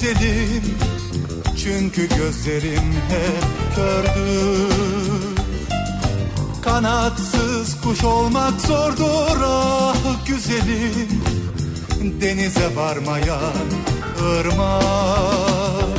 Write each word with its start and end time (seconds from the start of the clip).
güzelim 0.00 0.62
Çünkü 1.64 2.08
gözlerim 2.08 2.94
hep 3.08 3.76
kördür 3.76 4.70
Kanatsız 6.62 7.80
kuş 7.80 8.04
olmak 8.04 8.60
zordur 8.60 9.40
ah 9.44 10.26
güzelim. 10.26 11.22
Denize 12.20 12.76
varmayan 12.76 13.66
ırmak. 14.22 15.98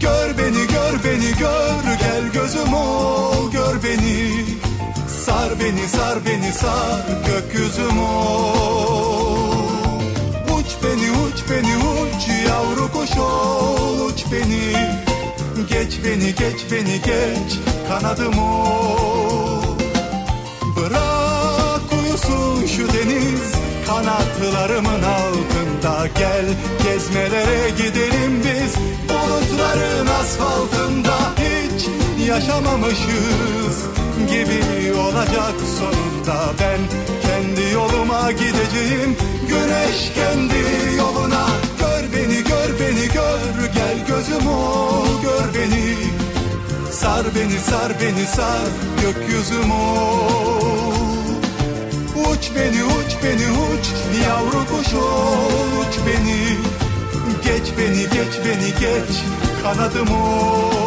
Gör 0.00 0.38
beni 0.38 0.66
gör 0.66 1.04
beni 1.04 1.38
gör 1.38 1.98
gel 2.00 2.32
gözüm 2.32 2.74
ol. 2.74 3.50
Gör 3.52 3.82
beni 3.82 4.44
Sar 5.24 5.60
beni 5.60 5.88
sar 5.88 6.18
beni 6.26 6.52
sar 6.52 7.00
gökyüzüm 7.26 7.98
ol. 7.98 9.44
Uç 10.58 10.66
beni 10.84 11.10
uç 11.10 11.42
beni 11.50 11.76
uç 11.76 12.03
yavru 12.48 12.92
kuş 12.92 13.18
ol 13.18 14.06
uç 14.06 14.24
beni. 14.32 15.04
Geç 15.68 15.98
beni 16.04 16.34
geç 16.34 16.60
beni 16.72 17.00
geç 17.02 17.58
kanadım 17.88 18.38
ol 18.38 19.62
Bırak 20.76 21.92
uyusun 21.92 22.66
şu 22.66 22.92
deniz 22.92 23.52
kanatlarımın 23.86 25.02
altında 25.02 26.06
Gel. 26.18 26.44
Gezmelere 26.82 27.70
gidelim 27.70 28.42
biz 28.44 28.74
bulutların 29.08 30.06
asfaltında 30.06 31.16
Hiç 31.36 31.86
yaşamamışız 32.28 33.78
gibi 34.30 34.92
olacak 34.98 35.54
sonunda 35.78 36.52
Ben. 36.60 36.80
Kendi 37.22 37.74
yoluma 37.74 38.32
gideceğim 38.32 39.16
güneş 39.48 40.12
kendi 40.14 40.96
yoluna 40.98 41.46
gör 43.14 43.72
gel 43.74 43.98
gözüm 44.08 44.48
ol 44.48 45.22
gör 45.22 45.54
beni. 45.54 45.96
Sar 46.92 47.26
beni 47.34 47.58
sar 47.58 47.92
beni 48.00 48.26
sar 48.26 48.68
gökyüzüm 49.02 49.70
ol 49.70 51.04
Uç 52.30 52.50
beni 52.56 52.84
uç 52.84 53.12
beni 53.24 53.48
uç 53.50 53.86
yavru 54.26 54.66
kuş 54.70 54.94
ol 54.94 55.68
uç 55.80 55.94
beni. 56.06 56.58
Geç 57.44 57.66
beni 57.78 58.02
geç 58.02 58.34
beni 58.44 58.70
geç 58.80 59.16
kanadım 59.62 60.08
ol 60.14 60.83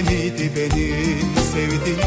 gemiydi 0.00 0.50
benim 0.56 1.30
sevdiğim 1.52 2.00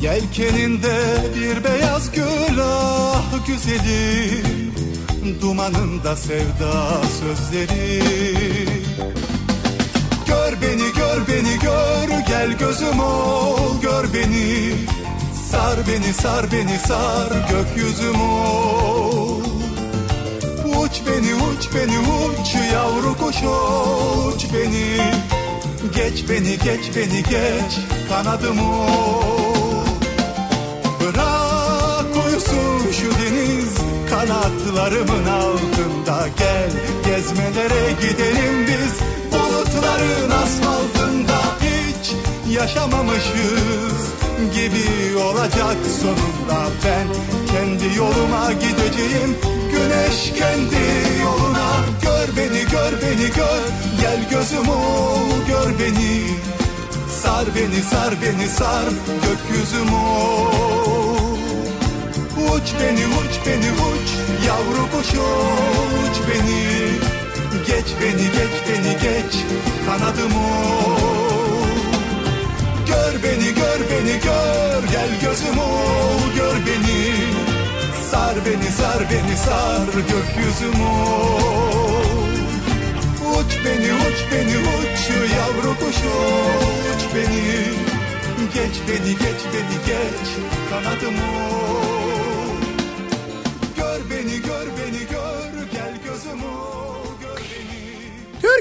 Yelkeninde 0.00 0.96
bir 1.36 1.64
beyaz 1.64 2.12
gül 2.12 2.58
ah 2.60 3.46
güzelim 3.46 4.74
Dumanında 5.40 6.16
sevda 6.16 7.02
sözleri. 7.20 8.02
Gör 10.26 10.52
beni 10.62 10.92
gör 10.96 11.28
beni 11.28 11.58
gör 11.58 12.08
gel 12.28 12.58
gözüm 12.58 13.00
ol 13.00 13.80
gör 13.82 14.14
beni. 14.14 14.74
Sar 15.50 15.78
beni 15.88 16.12
sar 16.12 16.52
beni 16.52 16.78
sar 16.78 17.32
gökyüzüm 17.50 18.20
ol 18.20 19.63
Uç 20.84 21.00
beni 21.06 21.34
uç 21.34 21.68
beni 21.74 21.98
uç 21.98 22.54
yavru 22.72 23.16
kuş 23.16 23.36
uç 23.36 24.46
beni 24.54 25.12
Geç 25.94 26.28
beni 26.28 26.58
geç 26.58 26.96
beni 26.96 27.22
geç 27.22 27.78
kanadım 28.08 28.58
ol 28.58 29.86
Bırak 31.00 32.26
uyusun 32.26 32.92
şu 32.92 33.10
deniz 33.10 33.74
kanatlarımın 34.10 35.26
altında 35.26 36.28
Gel. 36.38 36.70
Gezmelere 37.06 37.92
gidelim 38.00 38.66
biz 38.66 38.94
bulutların 39.32 40.30
asfaltında 40.30 41.40
Hiç 41.60 42.12
yaşamamışız 42.56 43.98
gibi 44.54 45.16
olacak 45.16 45.76
sonunda 46.02 46.68
Ben 46.84 47.43
kendi 47.54 47.96
yoluma 47.98 48.52
gideceğim. 48.52 49.36
Güneş 49.72 50.32
kendi 50.38 50.84
yoluna 51.22 51.68
Gör 52.02 52.28
beni 52.36 52.62
gör 52.72 52.92
beni 53.02 53.28
gör. 53.36 53.62
Gel 54.00 54.20
gözüm 54.30 54.68
ol 54.68 55.28
gör 55.48 55.70
beni. 55.80 56.14
Sar 57.22 57.46
beni 57.56 57.82
sar 57.82 58.14
beni 58.22 58.48
sar 58.48 58.84
gökyüzüm 59.24 59.94
ol. 59.94 60.54
Uç 62.52 62.66
beni 62.80 63.04
uç 63.20 63.34
beni 63.46 63.70
uç. 63.88 64.08
Yavru 64.46 64.84
kuş 64.92 65.08
uç 65.08 66.16
beni. 66.28 66.64
Geç 67.66 67.88
beni 68.00 68.26
geç 68.36 68.54
beni 68.68 68.92
geç. 69.02 69.34
Kanadım 69.86 70.32
ol. 70.36 71.64
Gör 72.88 73.12
beni 73.22 73.54
gör 73.54 73.80
beni 73.90 74.20
gör. 74.24 74.82
Gel 74.92 75.10
gözüm 75.22 75.58
ol 75.58 76.20
gör 76.36 76.56
beni 76.66 76.93
Sar 78.10 78.34
beni 78.46 78.70
sar 78.70 79.00
beni 79.10 79.36
sar 79.36 79.86
gökyüzüm 79.86 80.80
Uç 83.36 83.52
beni 83.64 83.92
uç 83.92 84.18
beni 84.32 84.58
uç 84.58 85.10
yavru 85.36 85.74
kuş 85.78 85.96
uç 85.96 87.02
beni 87.14 87.44
Geç 88.54 88.76
beni 88.88 89.10
geç 89.10 89.40
beni 89.52 89.86
geç 89.86 90.28
kanadım 90.70 91.14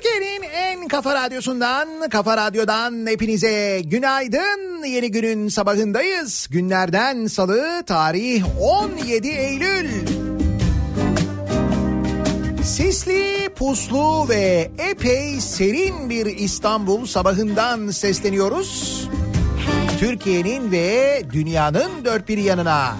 Türkiye'nin 0.03 0.43
en 0.43 0.87
kafa 0.87 1.15
radyosundan, 1.15 2.09
kafa 2.09 2.37
radyodan 2.37 3.07
hepinize 3.07 3.81
günaydın. 3.85 4.83
Yeni 4.83 5.11
günün 5.11 5.47
sabahındayız. 5.47 6.47
Günlerden 6.51 7.27
salı, 7.27 7.83
tarih 7.85 8.43
17 8.61 9.27
Eylül. 9.27 9.89
Sisli, 12.63 13.49
puslu 13.55 14.29
ve 14.29 14.71
epey 14.89 15.41
serin 15.41 16.09
bir 16.09 16.25
İstanbul 16.25 17.05
sabahından 17.05 17.91
sesleniyoruz. 17.91 19.03
Türkiye'nin 19.99 20.71
ve 20.71 21.21
dünyanın 21.33 22.05
dört 22.05 22.27
bir 22.27 22.37
yanına. 22.37 22.95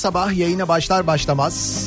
Sabah 0.00 0.32
yayına 0.36 0.68
başlar 0.68 1.06
başlamaz 1.06 1.86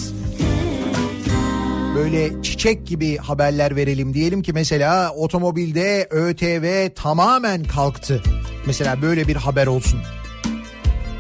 böyle 1.96 2.42
çiçek 2.42 2.88
gibi 2.88 3.18
haberler 3.18 3.76
verelim. 3.76 4.14
Diyelim 4.14 4.42
ki 4.42 4.54
mesela 4.54 5.12
otomobilde 5.12 6.08
ÖTV 6.12 6.90
tamamen 6.96 7.64
kalktı. 7.64 8.24
Mesela 8.66 9.02
böyle 9.02 9.28
bir 9.28 9.36
haber 9.36 9.68
olsun. 9.68 10.00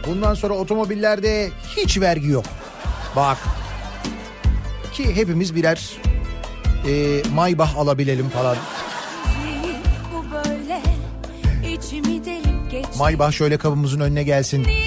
Bundan 0.07 0.34
sonra 0.34 0.54
otomobillerde 0.54 1.50
hiç 1.78 2.00
vergi 2.00 2.28
yok. 2.28 2.45
Bak. 3.16 3.38
Ki 4.94 5.16
hepimiz 5.16 5.56
birer 5.56 5.92
e, 6.88 7.22
maybah 7.36 7.78
alabilelim 7.78 8.30
falan. 8.30 8.57
Maybah 12.98 13.31
şöyle 13.31 13.57
kapımızın 13.57 14.00
önüne 14.00 14.24
gelsin. 14.24 14.63
Terk 14.63 14.83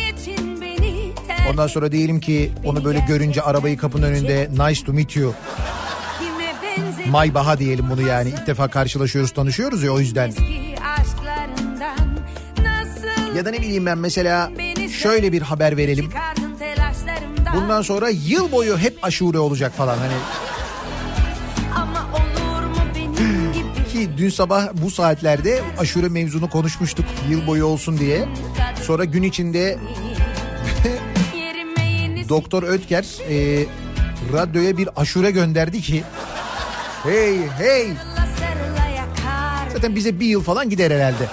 Ondan 1.50 1.66
sonra 1.66 1.92
diyelim 1.92 2.20
ki 2.20 2.52
onu 2.64 2.84
böyle 2.84 2.98
görünce 3.08 3.42
arabayı 3.42 3.76
kapının 3.76 4.06
önünde 4.06 4.48
nice 4.52 4.84
to 4.84 4.92
meet 4.92 5.16
you. 5.16 5.34
Maybah'a 7.10 7.58
diyelim 7.58 7.90
bunu 7.90 8.02
yani. 8.02 8.28
İlk 8.28 8.46
defa 8.46 8.68
karşılaşıyoruz 8.68 9.30
tanışıyoruz 9.30 9.82
ya 9.82 9.90
o 9.92 10.00
yüzden. 10.00 10.32
Ya 13.36 13.44
da 13.44 13.50
ne 13.50 13.60
bileyim 13.60 13.86
ben 13.86 13.98
mesela 13.98 14.50
şöyle 14.92 15.32
bir 15.32 15.42
haber 15.42 15.76
verelim. 15.76 16.10
Bundan 17.54 17.82
sonra 17.82 18.08
yıl 18.08 18.52
boyu 18.52 18.78
hep 18.78 18.98
aşure 19.02 19.38
olacak 19.38 19.72
falan 19.72 19.98
hani. 19.98 20.12
Ki 23.92 24.10
dün 24.18 24.30
sabah 24.30 24.68
bu 24.72 24.90
saatlerde 24.90 25.62
aşure 25.78 26.08
mevzunu 26.08 26.50
konuşmuştuk 26.50 27.04
yıl 27.30 27.46
boyu 27.46 27.64
olsun 27.64 27.98
diye. 27.98 28.28
Sonra 28.82 29.04
gün 29.04 29.22
içinde 29.22 29.78
Doktor 32.28 32.62
Ötker 32.62 33.04
e, 33.30 33.64
radyoya 34.32 34.76
bir 34.76 34.88
aşure 34.96 35.30
gönderdi 35.30 35.80
ki 35.80 36.04
hey 37.02 37.36
hey 37.58 37.88
zaten 39.72 39.96
bize 39.96 40.20
bir 40.20 40.26
yıl 40.26 40.42
falan 40.42 40.70
gider 40.70 40.90
herhalde. 40.90 41.28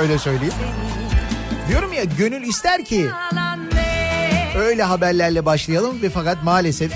Öyle 0.00 0.18
söyleyeyim. 0.18 0.54
Diyorum 1.68 1.92
ya 1.92 2.04
gönül 2.04 2.42
ister 2.42 2.84
ki 2.84 3.06
öyle 4.56 4.82
haberlerle 4.82 5.44
başlayalım 5.44 6.02
ve 6.02 6.10
fakat 6.10 6.44
maalesef 6.44 6.92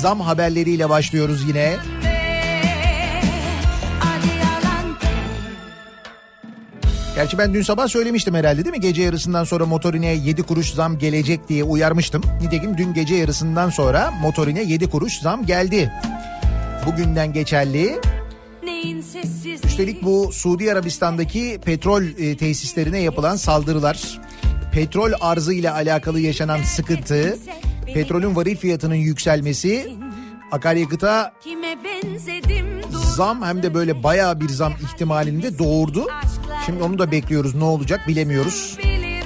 zam 0.00 0.20
haberleriyle 0.20 0.88
başlıyoruz 0.88 1.48
yine. 1.48 1.76
Gerçi 7.14 7.38
ben 7.38 7.54
dün 7.54 7.62
sabah 7.62 7.88
söylemiştim 7.88 8.34
herhalde 8.34 8.64
değil 8.64 8.76
mi? 8.76 8.80
Gece 8.80 9.02
yarısından 9.02 9.44
sonra 9.44 9.66
motorine 9.66 10.14
7 10.14 10.42
kuruş 10.42 10.72
zam 10.72 10.98
gelecek 10.98 11.48
diye 11.48 11.64
uyarmıştım. 11.64 12.22
Nitekim 12.42 12.78
dün 12.78 12.94
gece 12.94 13.14
yarısından 13.14 13.70
sonra 13.70 14.10
motorine 14.10 14.62
7 14.62 14.90
kuruş 14.90 15.18
zam 15.18 15.46
geldi. 15.46 15.92
Bugünden 16.86 17.32
geçerli. 17.32 18.00
Üstelik 19.64 20.02
bu 20.02 20.32
Suudi 20.32 20.72
Arabistan'daki 20.72 21.60
petrol 21.64 22.02
e, 22.02 22.36
tesislerine 22.36 23.00
yapılan 23.00 23.36
saldırılar, 23.36 24.20
petrol 24.72 25.12
arzı 25.20 25.52
ile 25.54 25.70
alakalı 25.70 26.20
yaşanan 26.20 26.62
sıkıntı, 26.62 27.38
petrolün 27.94 28.36
varil 28.36 28.56
fiyatının 28.56 28.94
yükselmesi, 28.94 29.96
akaryakıta 30.52 31.32
zam 33.16 33.42
hem 33.42 33.62
de 33.62 33.74
böyle 33.74 34.02
bayağı 34.02 34.40
bir 34.40 34.48
zam 34.48 34.72
ihtimalini 34.72 35.42
de 35.42 35.58
doğurdu. 35.58 36.06
Şimdi 36.66 36.82
onu 36.82 36.98
da 36.98 37.10
bekliyoruz 37.10 37.54
ne 37.54 37.64
olacak 37.64 38.08
bilemiyoruz. 38.08 38.54
söyle 38.54 39.20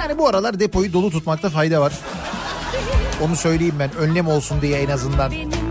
Yani 0.00 0.18
bu 0.18 0.28
aralar 0.28 0.60
depoyu 0.60 0.92
dolu 0.92 1.10
tutmakta 1.10 1.50
fayda 1.50 1.80
var. 1.80 1.92
Onu 3.22 3.36
söyleyeyim 3.36 3.74
ben 3.78 3.96
önlem 3.96 4.28
olsun 4.28 4.62
diye 4.62 4.78
en 4.78 4.88
azından. 4.88 5.30
benim 5.30 5.61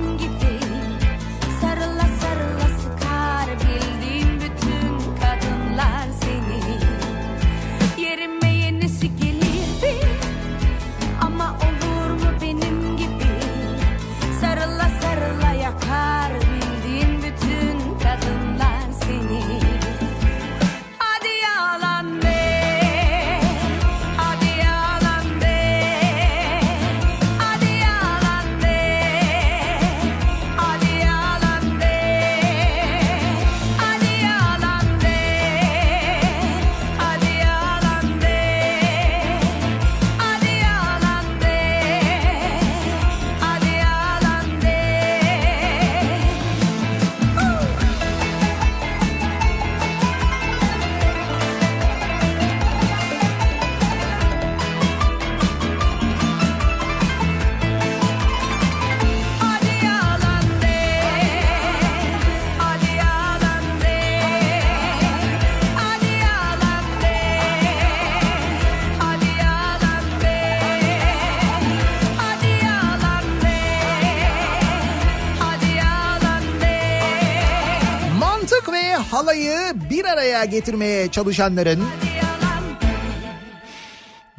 Mantık 78.61 78.73
ve 78.73 78.95
halayı 78.95 79.57
bir 79.89 80.05
araya 80.05 80.45
getirmeye 80.45 81.11
çalışanların 81.11 81.83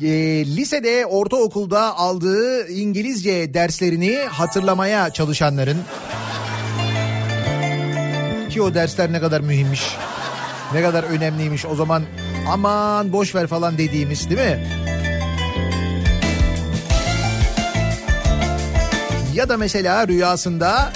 e, 0.03 0.09
lisede, 0.47 1.07
ortaokulda 1.07 1.97
aldığı 1.97 2.69
İngilizce 2.69 3.55
derslerini 3.55 4.17
hatırlamaya 4.17 5.11
çalışanların 5.11 5.79
ki 8.51 8.63
o 8.63 8.75
dersler 8.75 9.13
ne 9.13 9.21
kadar 9.21 9.41
mühimmiş, 9.41 9.83
ne 10.73 10.83
kadar 10.83 11.05
önemliymiş 11.05 11.67
o 11.67 11.75
zaman 11.75 12.03
aman 12.49 13.13
boş 13.13 13.35
ver 13.35 13.47
falan 13.47 13.79
dediğimiz 13.79 14.31
değil 14.31 14.41
mi? 14.41 14.67
Ya 19.35 19.49
da 19.49 19.57
mesela 19.57 20.09
rüyasında 20.09 20.93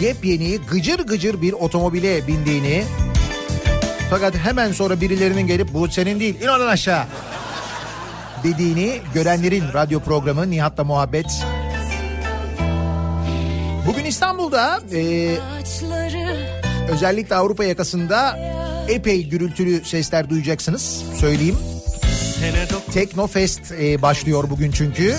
yepyeni 0.00 0.58
gıcır 0.58 0.98
gıcır 0.98 1.42
bir 1.42 1.52
otomobile 1.52 2.26
bindiğini 2.26 2.84
fakat 4.10 4.34
hemen 4.36 4.72
sonra 4.72 5.00
birilerinin 5.00 5.46
gelip 5.46 5.74
bu 5.74 5.88
senin 5.88 6.20
değil 6.20 6.40
in 6.40 6.46
oradan 6.46 6.68
aşağı 6.68 7.04
dediğini 8.44 9.00
görenlerin 9.14 9.64
radyo 9.74 10.00
programı 10.00 10.50
Nihat'la 10.50 10.84
Muhabbet. 10.84 11.26
Bugün 13.86 14.04
İstanbul'da 14.04 14.80
e, 14.92 15.34
özellikle 16.88 17.36
Avrupa 17.36 17.64
yakasında 17.64 18.38
epey 18.88 19.28
gürültülü 19.28 19.84
sesler 19.84 20.30
duyacaksınız 20.30 21.02
söyleyeyim. 21.20 21.58
Teknofest 22.92 23.72
e, 23.72 24.02
başlıyor 24.02 24.44
bugün 24.50 24.70
çünkü. 24.72 25.16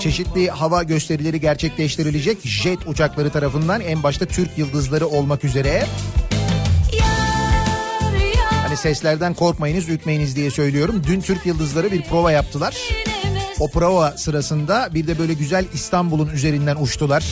Çeşitli 0.00 0.50
hava 0.50 0.82
gösterileri 0.82 1.40
gerçekleştirilecek 1.40 2.38
jet 2.44 2.78
uçakları 2.86 3.30
tarafından 3.30 3.80
en 3.80 4.02
başta 4.02 4.26
Türk 4.26 4.58
yıldızları 4.58 5.06
olmak 5.06 5.44
üzere. 5.44 5.86
Hani 8.66 8.76
seslerden 8.76 9.34
korkmayınız, 9.34 9.88
ürkmeyiniz 9.88 10.36
diye 10.36 10.50
söylüyorum. 10.50 11.02
Dün 11.06 11.20
Türk 11.20 11.46
yıldızları 11.46 11.92
bir 11.92 12.02
prova 12.02 12.32
yaptılar. 12.32 12.76
O 13.60 13.70
prova 13.70 14.10
sırasında 14.10 14.88
bir 14.94 15.06
de 15.06 15.18
böyle 15.18 15.34
güzel 15.34 15.64
İstanbul'un 15.74 16.28
üzerinden 16.28 16.76
uçtular. 16.76 17.24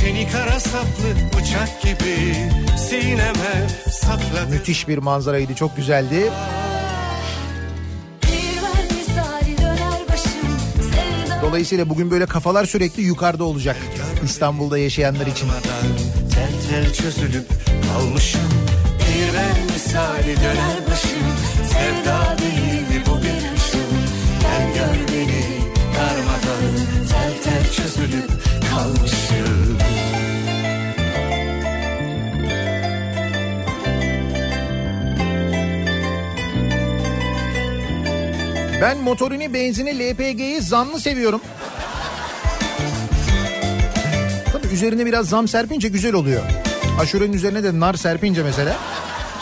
Seni 0.00 0.28
kara 0.32 0.60
saplı 0.60 1.38
uçak 1.40 1.82
gibi 1.82 2.34
sineme 2.78 3.66
sakladım. 3.90 4.50
Müthiş 4.50 4.88
bir 4.88 4.98
manzaraydı, 4.98 5.54
çok 5.54 5.76
güzeldi. 5.76 6.16
Bir 6.16 6.65
Dolayısıyla 11.56 11.88
bugün 11.88 12.10
böyle 12.10 12.26
kafalar 12.26 12.64
sürekli 12.64 13.02
yukarıda 13.02 13.44
olacak 13.44 13.76
İstanbul'da 14.24 14.78
yaşayanlar 14.78 15.26
için. 15.26 15.48
Telter 16.34 16.92
çözülüp 16.92 17.46
kalmışım 17.92 18.40
bir 19.00 19.34
ben 19.34 19.74
misali 19.74 20.36
döner 20.36 20.90
başım 20.90 21.26
sevda 21.72 22.36
değildi 22.38 23.02
bu 23.06 23.22
bir 23.22 23.54
aşım 23.54 23.90
ben 24.44 24.74
gör 24.74 25.12
beni 25.12 25.44
darmadan 25.96 26.76
tel 27.08 27.42
tel 27.44 27.72
çözülüp 27.72 28.30
kalmışım. 28.70 29.25
Ben 38.80 38.98
motorini, 38.98 39.54
benzini, 39.54 39.98
LPG'yi 39.98 40.60
zamlı 40.60 41.00
seviyorum. 41.00 41.40
Tabii 44.52 44.66
üzerine 44.66 45.06
biraz 45.06 45.28
zam 45.28 45.48
serpince 45.48 45.88
güzel 45.88 46.14
oluyor. 46.14 46.42
Aşurenin 47.00 47.32
üzerine 47.32 47.64
de 47.64 47.80
nar 47.80 47.94
serpince 47.94 48.42
mesela. 48.42 48.76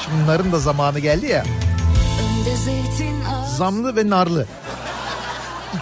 Şimdi 0.04 0.26
narın 0.26 0.52
da 0.52 0.58
zamanı 0.58 0.98
geldi 0.98 1.26
ya. 1.26 1.44
Zamlı 3.58 3.96
ve 3.96 4.10
narlı. 4.10 4.46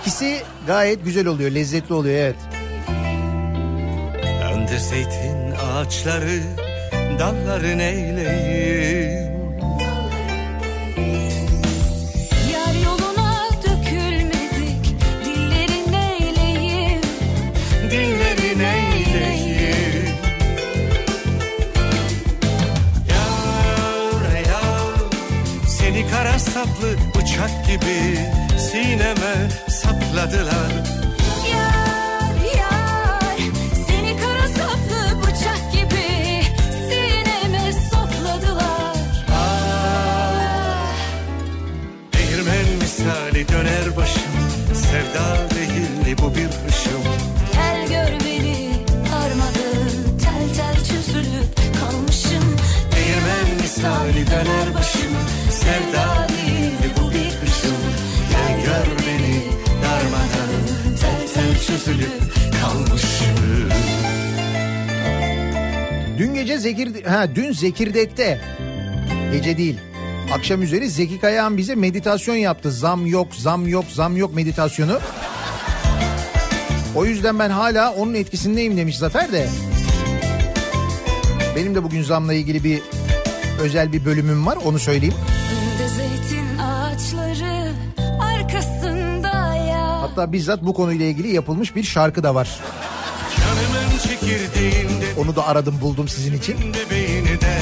İkisi 0.00 0.42
gayet 0.66 1.04
güzel 1.04 1.26
oluyor, 1.26 1.50
lezzetli 1.50 1.94
oluyor 1.94 2.14
evet. 2.16 2.36
Önde 4.54 4.78
zeytin 4.78 5.52
ağaçları 5.52 6.40
dalların 7.18 7.78
eyleyim 7.78 8.51
bıçak 27.42 27.66
gibi 27.66 28.18
Sineme 28.58 29.48
sapladılar 29.68 30.91
ha 67.06 67.34
dün 67.34 67.52
Zekirdek'te 67.52 68.40
gece 69.32 69.58
değil. 69.58 69.78
Akşam 70.32 70.62
üzeri 70.62 70.88
Zeki 70.88 71.20
Kayağan 71.20 71.56
bize 71.56 71.74
meditasyon 71.74 72.34
yaptı. 72.34 72.72
Zam 72.72 73.06
yok, 73.06 73.34
zam 73.34 73.68
yok, 73.68 73.84
zam 73.92 74.16
yok 74.16 74.34
meditasyonu. 74.34 74.98
O 76.94 77.04
yüzden 77.04 77.38
ben 77.38 77.50
hala 77.50 77.92
onun 77.92 78.14
etkisindeyim 78.14 78.76
demiş 78.76 78.98
Zafer 78.98 79.32
de. 79.32 79.48
Benim 81.56 81.74
de 81.74 81.82
bugün 81.82 82.02
zamla 82.02 82.34
ilgili 82.34 82.64
bir 82.64 82.80
özel 83.60 83.92
bir 83.92 84.04
bölümüm 84.04 84.46
var 84.46 84.58
onu 84.64 84.78
söyleyeyim. 84.78 85.14
Ağaçları 86.60 87.72
Hatta 90.12 90.32
bizzat 90.32 90.62
bu 90.62 90.74
konuyla 90.74 91.06
ilgili 91.06 91.34
yapılmış 91.34 91.76
bir 91.76 91.82
şarkı 91.82 92.22
da 92.22 92.34
var. 92.34 92.60
Canımın 93.36 93.98
çekirdeğinde 93.98 95.01
Onu 95.18 95.36
da 95.36 95.46
aradım 95.46 95.80
buldum 95.80 96.08
sizin 96.08 96.34
için. 96.34 96.56
Bebeğini 96.58 97.40
de 97.40 97.58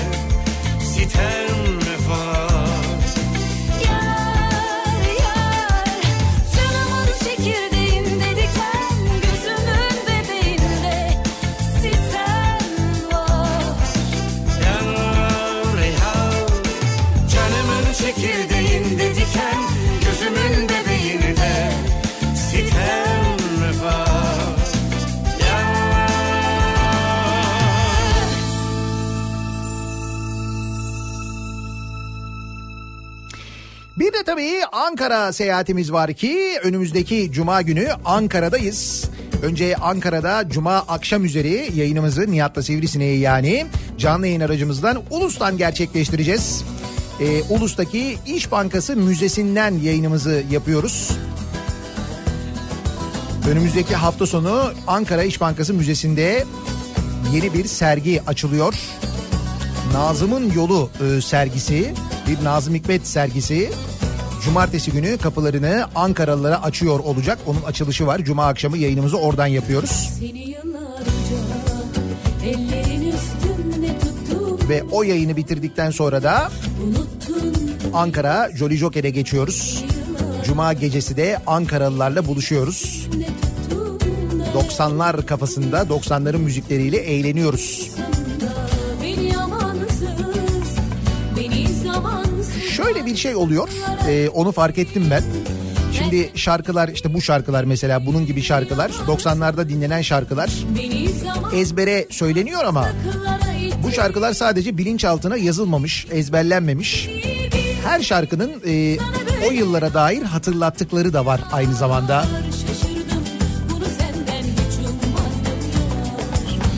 de 34.20 34.24
tabii 34.24 34.64
Ankara 34.72 35.32
seyahatimiz 35.32 35.92
var 35.92 36.12
ki 36.12 36.58
önümüzdeki 36.62 37.32
cuma 37.32 37.62
günü 37.62 37.88
Ankara'dayız. 38.04 39.10
Önce 39.42 39.76
Ankara'da 39.76 40.48
cuma 40.48 40.76
akşam 40.76 41.24
üzeri 41.24 41.70
yayınımızı 41.74 42.32
Nihat'la 42.32 42.62
Sivrisineği 42.62 43.20
yani 43.20 43.66
canlı 43.98 44.26
yayın 44.26 44.40
aracımızdan 44.40 45.02
Ulus'tan 45.10 45.58
gerçekleştireceğiz. 45.58 46.64
Ee, 47.20 47.42
Ulus'taki 47.42 48.18
İş 48.26 48.52
Bankası 48.52 48.96
Müzesi'nden 48.96 49.74
yayınımızı 49.74 50.42
yapıyoruz. 50.50 51.10
Önümüzdeki 53.50 53.94
hafta 53.94 54.26
sonu 54.26 54.72
Ankara 54.86 55.22
İş 55.22 55.40
Bankası 55.40 55.74
Müzesi'nde 55.74 56.44
yeni 57.34 57.54
bir 57.54 57.64
sergi 57.64 58.22
açılıyor. 58.26 58.74
Nazım'ın 59.92 60.52
Yolu 60.52 60.90
e, 61.00 61.20
sergisi, 61.20 61.94
bir 62.28 62.44
Nazım 62.44 62.74
Hikmet 62.74 63.06
sergisi. 63.06 63.70
Cumartesi 64.44 64.92
günü 64.92 65.18
kapılarını 65.18 65.86
Ankaralılara 65.94 66.62
açıyor 66.62 66.98
olacak. 67.00 67.38
Onun 67.46 67.62
açılışı 67.62 68.06
var. 68.06 68.18
Cuma 68.18 68.46
akşamı 68.46 68.78
yayınımızı 68.78 69.16
oradan 69.16 69.46
yapıyoruz. 69.46 70.10
Yıllarca 70.20 71.00
Ve 74.68 74.82
o 74.92 75.02
yayını 75.02 75.36
bitirdikten 75.36 75.90
sonra 75.90 76.22
da 76.22 76.50
Ankara 77.92 78.50
Jolly 78.56 78.76
Joker'e 78.76 79.10
geçiyoruz. 79.10 79.84
Cuma 80.44 80.72
gecesi 80.72 81.16
de 81.16 81.38
Ankaralılarla 81.46 82.26
buluşuyoruz. 82.26 83.08
ne 83.18 83.26
tuttum 83.26 84.40
da 84.40 84.60
90'lar 84.60 85.26
kafasında 85.26 85.82
90'ların 85.82 86.38
müzikleriyle 86.38 86.96
eğleniyoruz. 86.96 87.90
beni 87.98 88.19
bir 93.10 93.16
şey 93.16 93.36
oluyor. 93.36 93.68
Ee, 94.08 94.28
onu 94.28 94.52
fark 94.52 94.78
ettim 94.78 95.06
ben. 95.10 95.22
Şimdi 95.92 96.30
şarkılar 96.34 96.88
işte 96.88 97.14
bu 97.14 97.22
şarkılar 97.22 97.64
mesela 97.64 98.06
bunun 98.06 98.26
gibi 98.26 98.42
şarkılar 98.42 98.90
90'larda 98.90 99.68
dinlenen 99.68 100.02
şarkılar 100.02 100.50
ezbere 101.54 102.06
söyleniyor 102.10 102.64
ama 102.64 102.88
bu 103.82 103.92
şarkılar 103.92 104.32
sadece 104.32 104.78
bilinçaltına 104.78 105.36
yazılmamış, 105.36 106.06
ezberlenmemiş. 106.10 107.08
Her 107.84 108.02
şarkının 108.02 108.62
e, 108.66 108.98
o 109.48 109.52
yıllara 109.52 109.94
dair 109.94 110.22
hatırlattıkları 110.22 111.12
da 111.12 111.26
var 111.26 111.40
aynı 111.52 111.74
zamanda. 111.74 112.24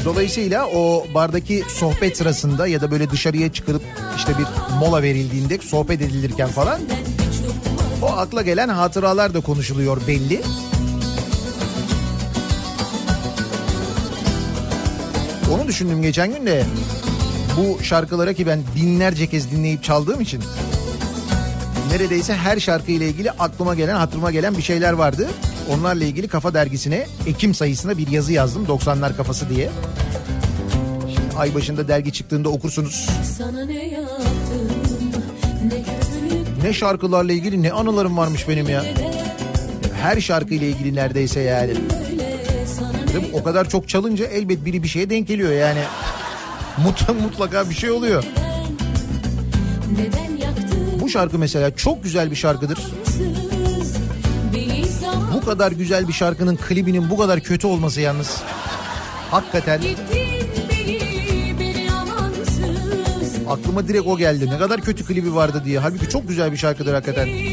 Dolayısıyla 0.04 0.66
o 0.66 1.06
bardaki 1.14 1.64
sohbet 1.68 2.16
sırasında 2.16 2.66
ya 2.66 2.80
da 2.80 2.90
böyle 2.90 3.10
dışarıya 3.10 3.52
çıkarıp 3.52 3.82
işte 4.16 4.32
bir 4.38 4.76
mola 4.76 5.02
verildiğinde 5.02 5.58
sohbet 5.58 6.02
edilirken 6.02 6.48
falan 6.48 6.80
o 8.02 8.06
akla 8.06 8.42
gelen 8.42 8.68
hatıralar 8.68 9.34
da 9.34 9.40
konuşuluyor 9.40 10.06
belli. 10.06 10.42
Onu 15.54 15.68
düşündüm 15.68 16.02
geçen 16.02 16.34
gün 16.34 16.46
de 16.46 16.64
bu 17.56 17.84
şarkılara 17.84 18.32
ki 18.32 18.46
ben 18.46 18.60
binlerce 18.76 19.26
kez 19.26 19.50
dinleyip 19.50 19.84
çaldığım 19.84 20.20
için 20.20 20.42
neredeyse 21.90 22.34
her 22.34 22.60
şarkıyla 22.60 23.06
ilgili 23.06 23.30
aklıma 23.30 23.74
gelen 23.74 23.94
hatırıma 23.96 24.30
gelen 24.30 24.56
bir 24.56 24.62
şeyler 24.62 24.92
vardı. 24.92 25.28
Onlarla 25.70 26.04
ilgili 26.04 26.28
Kafa 26.28 26.54
Dergisi'ne 26.54 27.06
Ekim 27.26 27.54
sayısına 27.54 27.98
bir 27.98 28.08
yazı 28.08 28.32
yazdım 28.32 28.64
90'lar 28.64 29.16
kafası 29.16 29.48
diye. 29.50 29.70
Şimdi 31.14 31.36
ay 31.38 31.54
başında 31.54 31.88
dergi 31.88 32.12
çıktığında 32.12 32.48
okursunuz. 32.48 33.06
sana 33.38 33.64
ne 33.64 33.88
yaptım 33.88 34.22
ne 36.62 36.72
şarkılarla 36.72 37.32
ilgili 37.32 37.62
ne 37.62 37.72
anılarım 37.72 38.16
varmış 38.16 38.48
benim 38.48 38.68
ya. 38.68 38.84
Her 40.02 40.20
şarkıyla 40.20 40.66
ilgili 40.66 40.94
neredeyse 40.94 41.40
yani. 41.40 41.74
Değil 43.12 43.24
mi? 43.24 43.30
O 43.32 43.42
kadar 43.42 43.68
çok 43.68 43.88
çalınca 43.88 44.26
elbet 44.26 44.64
biri 44.64 44.82
bir 44.82 44.88
şeye 44.88 45.10
denk 45.10 45.28
geliyor 45.28 45.52
yani. 45.52 45.80
Mut- 46.84 47.22
Mutlaka 47.22 47.70
bir 47.70 47.74
şey 47.74 47.90
oluyor. 47.90 48.24
Bu 51.00 51.08
şarkı 51.08 51.38
mesela 51.38 51.76
çok 51.76 52.04
güzel 52.04 52.30
bir 52.30 52.36
şarkıdır. 52.36 52.78
Bu 55.42 55.46
kadar 55.46 55.72
güzel 55.72 56.08
bir 56.08 56.12
şarkının 56.12 56.56
klibinin 56.56 57.10
bu 57.10 57.16
kadar 57.16 57.40
kötü 57.40 57.66
olması 57.66 58.00
yalnız. 58.00 58.42
Hakikaten 59.30 59.80
aklıma 63.48 63.88
direkt 63.88 64.06
o 64.06 64.18
geldi. 64.18 64.50
Ne 64.50 64.58
kadar 64.58 64.80
kötü 64.80 65.04
klibi 65.06 65.34
vardı 65.34 65.62
diye. 65.64 65.78
Halbuki 65.78 66.08
çok 66.08 66.28
güzel 66.28 66.52
bir 66.52 66.56
şarkıdır 66.56 66.94
hakikaten. 66.94 67.51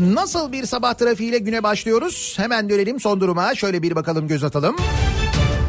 Nasıl 0.00 0.52
bir 0.52 0.66
sabah 0.66 0.94
trafiğiyle 0.94 1.38
güne 1.38 1.62
başlıyoruz? 1.62 2.34
Hemen 2.36 2.68
dönelim 2.68 3.00
son 3.00 3.20
duruma. 3.20 3.54
Şöyle 3.54 3.82
bir 3.82 3.94
bakalım 3.96 4.28
göz 4.28 4.44
atalım. 4.44 4.76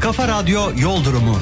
Kafa 0.02 0.28
Radyo 0.28 0.62
Yol 0.78 1.04
Durumu. 1.04 1.38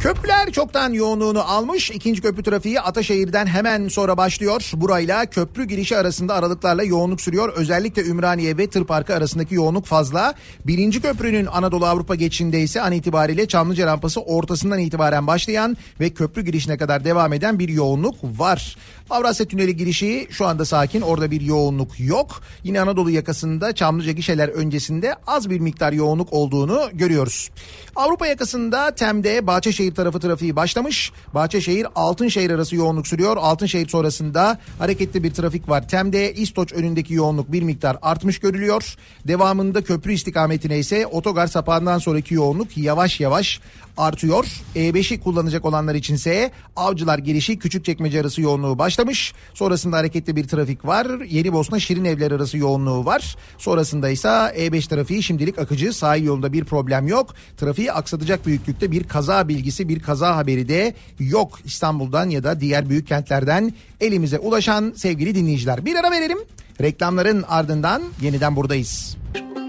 Köprüler 0.00 0.52
çoktan 0.52 0.92
yoğunluğunu 0.92 1.42
almış. 1.42 1.90
İkinci 1.90 2.22
köprü 2.22 2.42
trafiği 2.42 2.80
Ataşehir'den 2.80 3.46
hemen 3.46 3.88
sonra 3.88 4.16
başlıyor. 4.16 4.70
Burayla 4.74 5.26
köprü 5.26 5.64
girişi 5.64 5.96
arasında 5.96 6.34
aralıklarla 6.34 6.82
yoğunluk 6.82 7.20
sürüyor. 7.20 7.52
Özellikle 7.56 8.04
Ümraniye 8.04 8.58
ve 8.58 8.66
Tır 8.66 8.84
Parkı 8.84 9.14
arasındaki 9.14 9.54
yoğunluk 9.54 9.86
fazla. 9.86 10.34
Birinci 10.66 11.02
köprünün 11.02 11.46
Anadolu 11.46 11.86
Avrupa 11.86 12.14
geçişinde 12.14 12.60
ise 12.60 12.82
an 12.82 12.92
itibariyle 12.92 13.48
Çamlıca 13.48 13.86
rampası 13.86 14.20
ortasından 14.20 14.78
itibaren 14.78 15.26
başlayan 15.26 15.76
ve 16.00 16.10
köprü 16.10 16.44
girişine 16.44 16.76
kadar 16.76 17.04
devam 17.04 17.32
eden 17.32 17.58
bir 17.58 17.68
yoğunluk 17.68 18.16
var. 18.22 18.76
Avrasya 19.10 19.46
Tüneli 19.46 19.76
girişi 19.76 20.26
şu 20.30 20.46
anda 20.46 20.64
sakin. 20.64 21.00
Orada 21.00 21.30
bir 21.30 21.40
yoğunluk 21.40 22.00
yok. 22.00 22.40
Yine 22.64 22.80
Anadolu 22.80 23.10
yakasında 23.10 23.74
Çamlıca 23.74 24.12
gişeler 24.12 24.48
öncesinde 24.48 25.14
az 25.26 25.50
bir 25.50 25.60
miktar 25.60 25.92
yoğunluk 25.92 26.32
olduğunu 26.32 26.90
görüyoruz. 26.92 27.50
Avrupa 27.96 28.26
yakasında 28.26 28.94
Tem'de 28.94 29.46
Bahçeşehir 29.46 29.89
tarafı 29.94 30.20
trafiği 30.20 30.56
başlamış. 30.56 31.12
Bahçeşehir 31.34 31.86
Altınşehir 31.94 32.50
arası 32.50 32.76
yoğunluk 32.76 33.06
sürüyor. 33.06 33.36
Altınşehir 33.36 33.88
sonrasında 33.88 34.58
hareketli 34.78 35.22
bir 35.22 35.30
trafik 35.30 35.68
var. 35.68 35.88
Tem'de 35.88 36.34
İstoç 36.34 36.72
önündeki 36.72 37.14
yoğunluk 37.14 37.52
bir 37.52 37.62
miktar 37.62 37.96
artmış 38.02 38.38
görülüyor. 38.38 38.96
Devamında 39.28 39.84
köprü 39.84 40.12
istikametine 40.12 40.78
ise 40.78 41.06
otogar 41.06 41.46
sapağından 41.46 41.98
sonraki 41.98 42.34
yoğunluk 42.34 42.76
yavaş 42.76 43.20
yavaş 43.20 43.60
artıyor. 43.96 44.46
E5'i 44.76 45.20
kullanacak 45.20 45.64
olanlar 45.64 45.94
içinse 45.94 46.50
Avcılar 46.76 47.18
girişi 47.18 47.58
Küçükçekmece 47.58 48.20
arası 48.20 48.40
yoğunluğu 48.40 48.78
başlamış. 48.78 49.32
Sonrasında 49.54 49.96
hareketli 49.96 50.36
bir 50.36 50.48
trafik 50.48 50.84
var. 50.84 51.06
Yeni 51.28 51.52
Bosna 51.52 51.78
Şirin 51.80 52.04
Evler 52.04 52.30
arası 52.30 52.58
yoğunluğu 52.58 53.04
var. 53.04 53.36
Sonrasında 53.58 54.08
ise 54.08 54.28
E5 54.28 54.88
trafiği 54.88 55.22
şimdilik 55.22 55.58
akıcı. 55.58 55.92
Sahil 55.92 56.24
yolunda 56.24 56.52
bir 56.52 56.64
problem 56.64 57.08
yok. 57.08 57.34
Trafiği 57.56 57.92
aksatacak 57.92 58.46
büyüklükte 58.46 58.90
bir 58.90 59.04
kaza 59.04 59.48
bilgisi, 59.48 59.88
bir 59.88 60.00
kaza 60.00 60.36
haberi 60.36 60.68
de 60.68 60.94
yok. 61.18 61.58
İstanbul'dan 61.64 62.30
ya 62.30 62.44
da 62.44 62.60
diğer 62.60 62.88
büyük 62.88 63.08
kentlerden 63.08 63.74
elimize 64.00 64.38
ulaşan 64.38 64.92
sevgili 64.96 65.34
dinleyiciler. 65.34 65.84
Bir 65.84 65.96
ara 65.96 66.10
verelim. 66.10 66.38
Reklamların 66.80 67.44
ardından 67.48 68.02
yeniden 68.22 68.56
buradayız. 68.56 69.16
Kafa 69.34 69.59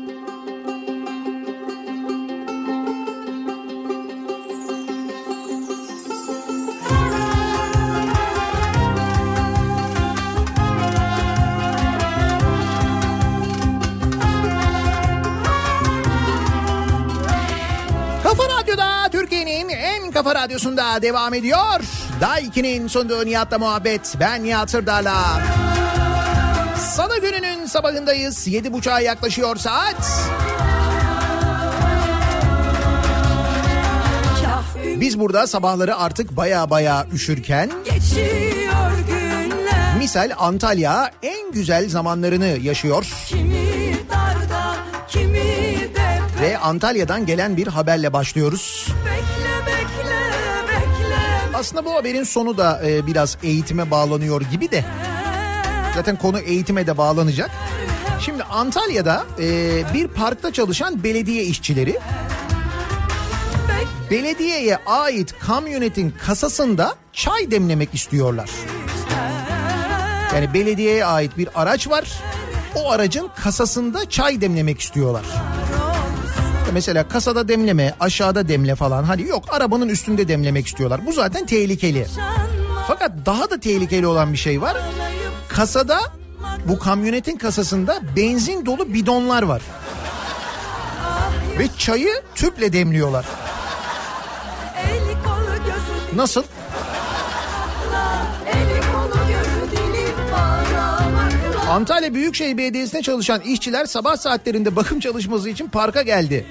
kafa 20.23 20.35
radyosunda 20.35 21.01
devam 21.01 21.33
ediyor. 21.33 21.79
Daiki'nin 22.21 22.87
sunduğu 22.87 23.25
Nihat'la 23.25 23.59
muhabbet. 23.59 24.15
Ben 24.19 24.43
Nihat 24.43 24.69
Sırdar'la. 24.69 25.41
Salı 26.77 27.21
gününün 27.21 27.65
sabahındayız. 27.65 28.47
Yedi 28.47 28.73
buçuğa 28.73 28.99
yaklaşıyor 28.99 29.55
saat. 29.55 30.29
Biz 34.95 35.19
burada 35.19 35.47
sabahları 35.47 35.97
artık 35.97 36.37
baya 36.37 36.69
baya 36.69 37.05
üşürken 37.13 37.71
misal 39.97 40.31
Antalya 40.37 41.11
en 41.23 41.51
güzel 41.51 41.89
zamanlarını 41.89 42.57
yaşıyor. 42.61 43.07
Kimi 43.27 43.95
darda 44.09 44.75
kimi 45.09 45.41
Ve 46.41 46.57
Antalya'dan 46.57 47.25
gelen 47.25 47.57
bir 47.57 47.67
haberle 47.67 48.13
başlıyoruz. 48.13 48.87
bekle 49.05 49.10
Aslında 51.61 51.85
bu 51.85 51.93
haberin 51.93 52.23
sonu 52.23 52.57
da 52.57 52.81
e, 52.85 53.07
biraz 53.07 53.37
eğitime 53.43 53.91
bağlanıyor 53.91 54.41
gibi 54.41 54.71
de. 54.71 54.85
Zaten 55.95 56.17
konu 56.17 56.39
eğitime 56.39 56.87
de 56.87 56.97
bağlanacak. 56.97 57.51
Şimdi 58.19 58.43
Antalya'da 58.43 59.25
e, 59.39 59.83
bir 59.93 60.07
parkta 60.07 60.53
çalışan 60.53 61.03
belediye 61.03 61.43
işçileri 61.43 61.99
belediyeye 64.11 64.77
ait 64.85 65.39
kamyonetin 65.39 66.13
kasasında 66.25 66.95
çay 67.13 67.51
demlemek 67.51 67.95
istiyorlar. 67.95 68.49
Yani 70.35 70.53
belediyeye 70.53 71.05
ait 71.05 71.37
bir 71.37 71.49
araç 71.55 71.89
var. 71.89 72.11
O 72.75 72.91
aracın 72.91 73.29
kasasında 73.35 74.09
çay 74.09 74.41
demlemek 74.41 74.79
istiyorlar. 74.79 75.23
Mesela 76.73 77.07
kasada 77.07 77.47
demleme, 77.47 77.93
aşağıda 77.99 78.47
demle 78.47 78.75
falan. 78.75 79.03
Hani 79.03 79.27
yok 79.27 79.43
arabanın 79.51 79.89
üstünde 79.89 80.27
demlemek 80.27 80.67
istiyorlar. 80.67 81.05
Bu 81.05 81.11
zaten 81.13 81.45
tehlikeli. 81.45 82.07
Fakat 82.87 83.11
daha 83.25 83.49
da 83.49 83.59
tehlikeli 83.59 84.07
olan 84.07 84.33
bir 84.33 84.37
şey 84.37 84.61
var. 84.61 84.77
Kasada 85.47 85.99
bu 86.67 86.79
kamyonetin 86.79 87.37
kasasında 87.37 87.99
benzin 88.15 88.65
dolu 88.65 88.93
bidonlar 88.93 89.43
var. 89.43 89.61
Ve 91.59 91.67
çayı 91.77 92.21
tüple 92.35 92.73
demliyorlar. 92.73 93.25
Nasıl? 96.15 96.43
Antalya 101.71 102.13
Büyükşehir 102.13 102.57
Belediyesi'nde 102.57 103.01
çalışan 103.01 103.41
işçiler 103.41 103.85
sabah 103.85 104.17
saatlerinde 104.17 104.75
bakım 104.75 104.99
çalışması 104.99 105.49
için 105.49 105.67
parka 105.67 106.01
geldi. 106.01 106.45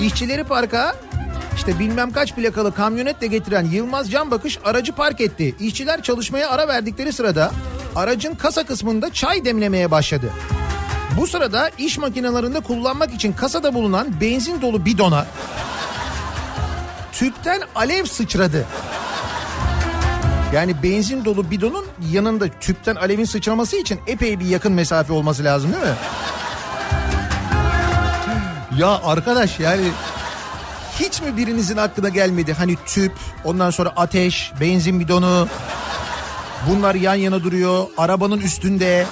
İşçileri 0.00 0.44
parka 0.44 0.96
işte 1.56 1.78
bilmem 1.78 2.12
kaç 2.12 2.34
plakalı 2.34 2.74
kamyonetle 2.74 3.26
getiren 3.26 3.64
Yılmaz 3.64 4.10
Can 4.10 4.30
Bakış 4.30 4.58
aracı 4.64 4.92
park 4.92 5.20
etti. 5.20 5.54
İşçiler 5.60 6.02
çalışmaya 6.02 6.50
ara 6.50 6.68
verdikleri 6.68 7.12
sırada 7.12 7.52
aracın 7.96 8.34
kasa 8.34 8.66
kısmında 8.66 9.12
çay 9.12 9.44
demlemeye 9.44 9.90
başladı. 9.90 10.30
Bu 11.20 11.26
sırada 11.26 11.70
iş 11.78 11.98
makinelerinde 11.98 12.60
kullanmak 12.60 13.14
için 13.14 13.32
kasada 13.32 13.74
bulunan 13.74 14.20
benzin 14.20 14.62
dolu 14.62 14.84
bidona 14.84 15.26
tüpten 17.12 17.60
alev 17.74 18.04
sıçradı. 18.04 18.66
Yani 20.52 20.82
benzin 20.82 21.24
dolu 21.24 21.50
bidonun 21.50 21.84
yanında 22.12 22.48
tüpten 22.60 22.96
alevin 22.96 23.24
sıçraması 23.24 23.76
için 23.76 24.00
epey 24.06 24.40
bir 24.40 24.46
yakın 24.46 24.72
mesafe 24.72 25.12
olması 25.12 25.44
lazım 25.44 25.72
değil 25.72 25.84
mi? 25.84 25.94
Ya 28.78 29.00
arkadaş 29.04 29.60
yani 29.60 29.82
hiç 31.00 31.22
mi 31.22 31.36
birinizin 31.36 31.76
aklına 31.76 32.08
gelmedi 32.08 32.52
hani 32.52 32.76
tüp 32.86 33.12
ondan 33.44 33.70
sonra 33.70 33.92
ateş 33.96 34.52
benzin 34.60 35.00
bidonu 35.00 35.48
bunlar 36.70 36.94
yan 36.94 37.14
yana 37.14 37.44
duruyor 37.44 37.86
arabanın 37.98 38.40
üstünde. 38.40 39.06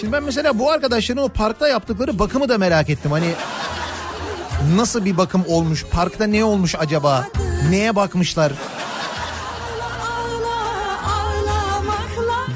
Şimdi 0.00 0.12
ben 0.12 0.22
mesela 0.22 0.58
bu 0.58 0.70
arkadaşların 0.70 1.24
o 1.24 1.28
parkta 1.28 1.68
yaptıkları 1.68 2.18
bakımı 2.18 2.48
da 2.48 2.58
merak 2.58 2.90
ettim 2.90 3.10
hani 3.12 3.34
nasıl 4.76 5.04
bir 5.04 5.16
bakım 5.16 5.44
olmuş 5.48 5.84
parkta 5.90 6.26
ne 6.26 6.44
olmuş 6.44 6.74
acaba 6.78 7.26
neye 7.70 7.96
bakmışlar. 7.96 8.52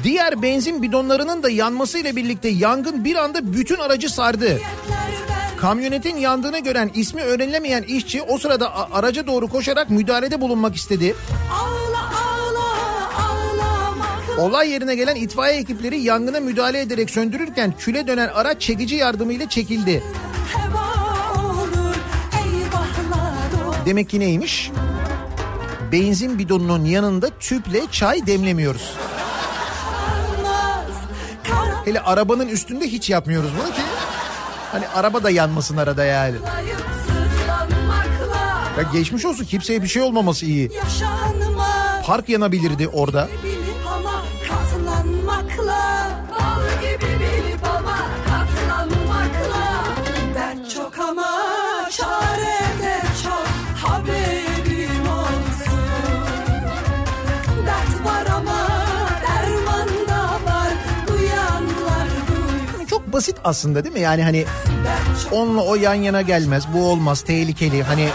Diğer 0.03 0.41
benzin 0.41 0.81
bidonlarının 0.81 1.43
da 1.43 1.49
yanmasıyla 1.49 2.15
birlikte 2.15 2.49
yangın 2.49 3.03
bir 3.05 3.15
anda 3.15 3.53
bütün 3.53 3.77
aracı 3.77 4.09
sardı. 4.09 4.59
Kamyonetin 5.57 6.17
yandığını 6.17 6.59
gören 6.59 6.91
ismi 6.93 7.21
öğrenilemeyen 7.21 7.83
işçi 7.83 8.21
o 8.21 8.37
sırada 8.37 8.91
araca 8.93 9.27
doğru 9.27 9.47
koşarak 9.47 9.89
müdahalede 9.89 10.41
bulunmak 10.41 10.75
istedi. 10.75 11.15
Olay 14.37 14.69
yerine 14.69 14.95
gelen 14.95 15.15
itfaiye 15.15 15.59
ekipleri 15.59 15.99
yangına 15.99 16.39
müdahale 16.39 16.79
ederek 16.79 17.09
söndürürken 17.09 17.73
küle 17.79 18.07
dönen 18.07 18.27
araç 18.27 18.61
çekici 18.61 18.95
yardımıyla 18.95 19.49
çekildi. 19.49 20.03
Demek 23.85 24.09
ki 24.09 24.19
neymiş? 24.19 24.71
Benzin 25.91 26.39
bidonunun 26.39 26.85
yanında 26.85 27.29
tüple 27.39 27.81
çay 27.91 28.27
demlemiyoruz. 28.27 28.93
Hele 31.85 32.01
arabanın 32.01 32.47
üstünde 32.47 32.87
hiç 32.87 33.09
yapmıyoruz 33.09 33.49
bunu 33.61 33.73
ki. 33.73 33.81
Hani 34.71 34.87
araba 34.87 35.23
da 35.23 35.29
yanmasın 35.29 35.77
arada 35.77 36.05
yani. 36.05 36.35
Ya 38.77 38.83
geçmiş 38.93 39.25
olsun 39.25 39.45
kimseye 39.45 39.83
bir 39.83 39.87
şey 39.87 40.01
olmaması 40.01 40.45
iyi. 40.45 40.71
Park 42.05 42.29
yanabilirdi 42.29 42.87
orada. 42.87 43.27
bilip 43.43 43.56
basit 63.17 63.35
aslında 63.43 63.83
değil 63.83 63.93
mi? 63.93 64.01
Yani 64.01 64.23
hani 64.23 64.45
onunla 65.31 65.61
o 65.61 65.75
yan 65.75 65.93
yana 65.93 66.21
gelmez. 66.21 66.63
Bu 66.73 66.89
olmaz 66.91 67.21
tehlikeli 67.21 67.83
hani. 67.83 68.09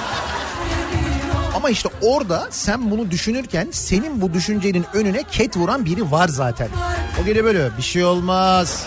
Ama 1.57 1.71
işte 1.71 1.89
orada 2.03 2.49
sen 2.51 2.91
bunu 2.91 3.11
düşünürken 3.11 3.69
senin 3.71 4.21
bu 4.21 4.33
düşüncenin 4.33 4.85
önüne 4.95 5.23
ket 5.23 5.57
vuran 5.57 5.85
biri 5.85 6.11
var 6.11 6.29
zaten. 6.29 6.69
O 7.23 7.25
geliyor 7.25 7.45
böyle 7.45 7.77
bir 7.77 7.83
şey 7.83 8.05
olmaz. 8.05 8.87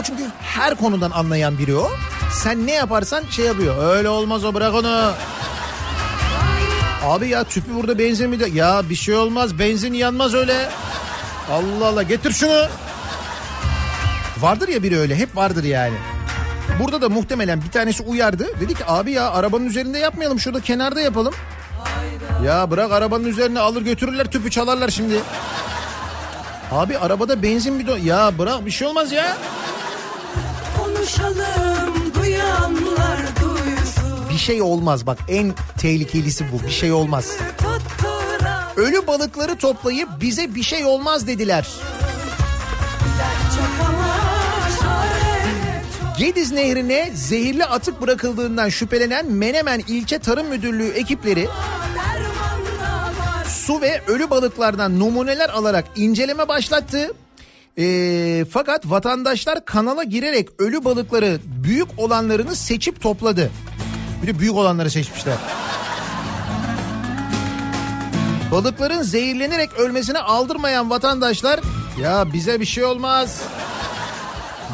O 0.00 0.02
çünkü 0.02 0.22
her 0.40 0.74
konudan 0.74 1.10
anlayan 1.10 1.58
biri 1.58 1.76
o. 1.76 1.90
Sen 2.32 2.66
ne 2.66 2.72
yaparsan 2.72 3.24
şey 3.30 3.44
yapıyor. 3.46 3.96
Öyle 3.96 4.08
olmaz 4.08 4.44
o 4.44 4.54
bırak 4.54 4.74
onu. 4.74 5.12
Abi 7.04 7.28
ya 7.28 7.44
tüpü 7.44 7.74
burada 7.74 7.98
benzin 7.98 8.30
mi 8.30 8.40
de? 8.40 8.48
Ya 8.48 8.82
bir 8.90 8.94
şey 8.94 9.14
olmaz 9.14 9.58
benzin 9.58 9.92
yanmaz 9.92 10.34
öyle. 10.34 10.68
Allah 11.50 11.86
Allah 11.86 12.02
getir 12.02 12.32
şunu. 12.32 12.68
Vardır 14.40 14.68
ya 14.68 14.82
biri 14.82 14.98
öyle 14.98 15.16
hep 15.16 15.36
vardır 15.36 15.64
yani. 15.64 15.94
Burada 16.80 17.02
da 17.02 17.08
muhtemelen 17.08 17.62
bir 17.62 17.70
tanesi 17.70 18.02
uyardı. 18.02 18.60
Dedi 18.60 18.74
ki 18.74 18.84
abi 18.86 19.12
ya 19.12 19.30
arabanın 19.30 19.66
üzerinde 19.66 19.98
yapmayalım 19.98 20.40
şurada 20.40 20.60
kenarda 20.60 21.00
yapalım. 21.00 21.34
Ya 22.44 22.70
bırak 22.70 22.92
arabanın 22.92 23.24
üzerine 23.24 23.60
alır 23.60 23.82
götürürler 23.82 24.30
tüpü 24.30 24.50
çalarlar 24.50 24.88
şimdi. 24.88 25.20
Abi 26.72 26.98
arabada 26.98 27.42
benzin 27.42 27.78
bidon. 27.78 27.98
Ya 27.98 28.38
bırak 28.38 28.66
bir 28.66 28.70
şey 28.70 28.88
olmaz 28.88 29.12
ya. 29.12 29.36
konuşalım 30.78 32.14
duyanlar 32.14 33.18
duysun 33.40 34.28
Bir 34.30 34.38
şey 34.38 34.62
olmaz 34.62 35.06
bak 35.06 35.18
en 35.28 35.54
tehlikelisi 35.78 36.44
bu 36.52 36.66
bir 36.66 36.72
şey 36.72 36.92
olmaz. 36.92 37.36
Ölü 38.76 39.06
balıkları 39.06 39.58
toplayıp 39.58 40.08
bize 40.20 40.54
bir 40.54 40.62
şey 40.62 40.84
olmaz 40.84 41.26
dediler. 41.26 41.66
dert 43.18 43.97
Gediz 46.18 46.52
Nehri'ne 46.52 47.10
zehirli 47.14 47.64
atık 47.64 48.02
bırakıldığından 48.02 48.68
şüphelenen 48.68 49.26
Menemen 49.26 49.82
İlçe 49.88 50.18
Tarım 50.18 50.46
Müdürlüğü 50.46 50.88
ekipleri 50.88 51.48
su 53.48 53.80
ve 53.80 54.02
ölü 54.06 54.30
balıklardan 54.30 55.00
numuneler 55.00 55.48
alarak 55.48 55.84
inceleme 55.96 56.48
başlattı. 56.48 57.12
Ee, 57.78 58.44
fakat 58.50 58.90
vatandaşlar 58.90 59.64
kanala 59.64 60.02
girerek 60.02 60.48
ölü 60.58 60.84
balıkları 60.84 61.38
büyük 61.44 61.88
olanlarını 61.96 62.56
seçip 62.56 63.00
topladı. 63.00 63.50
Bir 64.22 64.26
de 64.26 64.38
büyük 64.38 64.54
olanları 64.54 64.90
seçmişler. 64.90 65.36
Balıkların 68.52 69.02
zehirlenerek 69.02 69.72
ölmesine 69.78 70.18
aldırmayan 70.18 70.90
vatandaşlar 70.90 71.60
ya 72.02 72.32
bize 72.32 72.60
bir 72.60 72.66
şey 72.66 72.84
olmaz 72.84 73.42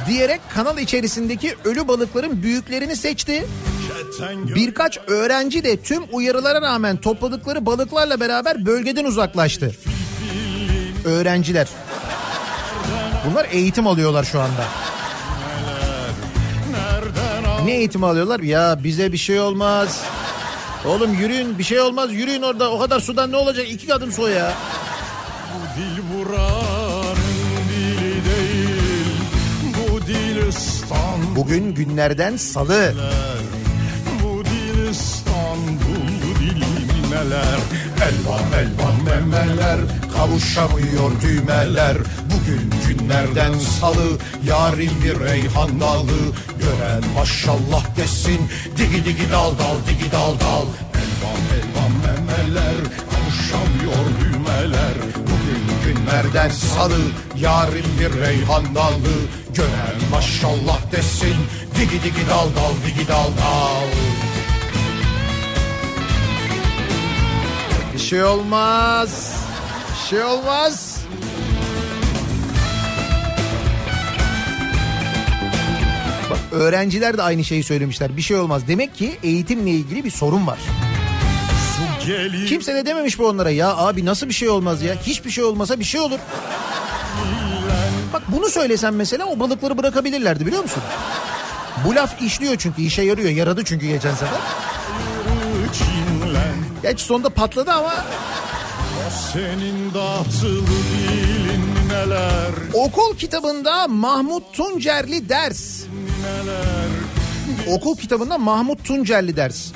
diyerek 0.06 0.40
kanal 0.54 0.78
içerisindeki 0.78 1.56
ölü 1.64 1.88
balıkların 1.88 2.42
büyüklerini 2.42 2.96
seçti. 2.96 3.46
Birkaç 4.54 4.98
öğrenci 5.06 5.64
de 5.64 5.82
tüm 5.82 6.02
uyarılara 6.12 6.62
rağmen 6.62 6.96
topladıkları 6.96 7.66
balıklarla 7.66 8.20
beraber 8.20 8.66
bölgeden 8.66 9.04
uzaklaştı. 9.04 9.74
Öğrenciler. 11.04 11.68
Bunlar 13.30 13.46
eğitim 13.50 13.86
alıyorlar 13.86 14.24
şu 14.24 14.40
anda. 14.40 14.64
Ne 17.64 17.72
eğitimi 17.76 18.06
alıyorlar? 18.06 18.40
Ya 18.40 18.78
bize 18.84 19.12
bir 19.12 19.16
şey 19.18 19.40
olmaz. 19.40 20.00
Oğlum 20.84 21.14
yürüyün 21.14 21.58
bir 21.58 21.64
şey 21.64 21.80
olmaz 21.80 22.12
yürüyün 22.12 22.42
orada 22.42 22.70
o 22.70 22.78
kadar 22.78 23.00
sudan 23.00 23.32
ne 23.32 23.36
olacak 23.36 23.66
iki 23.70 23.94
adım 23.94 24.12
soy 24.12 24.32
ya. 24.32 24.52
Bugün 31.37 31.75
günlerden 31.75 32.37
salı. 32.37 32.94
Bu 34.23 34.44
dil 34.44 34.90
İstanbul 34.90 36.05
Bu 36.23 36.40
dil 36.40 36.64
neler 37.11 37.59
Elvan 38.09 38.44
elvan 38.61 39.05
memeler. 39.05 39.79
Kavuşamıyor 40.16 41.11
düğmeler. 41.23 41.97
Bugün 42.31 42.70
günlerden 42.88 43.59
salı. 43.59 44.18
Yarim 44.49 44.92
bir 45.05 45.20
reyhan 45.20 45.81
dalı. 45.81 46.20
Gören 46.61 47.03
maşallah 47.14 47.97
desin. 47.97 48.40
Digi 48.77 49.05
digi 49.05 49.31
dal 49.33 49.59
dal 49.59 49.77
digi 49.88 50.12
dal 50.12 50.40
dal. 50.40 50.66
Elvan 51.01 51.42
elvan 51.57 51.92
memeler. 52.05 52.77
Kavuşamıyor 53.11 54.05
düğmeler. 54.20 54.94
Bugün 55.23 55.43
günlerden 55.85 56.49
salı 56.49 57.01
Yarim 57.37 57.85
bir 58.01 58.20
reyhan 58.20 58.75
dalı 58.75 59.16
Gören 59.55 60.11
maşallah 60.11 60.92
desin 60.92 61.37
Digi 61.77 62.03
digi 62.03 62.29
dal 62.31 62.47
dal 62.57 62.75
digi 62.87 63.09
dal 63.09 63.27
dal 63.27 63.88
Bir 67.94 67.99
şey 67.99 68.25
olmaz. 68.25 69.35
Bir 69.90 70.09
şey 70.09 70.25
olmaz. 70.25 71.01
Bak 76.31 76.38
öğrenciler 76.53 77.18
de 77.18 77.23
aynı 77.23 77.44
şeyi 77.44 77.62
söylemişler. 77.62 78.16
Bir 78.16 78.23
şey 78.23 78.37
olmaz. 78.37 78.62
Demek 78.68 78.94
ki 78.94 79.12
eğitimle 79.23 79.70
ilgili 79.70 80.05
bir 80.05 80.11
sorun 80.11 80.47
var. 80.47 80.59
Gelir 82.06 82.46
Kimse 82.48 82.74
de 82.74 82.86
dememiş 82.86 83.18
bu 83.18 83.26
onlara 83.28 83.50
ya 83.50 83.76
abi 83.76 84.04
nasıl 84.04 84.28
bir 84.28 84.34
şey 84.34 84.48
olmaz 84.48 84.82
ya. 84.82 84.94
Hiçbir 85.02 85.30
şey 85.30 85.44
olmasa 85.44 85.78
bir 85.80 85.84
şey 85.84 86.00
olur. 86.00 86.18
Bak 88.12 88.22
bunu 88.28 88.48
söylesen 88.48 88.94
mesela 88.94 89.26
o 89.26 89.40
balıkları 89.40 89.78
bırakabilirlerdi 89.78 90.46
biliyor 90.46 90.62
musun? 90.62 90.82
Bu 91.86 91.94
laf 91.94 92.22
işliyor 92.22 92.56
çünkü 92.58 92.82
işe 92.82 93.02
yarıyor. 93.02 93.30
Yaradı 93.30 93.64
çünkü 93.64 93.86
geçen 93.86 94.14
sefer. 94.14 94.38
Gerçi 96.82 97.04
sonunda 97.04 97.30
patladı 97.30 97.72
ama 97.72 97.94
Senin 99.32 99.94
dağıtılı 99.94 100.66
dilin 100.66 101.88
neler 101.88 102.52
Okul 102.74 103.16
kitabında 103.16 103.88
Mahmut 103.88 104.52
Tuncerli 104.52 105.28
ders. 105.28 105.84
Okul 107.68 107.96
kitabında 107.96 108.38
Mahmut 108.38 108.84
Tuncerli 108.84 109.36
ders. 109.36 109.72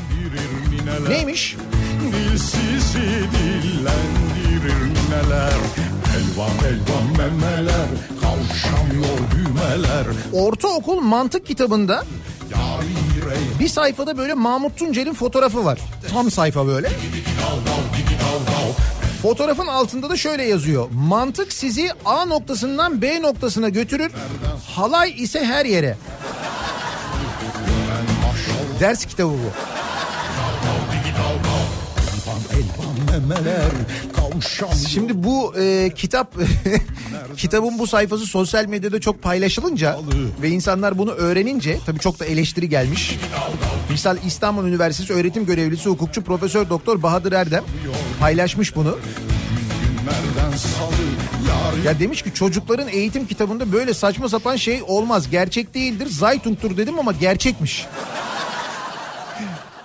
Neymiş? 1.09 1.57
Dilsizi 2.39 2.99
dillendirir 3.03 4.75
nineler 4.75 5.59
Elvan 6.17 6.51
elvan 6.69 7.07
memeler 7.19 7.87
Kavuşamıyor 8.21 9.19
düğmeler 9.31 10.07
Ortaokul 10.33 11.01
mantık 11.01 11.47
kitabında 11.47 12.05
bir 13.61 13.69
sayfada 13.69 14.19
böyle 14.19 14.35
Mahmut 14.35 14.77
Tuncer'in 14.77 15.15
fotoğrafı 15.15 15.65
var. 15.65 15.79
Tam 16.13 16.31
sayfa 16.31 16.67
böyle. 16.67 16.91
Fotoğrafın 19.23 19.67
altında 19.67 20.11
da 20.11 20.17
şöyle 20.17 20.45
yazıyor. 20.45 20.89
Mantık 20.93 21.53
sizi 21.53 21.91
A 22.05 22.25
noktasından 22.25 23.03
B 23.03 23.23
noktasına 23.23 23.69
götürür. 23.69 24.13
Halay 24.77 25.11
ise 25.23 25.45
her 25.45 25.65
yere. 25.65 25.97
Ders 28.81 29.05
kitabı 29.05 29.33
bu. 29.33 29.79
Elvan 33.19 33.29
memeler 33.29 33.71
kavuşan 34.17 34.73
Şimdi 34.89 35.25
bu 35.25 35.55
e, 35.59 35.91
kitap 35.95 36.35
kitabın 37.37 37.79
bu 37.79 37.87
sayfası 37.87 38.27
sosyal 38.27 38.67
medyada 38.67 39.01
çok 39.01 39.23
paylaşılınca 39.23 39.99
ve 40.43 40.49
insanlar 40.49 40.99
bunu 40.99 41.11
öğrenince 41.11 41.79
tabii 41.87 41.99
çok 41.99 42.21
da 42.21 42.25
eleştiri 42.25 42.69
gelmiş. 42.69 43.19
Misal 43.91 44.17
İstanbul 44.27 44.67
Üniversitesi 44.67 45.13
öğretim 45.13 45.47
görevlisi 45.47 45.89
hukukçu 45.89 46.23
Profesör 46.23 46.71
Doktor 46.71 47.03
Bahadır 47.03 47.33
Erdem 47.33 47.65
paylaşmış 48.21 48.77
bunu. 48.77 48.99
Ya 51.85 52.01
demiş 52.01 52.23
ki 52.23 52.35
çocukların 52.35 52.89
eğitim 52.89 53.27
kitabında 53.27 53.73
böyle 53.73 53.95
saçma 53.95 54.29
sapan 54.29 54.57
şey 54.57 54.83
olmaz. 54.87 55.31
Gerçek 55.31 55.75
değildir. 55.75 56.09
Zaytung'tur 56.11 56.77
dedim 56.77 56.99
ama 56.99 57.13
gerçekmiş. 57.13 57.87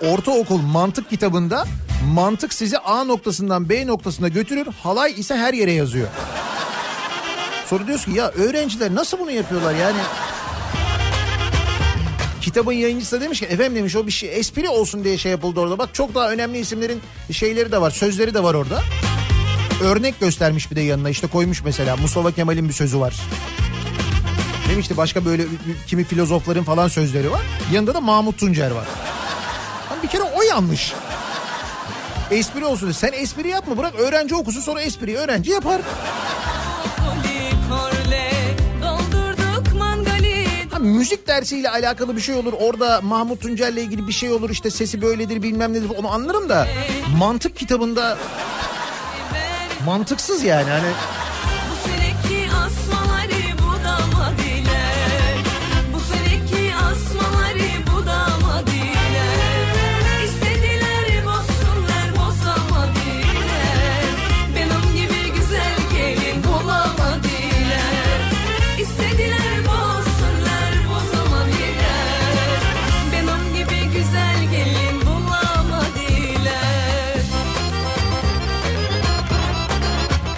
Ortaokul 0.00 0.58
mantık 0.58 1.10
kitabında 1.10 1.64
mantık 2.12 2.54
sizi 2.54 2.78
A 2.78 3.04
noktasından 3.04 3.68
B 3.68 3.86
noktasına 3.86 4.28
götürür. 4.28 4.66
Halay 4.82 5.12
ise 5.12 5.36
her 5.36 5.54
yere 5.54 5.72
yazıyor. 5.72 6.08
Sonra 7.66 7.86
diyorsun 7.86 8.12
ki 8.12 8.18
ya 8.18 8.28
öğrenciler 8.30 8.94
nasıl 8.94 9.18
bunu 9.18 9.30
yapıyorlar 9.30 9.74
yani? 9.74 9.98
Kitabın 12.40 12.72
yayıncısı 12.72 13.16
da 13.16 13.20
demiş 13.20 13.40
ki 13.40 13.46
efendim 13.46 13.74
demiş 13.74 13.96
o 13.96 14.06
bir 14.06 14.12
şey 14.12 14.38
espri 14.38 14.68
olsun 14.68 15.04
diye 15.04 15.18
şey 15.18 15.30
yapıldı 15.32 15.60
orada. 15.60 15.78
Bak 15.78 15.94
çok 15.94 16.14
daha 16.14 16.30
önemli 16.30 16.58
isimlerin 16.58 17.00
şeyleri 17.30 17.72
de 17.72 17.80
var 17.80 17.90
sözleri 17.90 18.34
de 18.34 18.42
var 18.42 18.54
orada. 18.54 18.82
Örnek 19.82 20.20
göstermiş 20.20 20.70
bir 20.70 20.76
de 20.76 20.80
yanına 20.80 21.10
işte 21.10 21.26
koymuş 21.26 21.64
mesela 21.64 21.96
Mustafa 21.96 22.32
Kemal'in 22.32 22.68
bir 22.68 22.74
sözü 22.74 23.00
var. 23.00 23.14
Demişti 24.70 24.96
başka 24.96 25.24
böyle 25.24 25.44
kimi 25.86 26.04
filozofların 26.04 26.64
falan 26.64 26.88
sözleri 26.88 27.30
var. 27.30 27.42
Yanında 27.72 27.94
da 27.94 28.00
Mahmut 28.00 28.38
Tuncer 28.38 28.70
var. 28.70 28.86
Bir 30.02 30.08
kere 30.08 30.22
o 30.22 30.42
yanlış. 30.42 30.92
Espri 32.34 32.64
olsun. 32.64 32.92
Sen 32.92 33.12
espri 33.12 33.48
yapma 33.48 33.78
bırak 33.78 33.94
öğrenci 33.94 34.34
okusun 34.34 34.60
sonra 34.60 34.80
espriyi 34.80 35.16
öğrenci 35.16 35.50
yapar. 35.50 35.80
Ha, 40.70 40.78
müzik 40.78 41.26
dersiyle 41.26 41.70
alakalı 41.70 42.16
bir 42.16 42.20
şey 42.20 42.34
olur. 42.34 42.52
Orada 42.60 43.00
Mahmut 43.00 43.40
Tuncer'le 43.42 43.76
ilgili 43.76 44.08
bir 44.08 44.12
şey 44.12 44.32
olur. 44.32 44.50
işte 44.50 44.70
sesi 44.70 45.02
böyledir 45.02 45.42
bilmem 45.42 45.72
nedir 45.72 45.90
onu 45.98 46.08
anlarım 46.12 46.48
da. 46.48 46.68
Mantık 47.18 47.56
kitabında 47.56 48.18
mantıksız 49.86 50.44
yani 50.44 50.70
hani. 50.70 50.88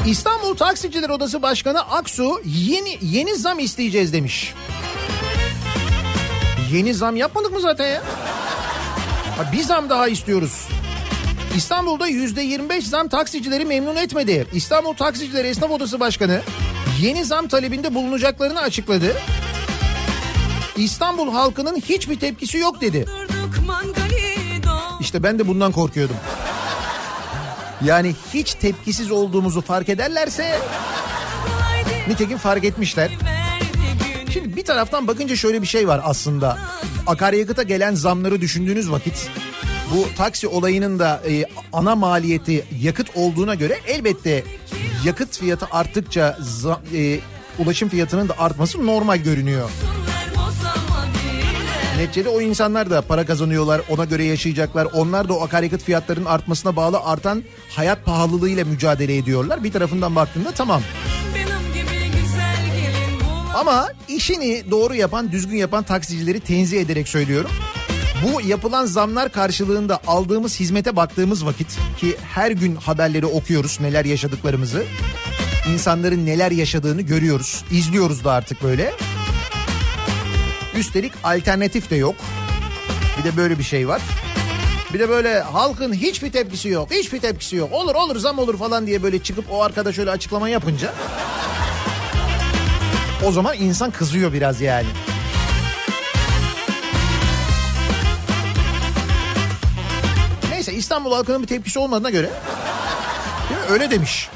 İstanbul 0.07 0.57
Taksiciler 0.57 1.09
Odası 1.09 1.43
Başkanı 1.43 1.81
Aksu 1.81 2.41
yeni 2.45 2.99
yeni 3.03 3.37
zam 3.37 3.59
isteyeceğiz 3.59 4.13
demiş. 4.13 4.55
Yeni 6.73 6.95
zam 6.95 7.17
yapmadık 7.17 7.53
mı 7.53 7.61
zaten 7.61 7.87
ya? 7.87 8.03
Ha, 9.37 9.53
bir 9.53 9.63
zam 9.63 9.91
daha 9.91 10.09
istiyoruz. 10.09 10.69
İstanbul'da 11.57 12.07
yüzde 12.07 12.43
25 12.43 12.87
zam 12.87 13.09
taksicileri 13.09 13.65
memnun 13.65 13.97
etmedi. 13.97 14.47
İstanbul 14.53 14.95
Taksiciler 14.95 15.45
Esnaf 15.45 15.71
Odası 15.71 16.01
Başkanı 16.01 16.41
yeni 17.01 17.25
zam 17.25 17.49
talebinde 17.49 17.95
bulunacaklarını 17.95 18.61
açıkladı. 18.61 19.17
İstanbul 20.77 21.33
halkının 21.33 21.77
hiçbir 21.77 22.21
tepkisi 22.21 22.59
yok 22.59 22.81
dedi. 22.81 23.07
İşte 25.01 25.23
ben 25.23 25.39
de 25.39 25.49
bundan 25.49 25.73
korkuyordum. 25.73 26.17
Yani 27.85 28.15
hiç 28.35 28.55
tepkisiz 28.55 29.11
olduğumuzu 29.11 29.61
fark 29.61 29.89
ederlerse 29.89 30.59
nitekim 32.09 32.39
fark 32.39 32.65
etmişler. 32.65 33.11
Şimdi 34.33 34.57
bir 34.57 34.65
taraftan 34.65 35.09
bakınca 35.09 35.37
şöyle 35.37 35.63
bir 35.63 35.67
şey 35.67 35.89
var 35.89 36.01
aslında. 36.05 36.59
Akaryakıta 37.07 37.63
gelen 37.63 37.95
zamları 37.95 38.41
düşündüğünüz 38.41 38.91
vakit 38.91 39.29
bu 39.95 40.07
taksi 40.17 40.49
olayının 40.49 40.99
da 40.99 41.23
e, 41.29 41.45
ana 41.73 41.95
maliyeti 41.97 42.65
yakıt 42.83 43.11
olduğuna 43.15 43.55
göre 43.55 43.79
elbette 43.87 44.45
yakıt 45.05 45.39
fiyatı 45.39 45.67
arttıkça 45.71 46.39
za- 46.63 46.79
e, 47.17 47.21
ulaşım 47.59 47.89
fiyatının 47.89 48.29
da 48.29 48.35
artması 48.39 48.87
normal 48.87 49.17
görünüyor. 49.17 49.71
Neticede 51.97 52.29
o 52.29 52.41
insanlar 52.41 52.91
da 52.91 53.03
para 53.03 53.27
kazanıyorlar, 53.27 53.83
ona 53.89 54.05
göre 54.05 54.25
yaşayacaklar. 54.25 54.89
Onlar 54.93 55.29
da 55.29 55.35
o 55.35 55.45
akaryakıt 55.45 55.83
fiyatlarının 55.83 56.25
artmasına 56.25 56.77
bağlı 56.77 57.01
artan 57.01 57.45
hayat 57.71 58.05
pahalılığıyla 58.05 58.65
mücadele 58.65 59.17
ediyorlar. 59.17 59.65
Bir 59.65 59.73
tarafından 59.73 60.17
baktığında 60.17 60.53
tamam. 60.53 60.83
Ama 63.55 63.89
işini 64.09 64.65
doğru 64.71 64.95
yapan, 64.95 65.33
düzgün 65.33 65.57
yapan 65.57 65.83
taksicileri 65.83 66.41
tenzih 66.41 66.81
ederek 66.81 67.09
söylüyorum. 67.09 67.51
Bu 68.25 68.41
yapılan 68.41 68.87
zamlar 68.87 69.33
karşılığında 69.33 70.01
aldığımız 70.07 70.61
hizmete 70.61 70.97
baktığımız 70.97 71.47
vakit 71.47 71.79
ki 71.99 72.17
her 72.35 72.51
gün 72.51 72.77
haberleri 72.77 73.27
okuyoruz 73.27 73.79
neler 73.81 74.05
yaşadıklarımızı. 74.05 74.85
insanların 75.73 76.27
neler 76.27 76.51
yaşadığını 76.51 77.03
görüyoruz, 77.03 77.65
izliyoruz 77.71 78.25
da 78.25 78.33
artık 78.33 78.63
böyle. 78.63 78.93
Üstelik 80.77 81.13
alternatif 81.25 81.91
de 81.91 81.97
yok. 81.97 82.15
Bir 83.19 83.25
de 83.25 83.37
böyle 83.37 83.59
bir 83.59 83.65
şey 83.65 83.89
var. 83.89 84.03
Bir 84.95 84.99
de 84.99 85.09
böyle 85.09 85.41
halkın 85.41 85.93
hiçbir 85.93 86.33
tepkisi 86.33 86.69
yok, 86.69 86.91
hiçbir 86.91 87.21
tepkisi 87.21 87.57
yok. 87.57 87.73
Olur 87.73 87.95
olur 87.95 88.17
zam 88.17 88.39
olur 88.39 88.59
falan 88.59 88.87
diye 88.87 89.03
böyle 89.03 89.19
çıkıp 89.23 89.45
o 89.51 89.63
arkada 89.63 89.93
şöyle 89.93 90.11
açıklama 90.11 90.49
yapınca 90.49 90.95
o 93.27 93.33
zaman 93.33 93.57
insan 93.57 93.91
kızıyor 93.91 94.33
biraz 94.33 94.61
yani. 94.61 94.87
Neyse 100.51 100.73
İstanbul 100.73 101.13
halkının 101.13 101.43
bir 101.43 101.47
tepkisi 101.47 101.79
olmadığına 101.79 102.11
göre 102.11 102.31
öyle 103.71 103.91
demiş. 103.91 104.29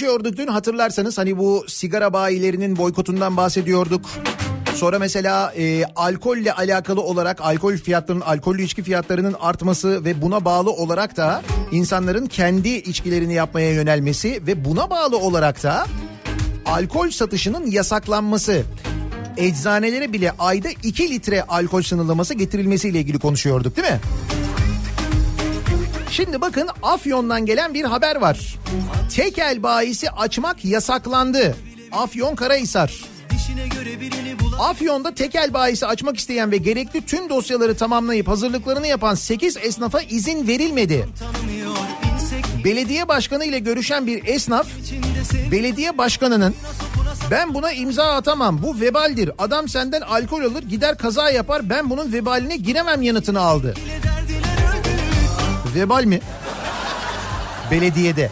Konuşuyorduk 0.00 0.36
dün 0.36 0.46
hatırlarsanız 0.46 1.18
hani 1.18 1.38
bu 1.38 1.64
sigara 1.68 2.12
bayilerinin 2.12 2.76
boykotundan 2.76 3.36
bahsediyorduk. 3.36 4.10
Sonra 4.74 4.98
mesela 4.98 5.52
e, 5.56 5.84
alkolle 5.96 6.52
alakalı 6.52 7.00
olarak 7.00 7.40
alkol 7.40 7.76
fiyatlarının, 7.76 8.24
alkollü 8.24 8.62
içki 8.62 8.82
fiyatlarının 8.82 9.36
artması 9.40 10.04
ve 10.04 10.22
buna 10.22 10.44
bağlı 10.44 10.70
olarak 10.70 11.16
da 11.16 11.42
insanların 11.72 12.26
kendi 12.26 12.68
içkilerini 12.68 13.34
yapmaya 13.34 13.72
yönelmesi 13.72 14.46
ve 14.46 14.64
buna 14.64 14.90
bağlı 14.90 15.18
olarak 15.18 15.62
da 15.62 15.86
alkol 16.66 17.10
satışının 17.10 17.66
yasaklanması. 17.66 18.62
Eczanelere 19.36 20.12
bile 20.12 20.32
ayda 20.38 20.68
2 20.82 21.10
litre 21.10 21.42
alkol 21.42 21.82
sınırlaması 21.82 22.34
getirilmesiyle 22.34 22.98
ilgili 22.98 23.18
konuşuyorduk 23.18 23.76
değil 23.76 23.88
mi? 23.88 24.00
Şimdi 26.10 26.40
bakın 26.40 26.68
Afyon'dan 26.82 27.46
gelen 27.46 27.74
bir 27.74 27.84
haber 27.84 28.16
var. 28.16 28.58
Tekel 29.16 29.62
bayisi 29.62 30.10
açmak 30.10 30.64
yasaklandı. 30.64 31.56
Afyon 31.92 32.34
Karahisar. 32.34 33.04
Afyon'da 34.58 35.14
tekel 35.14 35.54
bayisi 35.54 35.86
açmak 35.86 36.16
isteyen 36.16 36.50
ve 36.50 36.56
gerekli 36.56 37.06
tüm 37.06 37.28
dosyaları 37.28 37.76
tamamlayıp 37.76 38.28
hazırlıklarını 38.28 38.86
yapan 38.86 39.14
8 39.14 39.56
esnafa 39.56 40.00
izin 40.00 40.46
verilmedi. 40.48 41.08
Belediye 42.64 43.08
başkanı 43.08 43.44
ile 43.44 43.58
görüşen 43.58 44.06
bir 44.06 44.26
esnaf 44.26 44.66
belediye 45.50 45.98
başkanının 45.98 46.54
ben 47.30 47.54
buna 47.54 47.72
imza 47.72 48.04
atamam 48.04 48.62
bu 48.62 48.80
vebaldir 48.80 49.30
adam 49.38 49.68
senden 49.68 50.00
alkol 50.00 50.42
alır 50.42 50.62
gider 50.62 50.98
kaza 50.98 51.30
yapar 51.30 51.70
ben 51.70 51.90
bunun 51.90 52.12
vebaline 52.12 52.56
giremem 52.56 53.02
yanıtını 53.02 53.40
aldı. 53.40 53.74
Vebal 55.74 56.04
mi? 56.04 56.20
Belediyede. 57.70 58.30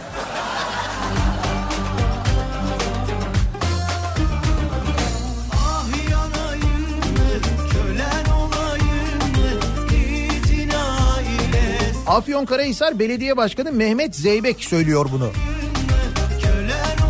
Afyonkarahisar 12.06 12.98
Belediye 12.98 13.36
Başkanı 13.36 13.72
Mehmet 13.72 14.16
Zeybek 14.16 14.64
söylüyor 14.64 15.08
bunu. 15.12 15.30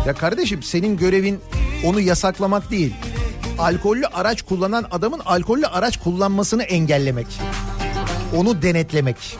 Ya 0.05 0.13
kardeşim 0.13 0.63
senin 0.63 0.97
görevin 0.97 1.39
onu 1.85 1.99
yasaklamak 1.99 2.71
değil. 2.71 2.93
Alkollü 3.59 4.05
araç 4.05 4.41
kullanan 4.41 4.85
adamın 4.91 5.19
alkollü 5.19 5.67
araç 5.67 5.97
kullanmasını 5.97 6.63
engellemek. 6.63 7.27
Onu 8.35 8.61
denetlemek. 8.61 9.37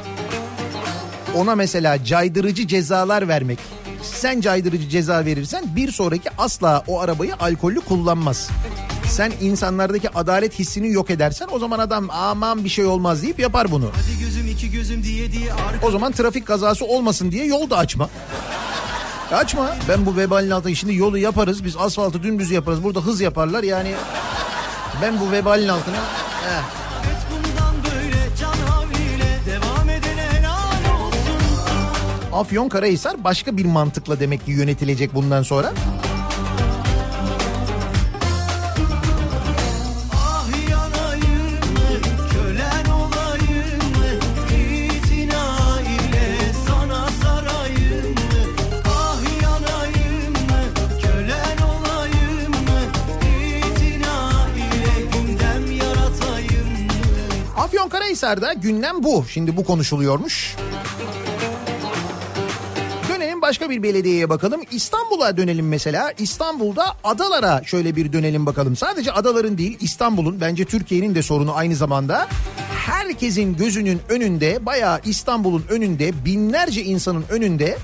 Ona 1.36 1.56
mesela 1.56 2.04
caydırıcı 2.04 2.68
cezalar 2.68 3.28
vermek. 3.28 3.60
Sen 4.02 4.42
caydırıcı 4.42 4.90
ceza 4.90 5.26
verirsen 5.26 5.64
bir 5.76 5.92
sonraki 5.92 6.30
asla 6.38 6.84
o 6.88 7.00
arabayı 7.00 7.36
alkollü 7.36 7.82
kullanmaz. 7.82 8.50
Sen 9.10 9.32
insanlardaki 9.42 10.10
adalet 10.10 10.60
hissini 10.60 10.92
yok 10.92 11.10
edersen 11.10 11.48
o 11.52 11.60
zaman 11.60 11.80
adam 11.80 12.10
aman 12.10 12.64
bir 12.64 12.70
şey 12.70 12.86
olmaz 12.86 13.24
deyip 13.24 13.40
yapar 13.40 13.72
bunu. 13.72 13.92
Gözüm 14.20 14.72
gözüm 14.72 15.04
diye 15.04 15.32
diye 15.32 15.52
O 15.84 15.92
zaman 15.92 16.12
trafik 16.12 16.48
kazası 16.48 16.86
olmasın 16.86 17.32
diye 17.32 17.46
yol 17.46 17.70
da 17.70 17.78
açma. 17.78 18.10
Açma. 19.32 19.76
Ben 19.90 20.06
bu 20.06 20.18
vebalin 20.18 20.50
altında 20.50 20.76
şimdi 20.76 20.96
yolu 20.96 21.18
yaparız. 21.18 21.66
Biz 21.66 21.78
asfaltı 21.78 22.24
dümdüz 22.24 22.52
yaparız. 22.52 22.84
Burada 22.84 23.00
hız 23.00 23.22
yaparlar 23.22 23.64
yani. 23.64 23.92
Ben 25.02 25.20
bu 25.20 25.32
vebalin 25.32 25.68
altına... 25.68 25.96
Heh. 25.96 26.79
Olsun. 32.40 32.50
Afyon 32.50 32.70
Karahisar 32.70 33.24
başka 33.24 33.58
bir 33.58 33.66
mantıkla 33.66 34.20
demek 34.20 34.46
ki 34.46 34.52
yönetilecek 34.52 35.14
bundan 35.16 35.44
sonra. 35.44 35.74
Ah 40.14 40.46
Ah 48.86 49.22
yanayım 49.52 50.34
mı 50.34 50.62
kölen 51.02 51.58
olayım 51.68 52.52
mı 52.52 52.82
itina 53.68 54.32
ile 54.56 55.06
gündem 55.14 55.78
yaratayım 55.78 56.68
mı 56.68 57.58
Afyon 57.58 57.90
Karahisar'da 57.90 58.54
gündem 58.54 59.04
bu. 59.04 59.26
Şimdi 59.30 59.58
bu 59.58 59.64
konuşuluyormuş. 59.64 60.56
Başka 63.50 63.70
bir 63.70 63.84
belediyeye 63.84 64.30
bakalım. 64.30 64.62
İstanbul'a 64.72 65.38
dönelim 65.38 65.68
mesela. 65.68 66.14
İstanbul'da 66.18 66.96
adalara 67.04 67.62
şöyle 67.66 67.96
bir 67.96 68.14
dönelim 68.14 68.46
bakalım. 68.46 68.76
Sadece 68.76 69.12
adaların 69.12 69.58
değil 69.58 69.78
İstanbul'un 69.82 70.42
bence 70.42 70.66
Türkiye'nin 70.66 71.16
de 71.16 71.24
sorunu 71.24 71.56
aynı 71.56 71.76
zamanda. 71.76 72.28
Herkesin 72.86 73.58
gözünün 73.58 74.02
önünde 74.10 74.66
bayağı 74.66 75.00
İstanbul'un 75.06 75.64
önünde 75.70 76.26
binlerce 76.26 76.84
insanın 76.84 77.26
önünde 77.30 77.78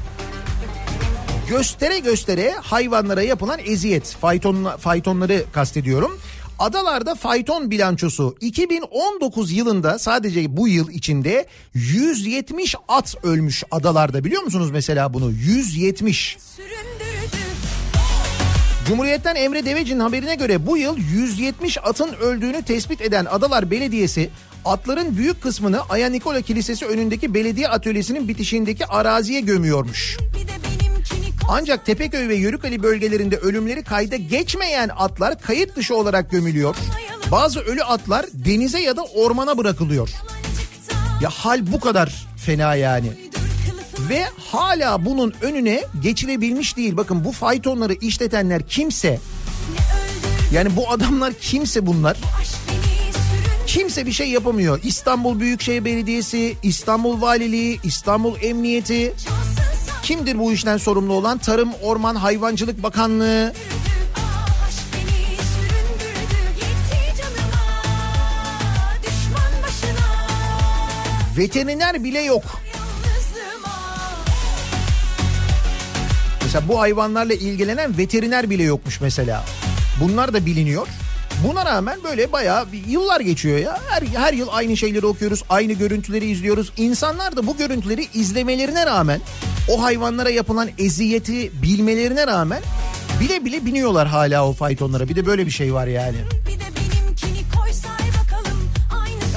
göstere 1.49 1.99
göstere 1.99 2.51
hayvanlara 2.61 3.21
yapılan 3.21 3.59
eziyet. 3.65 4.15
Fayton, 4.21 4.77
faytonları 4.77 5.43
kastediyorum. 5.53 6.19
Adalarda 6.59 7.15
fayton 7.15 7.71
bilançosu 7.71 8.35
2019 8.41 9.51
yılında 9.51 9.99
sadece 9.99 10.57
bu 10.57 10.67
yıl 10.67 10.89
içinde 10.89 11.45
170 11.73 12.75
at 12.87 13.15
ölmüş 13.23 13.63
adalarda 13.71 14.23
biliyor 14.23 14.43
musunuz 14.43 14.71
mesela 14.71 15.13
bunu 15.13 15.31
170. 15.31 16.37
Süründürdü 16.55 17.37
Cumhuriyet'ten 18.87 19.35
Emre 19.35 19.65
Deveci'nin 19.65 19.99
haberine 19.99 20.35
göre 20.35 20.67
bu 20.67 20.77
yıl 20.77 20.97
170 20.97 21.77
atın 21.77 22.13
öldüğünü 22.13 22.61
tespit 22.61 23.01
eden 23.01 23.25
Adalar 23.25 23.71
Belediyesi 23.71 24.29
atların 24.65 25.17
büyük 25.17 25.41
kısmını 25.41 25.81
Aya 25.89 26.09
Nikola 26.09 26.41
Kilisesi 26.41 26.85
önündeki 26.85 27.33
belediye 27.33 27.67
atölyesinin 27.67 28.27
bitişiğindeki 28.27 28.85
araziye 28.85 29.41
gömüyormuş. 29.41 30.17
bir 30.19 30.47
de 30.47 30.51
koy 30.51 30.74
Ancak 31.49 31.85
Tepeköy 31.85 32.29
ve 32.29 32.35
Yörükali 32.35 32.83
bölgelerinde 32.83 33.37
ölümleri 33.37 33.83
kayda 33.83 34.15
geçmeyen 34.15 34.89
atlar 34.97 35.41
kayıt 35.41 35.75
dışı 35.75 35.95
olarak 35.95 36.31
gömülüyor. 36.31 36.75
Bazı 37.31 37.59
ölü 37.59 37.83
atlar 37.83 38.25
denize 38.33 38.79
ya 38.79 38.97
da 38.97 39.03
ormana 39.03 39.57
bırakılıyor. 39.57 40.09
Ya 41.21 41.29
hal 41.29 41.71
bu 41.71 41.79
kadar 41.79 42.27
fena 42.37 42.75
yani. 42.75 43.07
Ve 44.09 44.25
hala 44.37 45.05
bunun 45.05 45.33
önüne 45.41 45.83
geçilebilmiş 46.01 46.77
değil. 46.77 46.97
Bakın 46.97 47.25
bu 47.25 47.31
faytonları 47.31 47.93
işletenler 47.93 48.67
kimse 48.67 49.19
yani 50.51 50.75
bu 50.75 50.91
adamlar 50.91 51.33
kimse 51.33 51.85
bunlar. 51.85 52.17
Kimse 53.67 54.05
bir 54.05 54.11
şey 54.11 54.29
yapamıyor. 54.29 54.79
İstanbul 54.83 55.39
Büyükşehir 55.39 55.85
Belediyesi, 55.85 56.57
İstanbul 56.63 57.21
Valiliği, 57.21 57.79
İstanbul 57.83 58.35
Emniyeti. 58.41 59.13
Kimdir 60.05 60.39
bu 60.39 60.53
işten 60.53 60.77
sorumlu 60.77 61.13
olan? 61.13 61.37
Tarım, 61.37 61.69
Orman, 61.81 62.15
Hayvancılık 62.15 62.83
Bakanlığı. 62.83 63.53
Veteriner 71.37 72.03
bile 72.03 72.21
yok. 72.21 72.43
Mesela 76.41 76.67
bu 76.67 76.79
hayvanlarla 76.79 77.33
ilgilenen 77.33 77.97
veteriner 77.97 78.49
bile 78.49 78.63
yokmuş 78.63 79.01
mesela. 79.01 79.45
Bunlar 80.01 80.33
da 80.33 80.45
biliniyor. 80.45 80.87
Buna 81.47 81.65
rağmen 81.65 81.99
böyle 82.03 82.31
bayağı 82.31 82.65
yıllar 82.87 83.19
geçiyor 83.19 83.57
ya. 83.57 83.79
Her, 83.89 84.01
her 84.01 84.33
yıl 84.33 84.47
aynı 84.51 84.77
şeyleri 84.77 85.05
okuyoruz, 85.05 85.43
aynı 85.49 85.73
görüntüleri 85.73 86.25
izliyoruz. 86.25 86.71
İnsanlar 86.77 87.35
da 87.35 87.47
bu 87.47 87.57
görüntüleri 87.57 88.07
izlemelerine 88.13 88.85
rağmen, 88.85 89.21
o 89.67 89.83
hayvanlara 89.83 90.29
yapılan 90.29 90.69
eziyeti 90.77 91.61
bilmelerine 91.61 92.27
rağmen 92.27 92.61
bile 93.19 93.45
bile 93.45 93.65
biniyorlar 93.65 94.07
hala 94.07 94.47
o 94.47 94.53
faytonlara. 94.53 95.09
Bir 95.09 95.15
de 95.15 95.25
böyle 95.25 95.45
bir 95.45 95.51
şey 95.51 95.73
var 95.73 95.87
yani. 95.87 96.17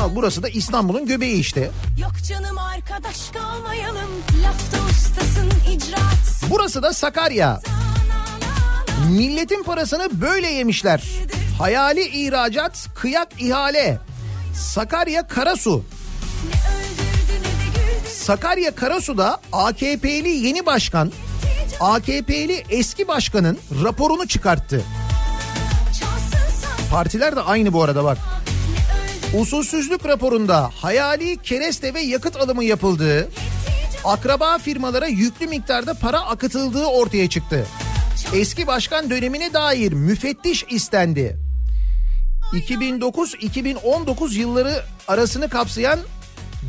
Al 0.00 0.10
burası 0.14 0.42
da 0.42 0.48
İstanbul'un 0.48 1.06
göbeği 1.06 1.40
işte. 1.40 1.70
Yok 2.00 2.12
canım 2.28 2.58
arkadaş 2.58 3.28
kalmayalım 3.30 4.10
Lafta 4.42 4.76
ustasın 4.90 5.50
icraat 5.70 6.50
Burası 6.50 6.82
da 6.82 6.92
Sakarya. 6.92 7.60
Milletin 9.10 9.62
parasını 9.62 10.20
böyle 10.20 10.48
yemişler. 10.48 11.02
Hayali 11.58 12.06
ihracat, 12.06 12.88
kıyak 12.94 13.42
ihale. 13.42 13.98
Sakarya 14.54 15.26
Karasu. 15.26 15.84
Sakarya 18.28 18.74
Karasu'da 18.74 19.40
AKP'li 19.52 20.28
yeni 20.28 20.66
başkan, 20.66 21.12
AKP'li 21.80 22.64
eski 22.70 23.08
başkanın 23.08 23.58
raporunu 23.84 24.28
çıkarttı. 24.28 24.84
Partiler 26.90 27.36
de 27.36 27.40
aynı 27.40 27.72
bu 27.72 27.82
arada 27.82 28.04
bak. 28.04 28.18
Usulsüzlük 29.34 30.06
raporunda 30.06 30.70
hayali 30.74 31.42
kereste 31.42 31.94
ve 31.94 32.00
yakıt 32.00 32.36
alımı 32.36 32.64
yapıldığı, 32.64 33.28
akraba 34.04 34.58
firmalara 34.58 35.06
yüklü 35.06 35.46
miktarda 35.46 35.94
para 35.94 36.20
akıtıldığı 36.20 36.86
ortaya 36.86 37.28
çıktı. 37.28 37.66
Eski 38.34 38.66
başkan 38.66 39.10
dönemine 39.10 39.52
dair 39.52 39.92
müfettiş 39.92 40.64
istendi. 40.70 41.38
2009-2019 42.52 44.32
yılları 44.34 44.82
arasını 45.08 45.48
kapsayan 45.48 46.00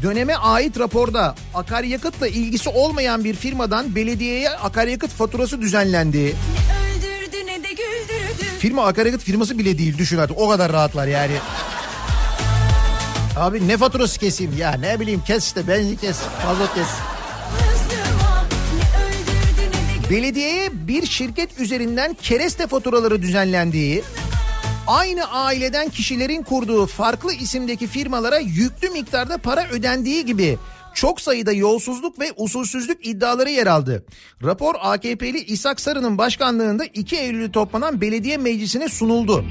döneme 0.04 0.36
ait 0.36 0.80
raporda 0.80 1.36
akaryakıtla 1.54 2.28
ilgisi 2.28 2.70
olmayan 2.70 3.24
bir 3.24 3.36
firmadan 3.36 3.96
belediyeye 3.96 4.50
akaryakıt 4.50 5.12
faturası 5.12 5.62
düzenlendi. 5.62 6.36
Firma 8.60 8.86
akaryakıt 8.86 9.24
firması 9.24 9.58
bile 9.58 9.78
değil 9.78 9.98
düşün 9.98 10.18
artık 10.18 10.38
o 10.38 10.50
kadar 10.50 10.74
rahatlar 10.74 11.08
yani. 11.08 11.34
Abi 13.38 13.68
ne 13.68 13.78
faturası 13.78 14.20
keseyim 14.20 14.58
ya 14.58 14.74
ne 14.74 15.00
bileyim 15.00 15.22
kes 15.28 15.46
işte 15.46 15.68
benzin 15.68 15.96
kes 15.96 16.20
mazot 16.46 16.76
kes. 16.76 16.88
Belediyeye 20.10 20.70
bir 20.88 21.06
şirket 21.06 21.60
üzerinden 21.60 22.18
kereste 22.22 22.68
faturaları 22.68 23.22
düzenlendiği, 23.22 24.04
aynı 24.90 25.32
aileden 25.32 25.90
kişilerin 25.90 26.44
kurduğu 26.44 26.86
farklı 26.86 27.34
isimdeki 27.34 27.88
firmalara 27.88 28.38
yüklü 28.38 28.90
miktarda 28.90 29.38
para 29.38 29.68
ödendiği 29.68 30.26
gibi 30.26 30.58
çok 30.94 31.22
sayıda 31.22 31.52
yolsuzluk 31.52 32.20
ve 32.20 32.32
usulsüzlük 32.38 33.08
iddiaları 33.08 33.50
yer 33.50 33.68
aldı. 33.68 34.04
Rapor 34.44 34.76
AKP'li 34.82 35.40
İshak 35.44 35.80
Sarı'nın 35.80 36.18
başkanlığında 36.18 36.86
2 36.86 37.16
Eylül'de 37.16 37.52
toplanan 37.52 38.02
belediye 38.02 38.38
meclisine 38.38 38.90
sunuldu. 38.90 39.46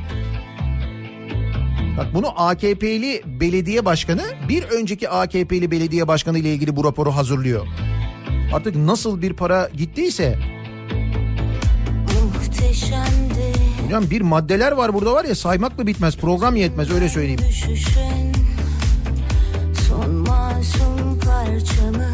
Bak 1.99 2.07
bunu 2.15 2.33
AKP'li 2.37 3.23
belediye 3.41 3.85
başkanı 3.85 4.23
bir 4.49 4.63
önceki 4.63 5.09
AKP'li 5.09 5.71
belediye 5.71 6.09
başkanı 6.09 6.39
ile 6.39 6.53
ilgili 6.53 6.77
bu 6.77 6.85
raporu 6.85 7.11
hazırlıyor. 7.11 7.67
Artık 8.55 8.77
nasıl 8.77 9.23
bir 9.23 9.33
para 9.33 9.71
gittiyse 9.77 10.39
Muhteşemdi 12.49 13.53
Hocam 13.85 14.11
bir 14.11 14.21
maddeler 14.21 14.73
var 14.73 14.95
burada 14.95 15.13
var 15.13 15.25
ya 15.25 15.35
saymakla 15.35 15.87
bitmez 15.87 16.17
program 16.17 16.57
yetmez 16.57 16.91
öyle 16.91 17.09
söyleyeyim. 17.09 17.41
düşüşün 17.49 18.33
Son 19.89 20.15
masum 20.15 21.21
parçamı 21.21 22.09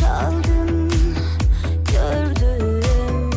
çaldın 0.00 0.92
gördüm 1.92 3.30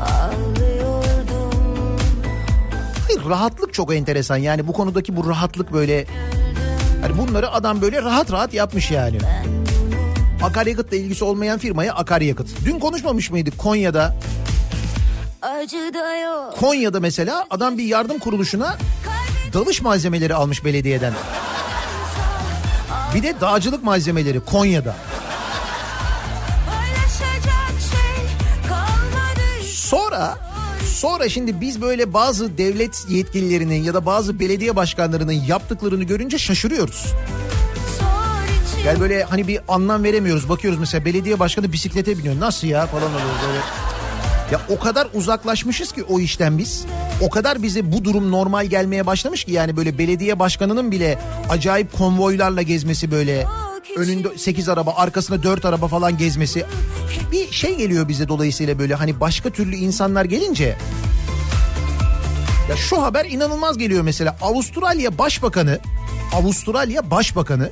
ağlıyordum 0.00 1.98
Hayır, 3.06 3.28
rahatlık 3.28 3.74
çok 3.74 3.94
enteresan 3.94 4.36
yani 4.36 4.66
bu 4.66 4.72
konudaki 4.72 5.16
bu 5.16 5.28
rahatlık 5.28 5.72
böyle 5.72 6.06
hani 7.02 7.18
bunları 7.18 7.50
adam 7.52 7.82
böyle 7.82 8.02
rahat 8.02 8.32
rahat 8.32 8.54
yapmış 8.54 8.90
yani. 8.90 9.18
Akaryakıtla 10.42 10.96
ilgisi 10.96 11.24
olmayan 11.24 11.58
firmaya 11.58 11.94
akaryakıt. 11.94 12.48
Dün 12.64 12.78
konuşmamış 12.78 13.30
mıydık 13.30 13.58
Konya'da? 13.58 14.16
Konya'da 16.60 17.00
mesela 17.00 17.46
adam 17.50 17.78
bir 17.78 17.84
yardım 17.84 18.18
kuruluşuna 18.18 18.76
dalış 19.52 19.82
malzemeleri 19.82 20.34
almış 20.34 20.64
belediyeden. 20.64 21.12
Bir 23.14 23.22
de 23.22 23.40
dağcılık 23.40 23.84
malzemeleri 23.84 24.40
Konya'da. 24.40 24.94
şey 29.60 29.64
Sonra 29.72 30.38
sonra 30.94 31.28
şimdi 31.28 31.60
biz 31.60 31.82
böyle 31.82 32.12
bazı 32.12 32.58
devlet 32.58 33.06
yetkililerinin 33.08 33.82
ya 33.82 33.94
da 33.94 34.06
bazı 34.06 34.40
belediye 34.40 34.76
başkanlarının 34.76 35.32
yaptıklarını 35.32 36.04
görünce 36.04 36.38
şaşırıyoruz. 36.38 37.06
Yani 38.86 39.00
böyle 39.00 39.22
hani 39.22 39.48
bir 39.48 39.60
anlam 39.68 40.04
veremiyoruz. 40.04 40.48
Bakıyoruz 40.48 40.80
mesela 40.80 41.04
belediye 41.04 41.38
başkanı 41.38 41.72
bisiklete 41.72 42.18
biniyor. 42.18 42.40
Nasıl 42.40 42.66
ya 42.66 42.86
falan 42.86 43.08
oluyor 43.08 43.34
böyle. 43.48 43.60
Ya 44.52 44.60
o 44.68 44.78
kadar 44.78 45.08
uzaklaşmışız 45.14 45.92
ki 45.92 46.02
o 46.02 46.20
işten 46.20 46.58
biz. 46.58 46.84
O 47.20 47.30
kadar 47.30 47.62
bize 47.62 47.92
bu 47.92 48.04
durum 48.04 48.30
normal 48.30 48.66
gelmeye 48.66 49.06
başlamış 49.06 49.44
ki 49.44 49.52
yani 49.52 49.76
böyle 49.76 49.98
belediye 49.98 50.38
başkanının 50.38 50.90
bile 50.92 51.18
acayip 51.48 51.98
konvoylarla 51.98 52.62
gezmesi 52.62 53.10
böyle. 53.10 53.46
Önünde 53.96 54.38
8 54.38 54.68
araba 54.68 54.94
arkasında 54.96 55.42
4 55.42 55.64
araba 55.64 55.88
falan 55.88 56.18
gezmesi. 56.18 56.64
Bir 57.32 57.52
şey 57.52 57.76
geliyor 57.76 58.08
bize 58.08 58.28
dolayısıyla 58.28 58.78
böyle 58.78 58.94
hani 58.94 59.20
başka 59.20 59.50
türlü 59.50 59.76
insanlar 59.76 60.24
gelince. 60.24 60.76
Ya 62.70 62.76
şu 62.76 63.02
haber 63.02 63.24
inanılmaz 63.24 63.78
geliyor 63.78 64.02
mesela. 64.02 64.36
Avustralya 64.40 65.18
Başbakanı, 65.18 65.78
Avustralya 66.34 67.10
Başbakanı 67.10 67.70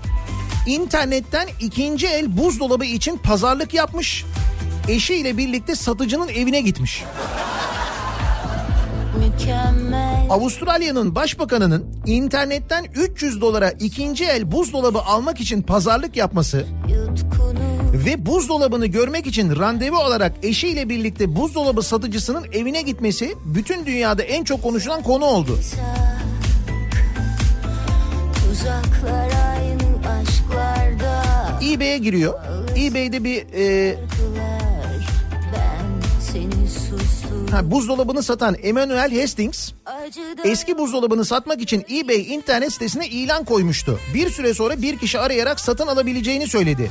internetten 0.66 1.48
ikinci 1.60 2.06
el 2.06 2.36
buzdolabı 2.36 2.84
için 2.84 3.16
pazarlık 3.16 3.74
yapmış. 3.74 4.24
Eşiyle 4.88 5.36
birlikte 5.36 5.74
satıcının 5.74 6.28
evine 6.28 6.60
gitmiş. 6.60 7.04
mükemmel 9.18 10.26
Avustralya'nın 10.30 11.14
başbakanının 11.14 12.02
internetten 12.06 12.84
300 12.94 13.40
dolara 13.40 13.70
ikinci 13.70 14.24
el 14.24 14.52
buzdolabı 14.52 14.98
almak 14.98 15.40
için 15.40 15.62
pazarlık 15.62 16.16
yapması 16.16 16.66
yutkunu 16.88 17.58
ve 17.92 18.26
buzdolabını 18.26 18.86
görmek 18.86 19.26
için 19.26 19.56
randevu 19.56 19.96
olarak 19.96 20.32
eşiyle 20.42 20.88
birlikte 20.88 21.36
buzdolabı 21.36 21.82
satıcısının 21.82 22.46
evine 22.52 22.82
gitmesi 22.82 23.34
bütün 23.44 23.86
dünyada 23.86 24.22
en 24.22 24.44
çok 24.44 24.62
konuşulan 24.62 25.02
konu 25.02 25.24
oldu. 25.24 25.58
Tuzaklar 28.34 29.30
aynı 29.54 30.08
aşklarda 30.08 31.22
eBay'e 31.72 31.98
giriyor. 31.98 32.34
eBay'de 32.76 33.24
bir 33.24 33.46
e, 33.54 33.96
ha, 37.50 37.70
buzdolabını 37.70 38.22
satan 38.22 38.56
Emmanuel 38.62 39.20
Hastings 39.20 39.72
eski 40.44 40.78
buzdolabını 40.78 41.24
satmak 41.24 41.60
için 41.60 41.84
eBay 41.90 42.34
internet 42.34 42.72
sitesine 42.72 43.08
ilan 43.08 43.44
koymuştu. 43.44 44.00
Bir 44.14 44.30
süre 44.30 44.54
sonra 44.54 44.82
bir 44.82 44.98
kişi 44.98 45.18
arayarak 45.18 45.60
satın 45.60 45.86
alabileceğini 45.86 46.48
söyledi. 46.48 46.90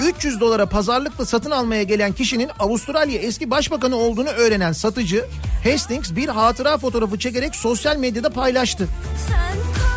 300 0.00 0.40
dolara 0.40 0.66
pazarlıkla 0.66 1.26
satın 1.26 1.50
almaya 1.50 1.82
gelen 1.82 2.12
kişinin 2.12 2.50
Avustralya 2.58 3.20
eski 3.20 3.50
başbakanı 3.50 3.96
olduğunu 3.96 4.28
öğrenen 4.28 4.72
satıcı 4.72 5.24
Hastings 5.64 6.16
bir 6.16 6.28
hatıra 6.28 6.78
fotoğrafı 6.78 7.18
çekerek 7.18 7.56
sosyal 7.56 7.96
medyada 7.96 8.30
paylaştı. 8.30 8.88
sen 9.28 9.87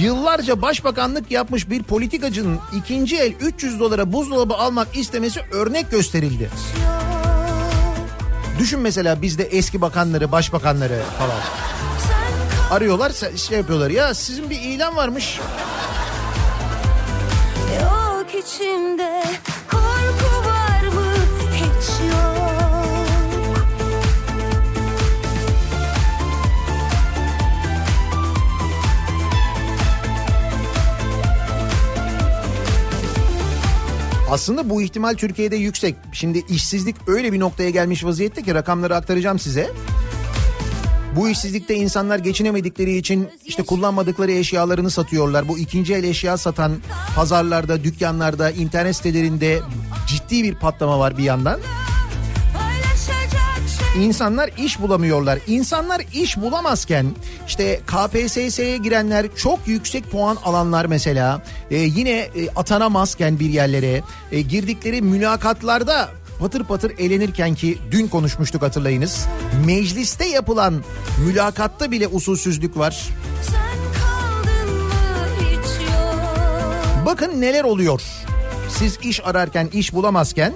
Yıllarca 0.00 0.62
başbakanlık 0.62 1.30
yapmış 1.30 1.70
bir 1.70 1.82
politikacının 1.82 2.60
ikinci 2.76 3.16
el 3.16 3.32
300 3.40 3.80
dolara 3.80 4.12
buzdolabı 4.12 4.54
almak 4.54 4.96
istemesi 4.96 5.40
örnek 5.52 5.90
gösterildi. 5.90 6.50
Düşün 8.58 8.80
mesela 8.80 9.22
bizde 9.22 9.44
eski 9.44 9.80
bakanları, 9.80 10.32
başbakanları 10.32 11.00
falan. 11.18 11.40
Arıyorlar 12.70 13.12
şey 13.36 13.58
yapıyorlar 13.58 13.90
ya 13.90 14.14
sizin 14.14 14.50
bir 14.50 14.60
ilan 14.60 14.96
varmış. 14.96 15.40
yok 17.82 18.44
içimde 18.44 19.22
Aslında 34.30 34.70
bu 34.70 34.82
ihtimal 34.82 35.14
Türkiye'de 35.14 35.56
yüksek. 35.56 35.94
Şimdi 36.12 36.44
işsizlik 36.48 36.96
öyle 37.06 37.32
bir 37.32 37.40
noktaya 37.40 37.70
gelmiş 37.70 38.04
vaziyette 38.04 38.42
ki 38.42 38.54
rakamları 38.54 38.96
aktaracağım 38.96 39.38
size. 39.38 39.70
Bu 41.16 41.28
işsizlikte 41.28 41.74
insanlar 41.74 42.18
geçinemedikleri 42.18 42.96
için 42.96 43.28
işte 43.44 43.62
kullanmadıkları 43.62 44.32
eşyalarını 44.32 44.90
satıyorlar. 44.90 45.48
Bu 45.48 45.58
ikinci 45.58 45.94
el 45.94 46.04
eşya 46.04 46.36
satan 46.36 46.72
pazarlarda, 47.16 47.84
dükkanlarda, 47.84 48.50
internet 48.50 48.96
sitelerinde 48.96 49.60
ciddi 50.06 50.42
bir 50.42 50.54
patlama 50.54 50.98
var 50.98 51.18
bir 51.18 51.22
yandan. 51.22 51.60
İnsanlar 53.98 54.50
iş 54.58 54.80
bulamıyorlar. 54.80 55.38
İnsanlar 55.46 56.02
iş 56.14 56.36
bulamazken 56.36 57.06
işte 57.46 57.80
KPSS'ye 57.86 58.76
girenler 58.76 59.26
çok 59.36 59.68
yüksek 59.68 60.10
puan 60.10 60.36
alanlar 60.44 60.84
mesela 60.84 61.42
e, 61.70 61.76
yine 61.76 62.10
e, 62.10 62.48
atanamazken 62.56 63.40
bir 63.40 63.50
yerlere 63.50 64.02
e, 64.32 64.40
girdikleri 64.40 65.02
mülakatlarda 65.02 66.08
patır 66.40 66.64
patır 66.64 66.98
elenirken 66.98 67.54
ki 67.54 67.78
dün 67.90 68.08
konuşmuştuk 68.08 68.62
hatırlayınız. 68.62 69.26
Mecliste 69.66 70.24
yapılan 70.24 70.82
mülakatta 71.26 71.90
bile 71.90 72.08
usulsüzlük 72.08 72.76
var. 72.76 73.08
Bakın 77.06 77.40
neler 77.40 77.64
oluyor. 77.64 78.02
Siz 78.68 78.98
iş 79.02 79.26
ararken, 79.26 79.68
iş 79.72 79.94
bulamazken 79.94 80.52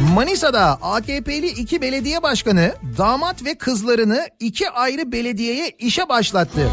Manisa'da 0.00 0.78
AKP'li 0.82 1.46
iki 1.48 1.80
belediye 1.80 2.22
başkanı 2.22 2.74
damat 2.98 3.44
ve 3.44 3.54
kızlarını 3.54 4.28
iki 4.40 4.70
ayrı 4.70 5.12
belediyeye 5.12 5.70
işe 5.78 6.08
başlattı. 6.08 6.70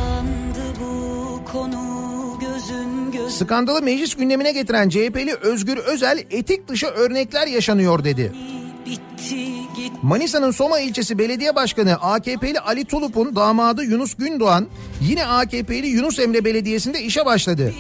Skandalı 3.30 3.82
meclis 3.82 4.16
gündemine 4.16 4.52
getiren 4.52 4.90
CHP'li 4.90 5.36
Özgür 5.42 5.78
Özel 5.78 6.24
etik 6.32 6.68
dışı 6.68 6.88
örnekler 6.88 7.48
yaşanıyor 7.48 8.04
dedi. 8.04 8.34
Manisa'nın 10.02 10.52
Soma 10.52 10.80
ilçesi 10.80 11.18
belediye 11.18 11.56
başkanı 11.56 11.94
AKP'li 12.02 12.60
Ali 12.60 12.86
Tulup'un 12.86 13.36
damadı 13.36 13.84
Yunus 13.84 14.16
Gündoğan 14.16 14.68
yine 15.02 15.26
AKP'li 15.26 15.88
Yunus 15.88 16.20
Emre 16.20 16.46
Belediyesi'nde 16.46 17.02
işe 17.02 17.26
başladı. 17.26 17.74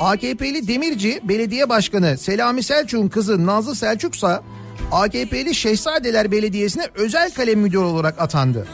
AKP'li 0.00 0.68
Demirci 0.68 1.20
Belediye 1.22 1.68
Başkanı 1.68 2.18
Selami 2.18 2.62
Selçuk'un 2.62 3.08
kızı 3.08 3.46
Nazlı 3.46 3.74
Selçuksa 3.74 4.42
AKP'li 4.94 5.54
Şehzadeler 5.54 6.30
Belediyesi'ne 6.30 6.88
özel 6.94 7.30
kalem 7.30 7.58
müdürü 7.58 7.78
olarak 7.78 8.20
atandı. 8.20 8.66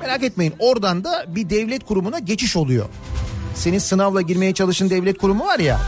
Merak 0.00 0.22
etmeyin 0.22 0.54
oradan 0.58 1.04
da 1.04 1.24
bir 1.28 1.50
devlet 1.50 1.84
kurumuna 1.84 2.18
geçiş 2.18 2.56
oluyor. 2.56 2.86
Senin 3.54 3.78
sınavla 3.78 4.20
girmeye 4.20 4.54
çalıştığın 4.54 4.90
devlet 4.90 5.18
kurumu 5.18 5.46
var 5.46 5.58
ya 5.58 5.80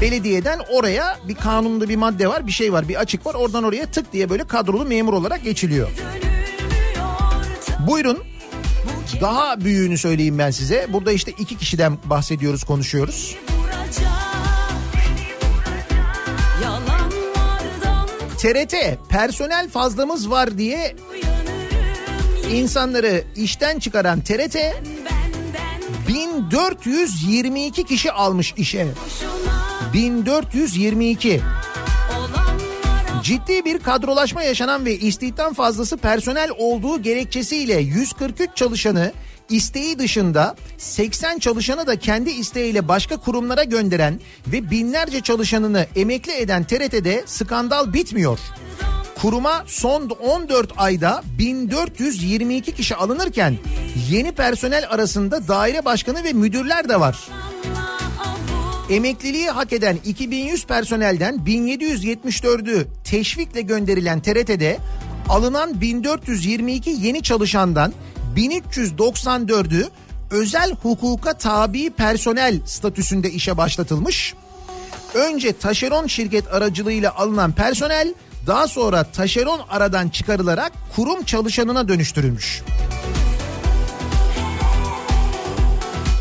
belediyeden 0.00 0.60
oraya 0.72 1.18
bir 1.28 1.34
kanunda 1.34 1.88
bir 1.88 1.96
madde 1.96 2.28
var 2.28 2.46
bir 2.46 2.52
şey 2.52 2.72
var 2.72 2.88
bir 2.88 2.94
açık 3.00 3.26
var 3.26 3.34
oradan 3.34 3.64
oraya 3.64 3.86
tık 3.86 4.12
diye 4.12 4.30
böyle 4.30 4.44
kadrolu 4.44 4.84
memur 4.84 5.12
olarak 5.12 5.44
geçiliyor. 5.44 5.88
Buyurun 7.86 8.18
daha 9.20 9.60
büyüğünü 9.60 9.98
söyleyeyim 9.98 10.38
ben 10.38 10.50
size. 10.50 10.86
Burada 10.92 11.12
işte 11.12 11.32
iki 11.38 11.58
kişiden 11.58 11.98
bahsediyoruz 12.04 12.64
konuşuyoruz. 12.64 13.36
Yalanlardan 13.46 14.15
TRT 18.46 18.74
personel 19.08 19.68
fazlamız 19.68 20.30
var 20.30 20.58
diye 20.58 20.96
insanları 22.52 23.24
işten 23.36 23.78
çıkaran 23.78 24.20
TRT 24.20 24.54
benden 24.54 25.80
1422 26.08 27.84
kişi 27.84 28.12
almış 28.12 28.54
işe. 28.56 28.86
boşuna 28.86 29.92
1422. 29.92 31.40
olanlara 32.10 33.22
Ciddi 33.22 33.64
bir 33.64 33.78
kadrolaşma 33.78 34.42
yaşanan 34.42 34.84
ve 34.84 34.98
istihdam 34.98 35.54
fazlası 35.54 35.96
personel 35.96 36.50
olduğu 36.58 37.02
gerekçesiyle 37.02 37.80
143 37.80 38.50
çalışanı 38.56 39.12
isteği 39.50 39.98
dışında 39.98 40.56
80 40.78 41.38
çalışanı 41.38 41.86
da 41.86 41.98
kendi 41.98 42.30
isteğiyle 42.30 42.88
başka 42.88 43.16
kurumlara 43.16 43.64
gönderen 43.64 44.20
ve 44.46 44.70
binlerce 44.70 45.20
çalışanını 45.20 45.86
emekli 45.96 46.32
eden 46.32 46.64
TRT'de 46.64 47.22
skandal 47.26 47.92
bitmiyor. 47.92 48.38
Kuruma 49.22 49.64
son 49.66 50.08
14 50.08 50.72
ayda 50.76 51.22
1422 51.38 52.74
kişi 52.74 52.96
alınırken 52.96 53.56
yeni 54.10 54.32
personel 54.32 54.86
arasında 54.90 55.48
daire 55.48 55.84
başkanı 55.84 56.24
ve 56.24 56.32
müdürler 56.32 56.88
de 56.88 57.00
var. 57.00 57.28
Emekliliği 58.90 59.50
hak 59.50 59.72
eden 59.72 59.98
2100 60.04 60.66
personelden 60.66 61.34
1774'ü 61.34 62.86
teşvikle 63.04 63.60
gönderilen 63.60 64.20
TRT'de 64.20 64.78
alınan 65.28 65.80
1422 65.80 66.90
yeni 66.90 67.22
çalışandan 67.22 67.92
1394'ü 68.36 69.88
özel 70.30 70.72
hukuka 70.82 71.32
tabi 71.32 71.90
personel 71.90 72.60
statüsünde 72.66 73.30
işe 73.30 73.56
başlatılmış. 73.56 74.34
Önce 75.14 75.58
taşeron 75.58 76.06
şirket 76.06 76.54
aracılığıyla 76.54 77.14
alınan 77.14 77.52
personel 77.52 78.14
daha 78.46 78.68
sonra 78.68 79.04
taşeron 79.04 79.60
aradan 79.68 80.08
çıkarılarak 80.08 80.72
kurum 80.96 81.24
çalışanına 81.24 81.88
dönüştürülmüş. 81.88 82.62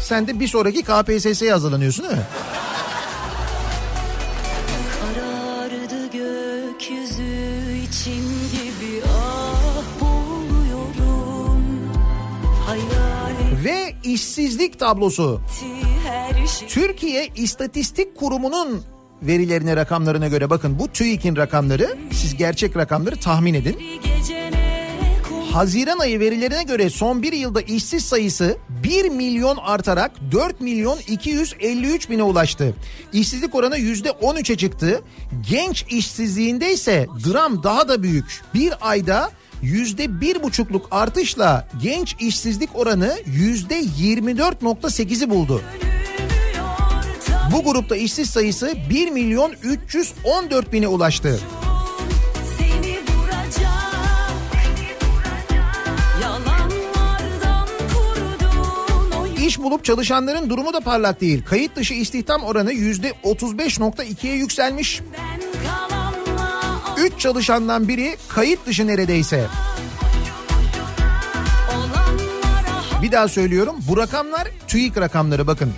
Sen 0.01 0.27
de 0.27 0.39
bir 0.39 0.47
sonraki 0.47 0.83
KPSS'ye 0.83 1.51
hazırlanıyorsun 1.51 2.05
değil 2.05 2.17
mi? 2.17 2.25
İşsizlik 14.15 14.79
tablosu. 14.79 15.41
Türkiye 16.67 17.27
İstatistik 17.35 18.15
Kurumu'nun 18.17 18.81
verilerine 19.21 19.75
rakamlarına 19.75 20.27
göre 20.27 20.49
bakın 20.49 20.79
bu 20.79 20.87
TÜİK'in 20.87 21.35
rakamları 21.35 21.97
siz 22.11 22.37
gerçek 22.37 22.77
rakamları 22.77 23.15
tahmin 23.15 23.53
edin. 23.53 23.77
Haziran 25.51 25.99
ayı 25.99 26.19
verilerine 26.19 26.63
göre 26.63 26.89
son 26.89 27.23
bir 27.23 27.33
yılda 27.33 27.61
işsiz 27.61 28.05
sayısı 28.05 28.57
1 28.69 29.09
milyon 29.09 29.57
artarak 29.57 30.11
4 30.31 30.61
milyon 30.61 30.97
253 31.07 32.09
bine 32.09 32.23
ulaştı. 32.23 32.75
İşsizlik 33.13 33.55
oranı 33.55 33.77
%13'e 33.77 34.57
çıktı. 34.57 35.01
Genç 35.49 35.85
işsizliğinde 35.89 36.73
ise 36.73 37.07
dram 37.27 37.63
daha 37.63 37.87
da 37.87 38.03
büyük. 38.03 38.41
Bir 38.53 38.73
ayda 38.81 39.31
yüzde 39.61 40.21
bir 40.21 40.43
buçukluk 40.43 40.87
artışla 40.91 41.67
genç 41.81 42.15
işsizlik 42.19 42.69
oranı 42.75 43.15
yüzde 43.25 43.79
24.8'i 43.79 45.29
buldu. 45.29 45.61
Bu 47.51 47.63
grupta 47.63 47.95
işsiz 47.95 48.29
sayısı 48.29 48.73
1 48.89 49.11
milyon 49.11 49.53
314 49.63 50.73
bine 50.73 50.87
ulaştı. 50.87 51.39
İş 59.45 59.59
bulup 59.59 59.85
çalışanların 59.85 60.49
durumu 60.49 60.73
da 60.73 60.79
parlak 60.79 61.21
değil. 61.21 61.43
Kayıt 61.45 61.75
dışı 61.75 61.93
istihdam 61.93 62.43
oranı 62.43 62.73
yüzde 62.73 63.13
35.2'ye 63.23 64.35
yükselmiş. 64.35 65.01
kalanla 65.65 65.94
3 67.05 67.19
çalışandan 67.19 67.87
biri 67.87 68.17
kayıt 68.27 68.65
dışı 68.65 68.87
neredeyse. 68.87 69.47
Bir 73.01 73.11
daha 73.11 73.27
söylüyorum 73.27 73.75
bu 73.89 73.97
rakamlar 73.97 74.47
TÜİK 74.67 74.97
rakamları 74.97 75.47
bakın. 75.47 75.73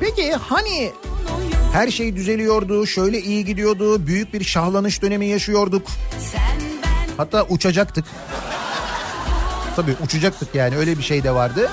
Peki 0.00 0.32
hani 0.32 0.92
her 1.72 1.90
şey 1.90 2.16
düzeliyordu, 2.16 2.86
şöyle 2.86 3.20
iyi 3.20 3.44
gidiyordu, 3.44 4.06
büyük 4.06 4.34
bir 4.34 4.44
şahlanış 4.44 5.02
dönemi 5.02 5.26
yaşıyorduk. 5.26 5.86
Hatta 7.16 7.44
uçacaktık. 7.44 8.04
Tabii 9.76 9.96
uçacaktık 10.04 10.54
yani 10.54 10.76
öyle 10.76 10.98
bir 10.98 11.02
şey 11.02 11.24
de 11.24 11.30
vardı. 11.34 11.70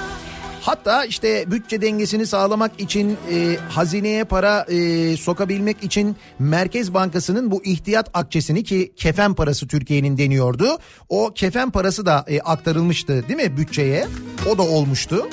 Hatta 0.61 1.05
işte 1.05 1.51
bütçe 1.51 1.81
dengesini 1.81 2.27
sağlamak 2.27 2.71
için 2.79 3.17
e, 3.31 3.57
hazineye 3.69 4.23
para 4.23 4.65
e, 4.69 5.17
sokabilmek 5.17 5.83
için 5.83 6.15
Merkez 6.39 6.93
Bankası'nın 6.93 7.51
bu 7.51 7.63
ihtiyat 7.63 8.09
akçesini 8.13 8.63
ki 8.63 8.93
kefen 8.95 9.33
parası 9.33 9.67
Türkiye'nin 9.67 10.17
deniyordu. 10.17 10.77
O 11.09 11.31
kefen 11.35 11.71
parası 11.71 12.05
da 12.05 12.25
e, 12.27 12.39
aktarılmıştı 12.39 13.27
değil 13.27 13.49
mi 13.49 13.57
bütçeye? 13.57 14.07
O 14.49 14.57
da 14.57 14.61
olmuştu. 14.61 15.27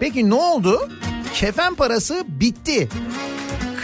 Peki 0.00 0.30
ne 0.30 0.34
oldu? 0.34 0.88
Kefen 1.34 1.74
parası 1.74 2.24
bitti. 2.28 2.88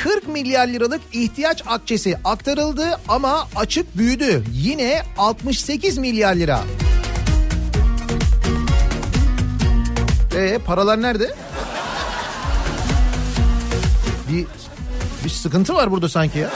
40 0.04 0.28
milyar 0.28 0.68
liralık 0.68 1.00
ihtiyaç 1.12 1.62
akçesi 1.66 2.18
aktarıldı 2.24 3.00
ama 3.08 3.48
açık 3.56 3.98
büyüdü. 3.98 4.44
Yine 4.52 5.02
68 5.18 5.98
milyar 5.98 6.34
lira. 6.34 6.60
Ee 10.36 10.58
paralar 10.66 11.02
nerede? 11.02 11.34
Bir 14.32 14.46
bir 15.24 15.30
sıkıntı 15.30 15.74
var 15.74 15.90
burada 15.90 16.08
sanki 16.08 16.38
ya. 16.38 16.50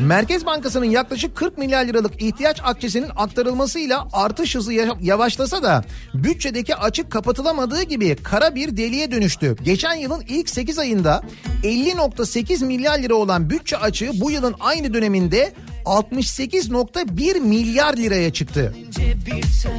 Merkez 0.00 0.46
Bankası'nın 0.46 0.84
yaklaşık 0.84 1.36
40 1.36 1.58
milyar 1.58 1.84
liralık 1.86 2.22
ihtiyaç 2.22 2.60
akçesinin 2.64 3.10
aktarılmasıyla 3.16 4.08
artış 4.12 4.54
hızı 4.54 4.72
ya- 4.72 4.96
yavaşlasa 5.02 5.62
da 5.62 5.84
bütçedeki 6.14 6.74
açık 6.76 7.10
kapatılamadığı 7.10 7.82
gibi 7.82 8.16
kara 8.16 8.54
bir 8.54 8.76
deliğe 8.76 9.10
dönüştü. 9.10 9.56
Geçen 9.64 9.94
yılın 9.94 10.24
ilk 10.28 10.50
8 10.50 10.78
ayında 10.78 11.22
50.8 11.64 12.64
milyar 12.64 12.98
lira 12.98 13.14
olan 13.14 13.50
bütçe 13.50 13.76
açığı 13.76 14.10
bu 14.14 14.30
yılın 14.30 14.54
aynı 14.60 14.94
döneminde 14.94 15.52
68.1 15.84 17.40
milyar 17.40 17.96
liraya 17.96 18.32
çıktı. 18.32 18.74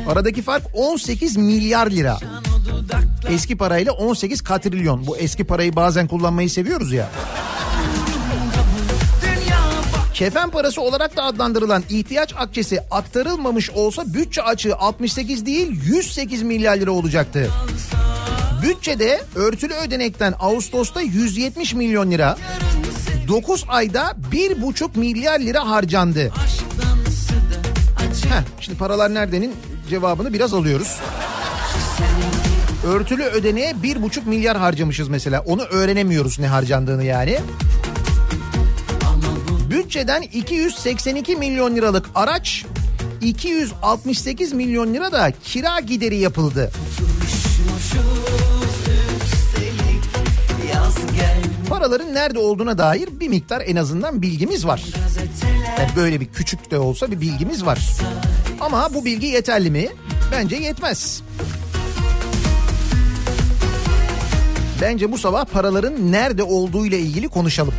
Aradaki 0.08 0.42
fark 0.42 0.64
18 0.74 1.38
milyar 1.38 1.88
lira. 1.92 2.18
Eski 3.30 3.58
parayla 3.58 3.92
18 3.92 4.42
katrilyon. 4.42 5.08
Bu 5.08 5.18
eski 5.18 5.44
parayı 5.44 5.76
bazen 5.76 6.08
kullanmayı 6.08 6.50
seviyoruz 6.50 6.92
ya. 6.94 7.10
Kefen 10.14 10.50
parası 10.50 10.82
olarak 10.82 11.18
da 11.18 11.24
adlandırılan 11.24 11.84
ihtiyaç 11.90 12.34
akçesi 12.38 12.82
aktarılmamış 12.92 13.70
olsa 13.70 14.14
bütçe 14.14 14.44
açığı 14.44 14.76
68 14.76 15.46
değil 15.46 15.82
108 15.86 16.44
milyar 16.44 16.78
lira 16.78 16.92
olacaktı. 16.92 17.50
Bütçede 18.64 19.22
örtülü 19.36 19.74
ödenekten 19.74 20.34
Ağustos'ta 20.40 21.02
170 21.02 21.74
milyon 21.74 22.12
lira, 22.12 22.38
9 23.28 23.66
ayda 23.68 24.16
1,5 24.32 25.00
milyar 25.00 25.40
lira 25.40 25.70
harcandı. 25.70 26.32
Heh, 28.30 28.44
şimdi 28.60 28.78
paralar 28.78 29.14
neredenin 29.14 29.54
cevabını 29.90 30.34
biraz 30.34 30.54
alıyoruz. 30.54 31.00
Örtülü 32.88 33.24
ödeneğe 33.24 33.72
1,5 33.72 34.26
milyar 34.26 34.58
harcamışız 34.58 35.08
mesela. 35.08 35.42
Onu 35.42 35.62
öğrenemiyoruz 35.64 36.40
ne 36.40 36.48
harcandığını 36.48 37.04
yani. 37.04 37.40
Bütçeden 39.94 40.22
282 40.22 41.36
milyon 41.36 41.76
liralık 41.76 42.10
araç 42.16 42.66
268 43.22 44.54
milyon 44.54 44.94
lira 44.94 45.12
da 45.12 45.32
kira 45.44 45.80
gideri 45.80 46.18
yapıldı. 46.18 46.72
Paraların 51.70 52.14
nerede 52.14 52.40
olduğuna 52.40 52.78
dair 52.78 53.10
bir 53.20 53.28
miktar 53.28 53.64
en 53.66 53.76
azından 53.76 54.22
bilgimiz 54.22 54.68
var. 54.68 54.84
Yani 55.80 55.90
böyle 55.96 56.22
bir 56.22 56.26
küçük 56.26 56.72
de 56.72 56.80
olsa 56.80 57.12
bir 57.12 57.22
bilgimiz 57.22 57.66
var. 57.66 57.80
Ama 58.60 58.94
bu 58.94 59.06
bilgi 59.06 59.28
yeterli 59.28 59.72
mi? 59.72 59.88
Bence 60.32 60.56
yetmez. 60.56 61.22
Bence 64.82 65.12
bu 65.12 65.18
sabah 65.18 65.46
paraların 65.46 66.12
nerede 66.12 66.44
olduğu 66.44 66.86
ile 66.86 67.00
ilgili 67.00 67.28
konuşalım. 67.28 67.74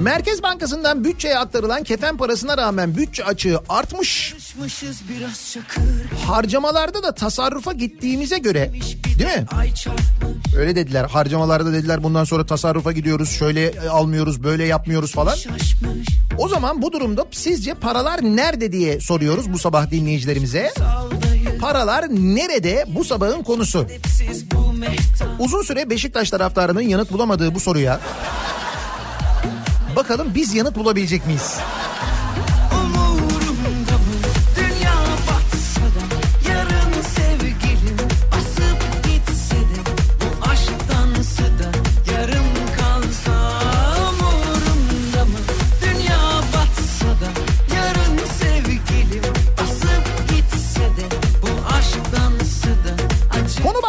Merkez 0.00 0.42
Bankası'ndan 0.42 1.04
bütçeye 1.04 1.38
aktarılan 1.38 1.82
kefen 1.84 2.16
parasına 2.16 2.56
rağmen 2.56 2.96
bütçe 2.96 3.24
açığı 3.24 3.58
artmış. 3.68 4.34
Harcamalarda 6.26 7.02
da 7.02 7.14
tasarrufa 7.14 7.72
gittiğimize 7.72 8.38
göre 8.38 8.72
değil 9.18 9.38
mi? 9.38 9.46
Öyle 10.56 10.76
dediler 10.76 11.04
harcamalarda 11.04 11.72
dediler 11.72 12.02
bundan 12.02 12.24
sonra 12.24 12.46
tasarrufa 12.46 12.92
gidiyoruz 12.92 13.30
şöyle 13.30 13.66
e, 13.66 13.88
almıyoruz 13.88 14.42
böyle 14.44 14.64
yapmıyoruz 14.64 15.12
falan. 15.12 15.36
O 16.38 16.48
zaman 16.48 16.82
bu 16.82 16.92
durumda 16.92 17.26
sizce 17.30 17.74
paralar 17.74 18.22
nerede 18.22 18.72
diye 18.72 19.00
soruyoruz 19.00 19.52
bu 19.52 19.58
sabah 19.58 19.90
dinleyicilerimize. 19.90 20.72
Paralar 21.60 22.08
nerede 22.10 22.84
bu 22.88 23.04
sabahın 23.04 23.42
konusu. 23.42 23.86
Uzun 25.38 25.62
süre 25.62 25.90
Beşiktaş 25.90 26.30
taraftarının 26.30 26.80
yanıt 26.80 27.12
bulamadığı 27.12 27.54
bu 27.54 27.60
soruya 27.60 28.00
bakalım 29.96 30.32
biz 30.34 30.54
yanıt 30.54 30.76
bulabilecek 30.76 31.26
miyiz? 31.26 31.58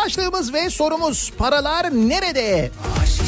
Başlığımız 0.05 0.53
ve 0.53 0.69
sorumuz 0.69 1.31
paralar 1.37 1.91
nerede? 1.91 2.71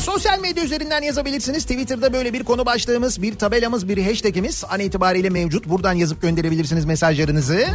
Sosyal 0.03 0.39
medya 0.39 0.63
üzerinden 0.63 1.01
yazabilirsiniz. 1.01 1.63
Twitter'da 1.63 2.13
böyle 2.13 2.33
bir 2.33 2.43
konu 2.43 2.65
başlığımız, 2.65 3.21
bir 3.21 3.35
tabelamız, 3.35 3.87
bir 3.87 4.05
hashtagimiz 4.05 4.63
an 4.69 4.79
itibariyle 4.79 5.29
mevcut. 5.29 5.69
Buradan 5.69 5.93
yazıp 5.93 6.21
gönderebilirsiniz 6.21 6.85
mesajlarınızı. 6.85 7.65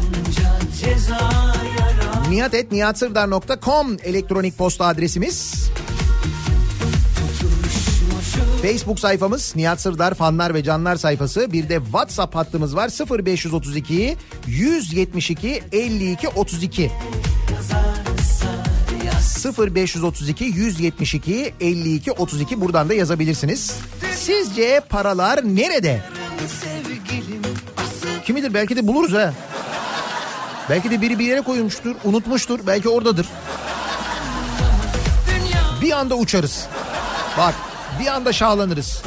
niyatetniyatsırdar.com 2.30 3.96
elektronik 4.04 4.58
posta 4.58 4.86
adresimiz. 4.86 5.68
Facebook 8.62 9.00
sayfamız 9.00 9.56
Nihat 9.56 9.80
Sırdar 9.80 10.14
fanlar 10.14 10.54
ve 10.54 10.62
canlar 10.62 10.96
sayfası. 10.96 11.52
Bir 11.52 11.68
de 11.68 11.74
WhatsApp 11.74 12.34
hattımız 12.34 12.76
var 12.76 12.90
0532 13.24 14.16
172 14.46 15.62
52 15.72 16.28
32. 16.28 16.90
0532 19.52 20.44
172 20.44 21.54
52 21.60 22.12
32 22.12 22.60
buradan 22.60 22.88
da 22.88 22.94
yazabilirsiniz. 22.94 23.76
Sizce 24.14 24.80
paralar 24.88 25.40
nerede? 25.44 26.02
Kimidir 28.24 28.54
belki 28.54 28.76
de 28.76 28.86
buluruz 28.86 29.12
ha. 29.12 29.34
Belki 30.70 30.90
de 30.90 31.00
biri 31.00 31.18
bir 31.18 31.24
yere 31.24 31.40
koymuştur, 31.40 31.96
unutmuştur. 32.04 32.60
Belki 32.66 32.88
oradadır. 32.88 33.26
Bir 35.82 35.92
anda 35.92 36.14
uçarız. 36.14 36.66
Bak 37.38 37.54
bir 38.00 38.06
anda 38.06 38.32
şahlanırız. 38.32 39.02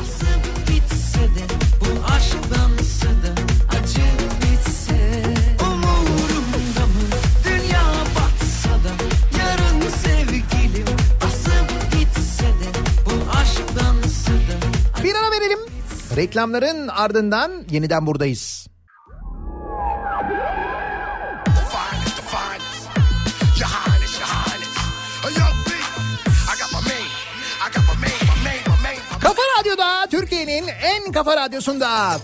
Main, 28.02 28.12
my 28.28 28.84
main, 28.84 29.00
my 29.12 29.20
Kafa 29.20 29.42
Radyo'da 29.60 30.08
Türkiye'nin 30.12 30.68
en 30.68 31.12
kafa 31.12 31.38
radyosunda 31.38 32.20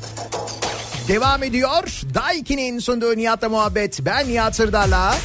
devam 1.08 1.43
ediyor. 1.43 2.02
Daiki'nin 2.14 2.80
sunduğu 2.80 3.18
Nihat'la 3.18 3.50
muhabbet. 3.50 4.06
Ben 4.06 4.28
Nihat 4.28 4.56
Sırdar'la. 4.56 5.16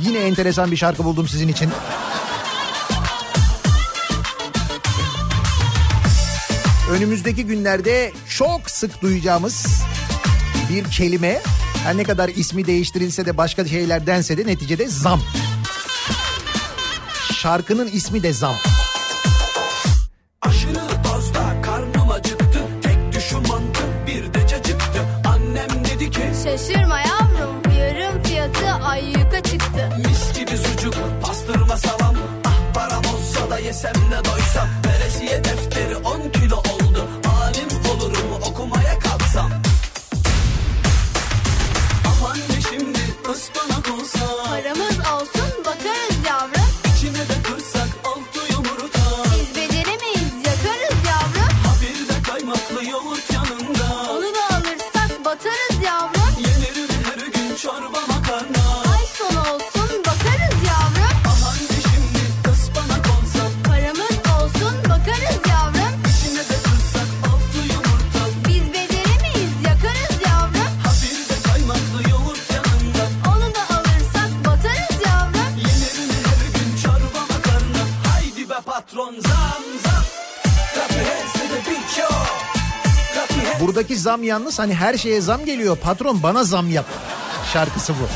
Yine 0.00 0.18
enteresan 0.18 0.70
bir 0.70 0.76
şarkı 0.76 1.04
buldum 1.04 1.28
sizin 1.28 1.48
için. 1.48 1.70
Önümüzdeki 6.90 7.46
günlerde 7.46 8.12
çok 8.28 8.70
sık 8.70 9.02
duyacağımız 9.02 9.82
bir 10.70 10.84
kelime. 10.84 11.40
Her 11.84 11.96
ne 11.96 12.04
kadar 12.04 12.28
ismi 12.28 12.66
değiştirilse 12.66 13.26
de 13.26 13.36
başka 13.36 13.64
şeyler 13.66 14.06
dense 14.06 14.38
de 14.38 14.46
neticede 14.46 14.88
zam. 14.88 15.20
Şarkının 17.34 17.88
ismi 17.88 18.22
de 18.22 18.32
zam. 18.32 18.54
Aşırı 20.42 21.04
dozda 21.04 21.62
karnım 21.62 22.10
acıktı 22.10 22.60
Tek 22.82 23.12
düşüm 23.12 23.38
mantı 23.48 23.80
bir 24.06 24.34
de 24.34 24.46
cacıktı 24.48 25.00
Annem 25.24 25.84
dedi 25.84 26.10
ki 26.10 26.20
Şaşırma 26.44 27.00
yavrum 27.00 27.64
bu 27.64 27.70
yarım 27.70 28.22
fiyatı 28.22 28.66
ayyuka 28.66 29.42
çıktı. 29.42 29.88
mis 29.98 30.38
gibi 30.38 30.56
sucuk 30.58 30.94
Pastırma 31.22 31.76
salam 31.76 32.14
Ah 32.44 32.74
param 32.74 33.02
olsa 33.14 33.50
da 33.50 33.58
yesem 33.58 33.92
ne 34.10 34.24
doysam 34.24 34.68
zam 84.20 84.24
yalnız 84.28 84.58
hani 84.58 84.74
her 84.74 84.98
şeye 84.98 85.20
zam 85.20 85.44
geliyor. 85.44 85.76
Patron 85.76 86.22
bana 86.22 86.44
zam 86.44 86.70
yap. 86.70 86.86
Şarkısı 87.52 87.92
bu. 87.92 88.08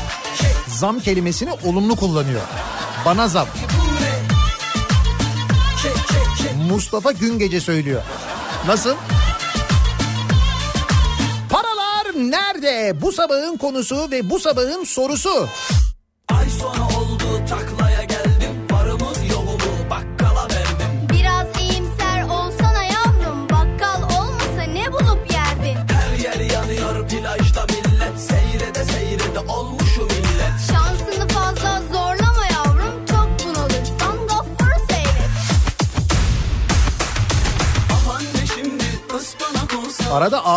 Zam 0.67 0.99
kelimesini 0.99 1.51
olumlu 1.51 1.95
kullanıyor. 1.95 2.41
Bana 3.05 3.27
zam. 3.27 3.47
Mustafa 6.69 7.11
Güngece 7.11 7.59
söylüyor. 7.61 8.01
Nasıl? 8.67 8.95
Paralar 11.49 12.15
nerede? 12.15 13.01
Bu 13.01 13.11
sabahın 13.11 13.57
konusu 13.57 14.11
ve 14.11 14.29
bu 14.29 14.39
sabahın 14.39 14.83
sorusu. 14.83 15.47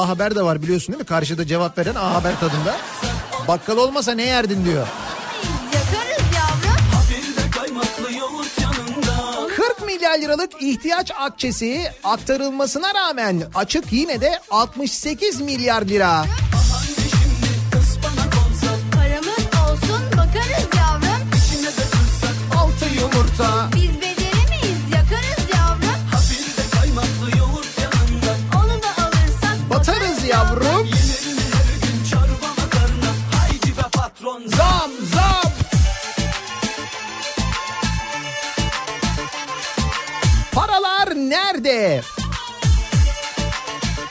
A 0.08 0.10
Haber 0.10 0.34
de 0.34 0.42
var 0.42 0.62
biliyorsun 0.62 0.92
değil 0.92 0.98
mi? 0.98 1.06
Karşıda 1.06 1.46
cevap 1.46 1.78
veren 1.78 1.94
A 1.94 2.14
Haber 2.14 2.40
tadında. 2.40 2.76
Bakkal 3.48 3.76
olmasa 3.76 4.12
ne 4.12 4.22
yerdin 4.22 4.64
diyor. 4.64 4.86
Yakarız 5.74 6.26
yavrum. 6.36 6.78
Ha 6.92 7.00
bir 7.10 7.36
de 7.36 7.50
kaymaklı 7.50 8.12
yoğurt 8.18 8.60
yanında 8.60 9.48
40 9.56 9.86
milyar 9.86 10.18
liralık 10.18 10.62
ihtiyaç 10.62 11.10
akçesi 11.20 11.92
aktarılmasına 12.04 12.94
rağmen 12.94 13.42
açık 13.54 13.92
yine 13.92 14.20
de 14.20 14.38
68 14.50 15.40
milyar 15.40 15.82
lira. 15.82 16.24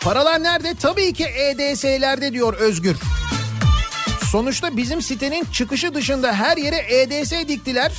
Paralar 0.08 0.44
nerede? 0.44 0.76
Tabii 0.76 1.14
ki 1.14 1.26
EDS'lerde 1.26 2.34
diyor 2.34 2.54
Özgür. 2.54 2.96
Sonuçta 4.32 4.78
bizim 4.78 5.02
sitenin 5.02 5.44
çıkışı 5.54 5.94
dışında 5.94 6.34
her 6.34 6.58
yere 6.58 6.76
EDS 6.76 7.32
diktiler. 7.48 7.92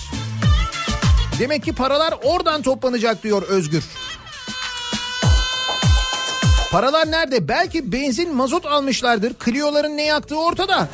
Demek 1.38 1.64
ki 1.64 1.74
paralar 1.74 2.14
oradan 2.22 2.62
toplanacak 2.62 3.22
diyor 3.22 3.42
Özgür. 3.42 3.84
Paralar 6.70 7.10
nerede? 7.10 7.48
Belki 7.48 7.92
benzin 7.92 8.34
mazot 8.34 8.66
almışlardır. 8.66 9.32
Clio'ların 9.44 9.96
ne 9.96 10.04
yaktığı 10.04 10.40
ortada. 10.40 10.88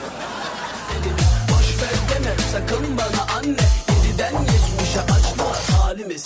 Boş 1.51 1.83
ver 1.83 2.25
deme 2.25 2.37
sakın 2.53 2.99
bana 2.99 3.39
anne 3.39 3.57
Yediden 4.07 4.33
yetmişe 4.33 5.01
açma 5.01 5.45
halimiz 5.79 6.25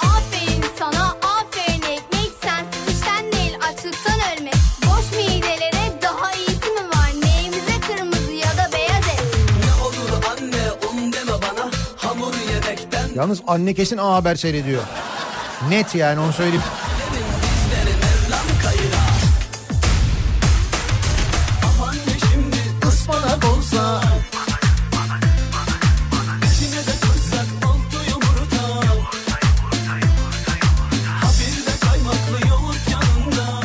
Yalnız 13.19 13.41
anne 13.47 13.75
kesin 13.75 13.97
A 13.99 14.15
Haber 14.15 14.35
seyrediyor. 14.35 14.83
Net 15.69 15.95
yani 15.95 16.21
onu 16.21 16.33
söyleyeyim. 16.33 16.63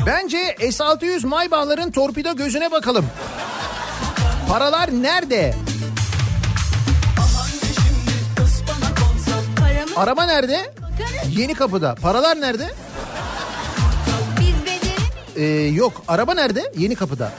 Bence 0.06 0.56
S-600 0.60 1.28
Maybach'ların 1.28 1.92
torpido 1.92 2.36
gözüne 2.36 2.72
bakalım. 2.72 3.06
Paralar 4.50 4.90
nerede? 4.92 5.56
Araba 9.96 10.26
nerede? 10.26 10.74
Yeni 11.30 11.54
kapıda. 11.54 11.96
Paralar 11.96 12.42
nerede? 12.42 12.74
Ee, 15.36 15.46
yok. 15.74 16.04
Araba 16.08 16.34
nerede? 16.34 16.74
Yeni 16.78 16.96
kapıda. 16.96 17.32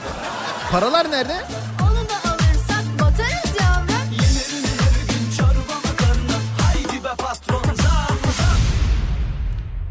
Paralar 0.71 1.11
nerede? 1.11 1.33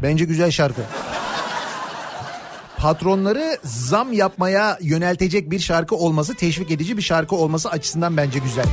Bence 0.03 0.25
güzel 0.25 0.51
şarkı. 0.51 0.81
Patronları 2.77 3.57
zam 3.63 4.13
yapmaya 4.13 4.77
yöneltecek 4.81 5.51
bir 5.51 5.59
şarkı 5.59 5.95
olması, 5.95 6.35
teşvik 6.35 6.71
edici 6.71 6.97
bir 6.97 7.01
şarkı 7.01 7.35
olması 7.35 7.69
açısından 7.69 8.17
bence 8.17 8.39
güzel. 8.39 8.65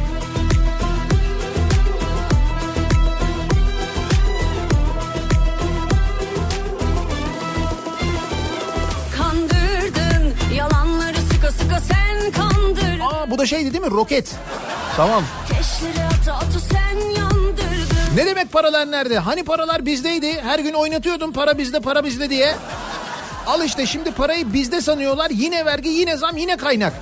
Da 13.43 13.47
şeydi 13.47 13.72
değil 13.72 13.84
mi? 13.84 13.90
Roket. 13.90 14.34
Tamam. 14.97 15.22
Ne 18.14 18.26
demek 18.26 18.53
paralar 18.53 18.90
nerede? 18.90 19.18
Hani 19.18 19.45
paralar 19.45 19.86
bizdeydi. 19.86 20.40
Her 20.43 20.59
gün 20.59 20.72
oynatıyordum 20.72 21.32
para 21.32 21.59
bizde 21.59 21.80
para 21.80 22.05
bizde 22.05 22.30
diye. 22.30 22.55
Al 23.47 23.64
işte 23.64 23.86
şimdi 23.86 24.11
parayı 24.12 24.53
bizde 24.53 24.80
sanıyorlar. 24.80 25.30
Yine 25.30 25.66
vergi 25.66 25.88
yine 25.88 26.16
zam 26.16 26.36
yine 26.36 26.57
kaynak. 26.57 26.93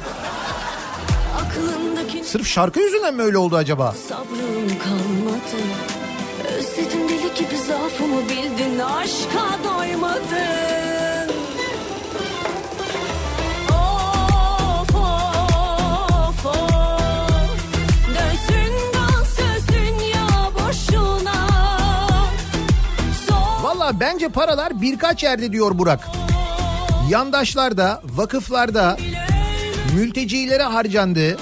Aklındaki 1.41 2.24
Sırf 2.24 2.47
şarkı 2.47 2.80
yüzünden 2.80 3.14
mi 3.14 3.22
öyle 3.22 3.38
oldu 3.38 3.57
acaba? 3.57 3.95
sabrım 4.09 4.78
kalmadı. 4.78 5.62
Özledim 6.59 7.09
deli 7.09 7.34
gibi 7.34 7.57
zaafımı 7.66 8.28
bildin 8.28 8.78
aşka 8.78 9.64
doymadın. 9.64 11.00
Bence 24.01 24.28
paralar 24.28 24.82
birkaç 24.82 25.22
yerde 25.22 25.53
diyor 25.53 25.78
Burak. 25.78 26.09
Yandaşlarda, 27.11 28.03
vakıflarda, 28.05 28.97
mültecilere 29.95 30.62
harcandı. 30.62 31.36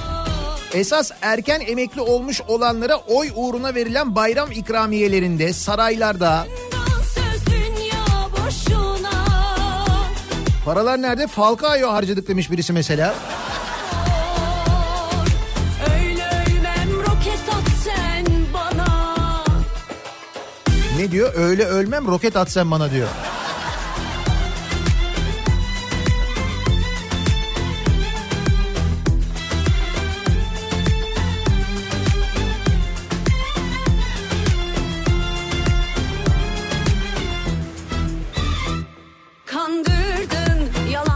Esas 0.75 1.11
erken 1.23 1.61
emekli 1.61 2.01
olmuş 2.01 2.41
olanlara 2.49 2.97
oy 2.97 3.31
uğruna 3.35 3.75
verilen 3.75 4.15
bayram 4.15 4.53
ikramiyelerinde, 4.53 5.53
saraylarda. 5.53 6.47
Paralar 10.65 11.03
nerede? 11.03 11.27
Falcao'ya 11.27 11.93
harcadık 11.93 12.29
demiş 12.29 12.51
birisi 12.51 12.73
mesela. 12.73 13.15
Ne 20.99 21.11
diyor? 21.11 21.33
Öyle 21.35 21.65
ölmem 21.65 22.07
roket 22.07 22.37
at 22.37 22.51
sen 22.51 22.71
bana 22.71 22.91
diyor. 22.91 23.09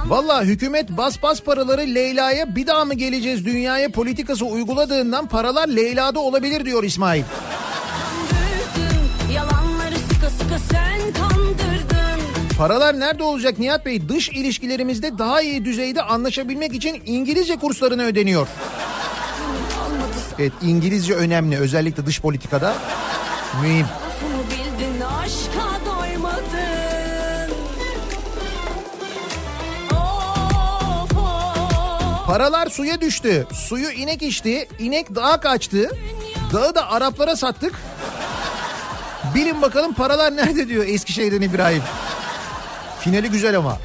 Valla 0.06 0.42
hükümet 0.44 0.90
bas 0.90 1.22
bas 1.22 1.40
paraları 1.40 1.80
Leyla'ya 1.80 2.56
bir 2.56 2.66
daha 2.66 2.84
mı 2.84 2.94
geleceğiz 2.94 3.44
dünyaya 3.44 3.92
politikası 3.92 4.44
uyguladığından 4.44 5.28
paralar 5.28 5.68
Leyla'da 5.68 6.20
olabilir 6.20 6.64
diyor 6.64 6.84
İsmail. 6.84 7.22
Paralar 12.62 13.00
nerede 13.00 13.22
olacak 13.22 13.58
Nihat 13.58 13.86
Bey? 13.86 14.08
Dış 14.08 14.28
ilişkilerimizde 14.28 15.18
daha 15.18 15.42
iyi 15.42 15.64
düzeyde 15.64 16.02
anlaşabilmek 16.02 16.74
için 16.74 17.02
İngilizce 17.06 17.56
kurslarına 17.56 18.02
ödeniyor. 18.02 18.48
Evet 20.38 20.52
İngilizce 20.62 21.14
önemli 21.14 21.58
özellikle 21.58 22.06
dış 22.06 22.20
politikada. 22.20 22.74
Mühim. 23.62 23.86
Paralar 32.26 32.66
suya 32.66 33.00
düştü. 33.00 33.46
Suyu 33.52 33.90
inek 33.90 34.22
içti. 34.22 34.68
inek 34.78 35.14
dağa 35.14 35.40
kaçtı. 35.40 35.90
Dağı 36.52 36.74
da 36.74 36.90
Araplara 36.90 37.36
sattık. 37.36 37.74
Bilin 39.34 39.62
bakalım 39.62 39.94
paralar 39.94 40.36
nerede 40.36 40.68
diyor 40.68 40.86
Eskişehir'den 40.86 41.42
İbrahim. 41.42 41.82
Finali 43.05 43.30
güzel 43.30 43.57
ama. 43.57 43.78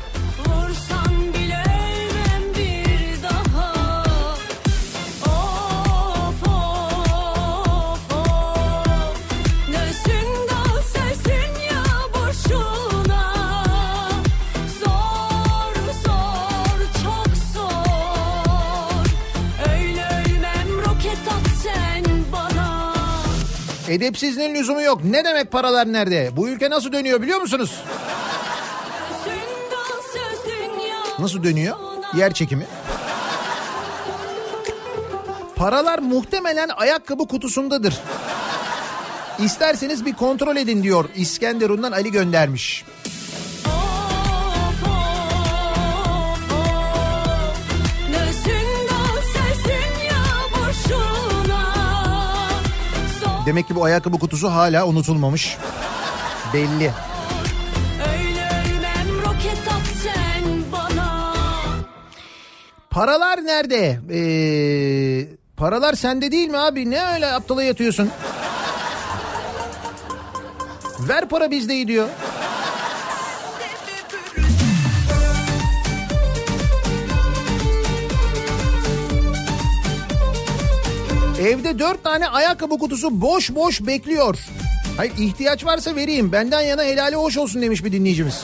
Edepsizliğin 23.90 24.56
lüzumu 24.56 24.82
yok. 24.82 25.04
Ne 25.04 25.26
demek 25.26 25.52
paralar 25.52 25.94
nerede? 25.94 26.30
Bu 26.36 26.50
ülke 26.50 26.70
nasıl 26.70 26.92
dönüyor 26.92 27.22
biliyor 27.22 27.42
musunuz? 27.42 27.84
Nasıl 31.20 31.44
dönüyor? 31.44 31.76
Yer 32.16 32.34
çekimi. 32.34 32.68
Paralar 35.56 36.00
muhtemelen 36.00 36.70
ayakkabı 36.70 37.28
kutusundadır. 37.28 38.00
İsterseniz 39.40 40.06
bir 40.06 40.14
kontrol 40.14 40.56
edin 40.56 40.84
diyor 40.84 41.10
İskenderun'dan 41.16 41.92
Ali 41.92 42.12
göndermiş. 42.12 42.86
Demek 53.46 53.68
ki 53.68 53.76
bu 53.76 53.84
ayakkabı 53.84 54.20
kutusu 54.20 54.48
hala 54.52 54.88
unutulmamış. 54.88 55.58
Belli. 56.54 56.92
Paralar 62.98 63.46
nerede? 63.46 64.00
Ee, 64.12 65.28
paralar 65.58 65.94
sende 65.94 66.32
değil 66.32 66.50
mi 66.50 66.58
abi? 66.58 66.92
Ne 66.92 67.14
öyle 67.14 67.28
aptala 67.28 67.64
yatıyorsun? 67.64 68.10
Ver 71.00 71.30
para 71.30 71.52
bizde 71.52 71.88
diyor. 71.88 72.08
Evde 81.42 81.80
dört 81.80 82.04
tane 82.04 82.28
ayakkabı 82.28 82.78
kutusu 82.78 83.22
boş 83.22 83.56
boş 83.56 83.82
bekliyor. 83.82 84.38
Hayır 84.98 85.14
ihtiyaç 85.18 85.66
varsa 85.66 85.96
vereyim. 85.96 86.32
Benden 86.32 86.62
yana 86.62 86.84
helali 86.84 87.16
hoş 87.16 87.38
olsun 87.38 87.62
demiş 87.62 87.84
bir 87.84 87.92
dinleyicimiz. 87.92 88.44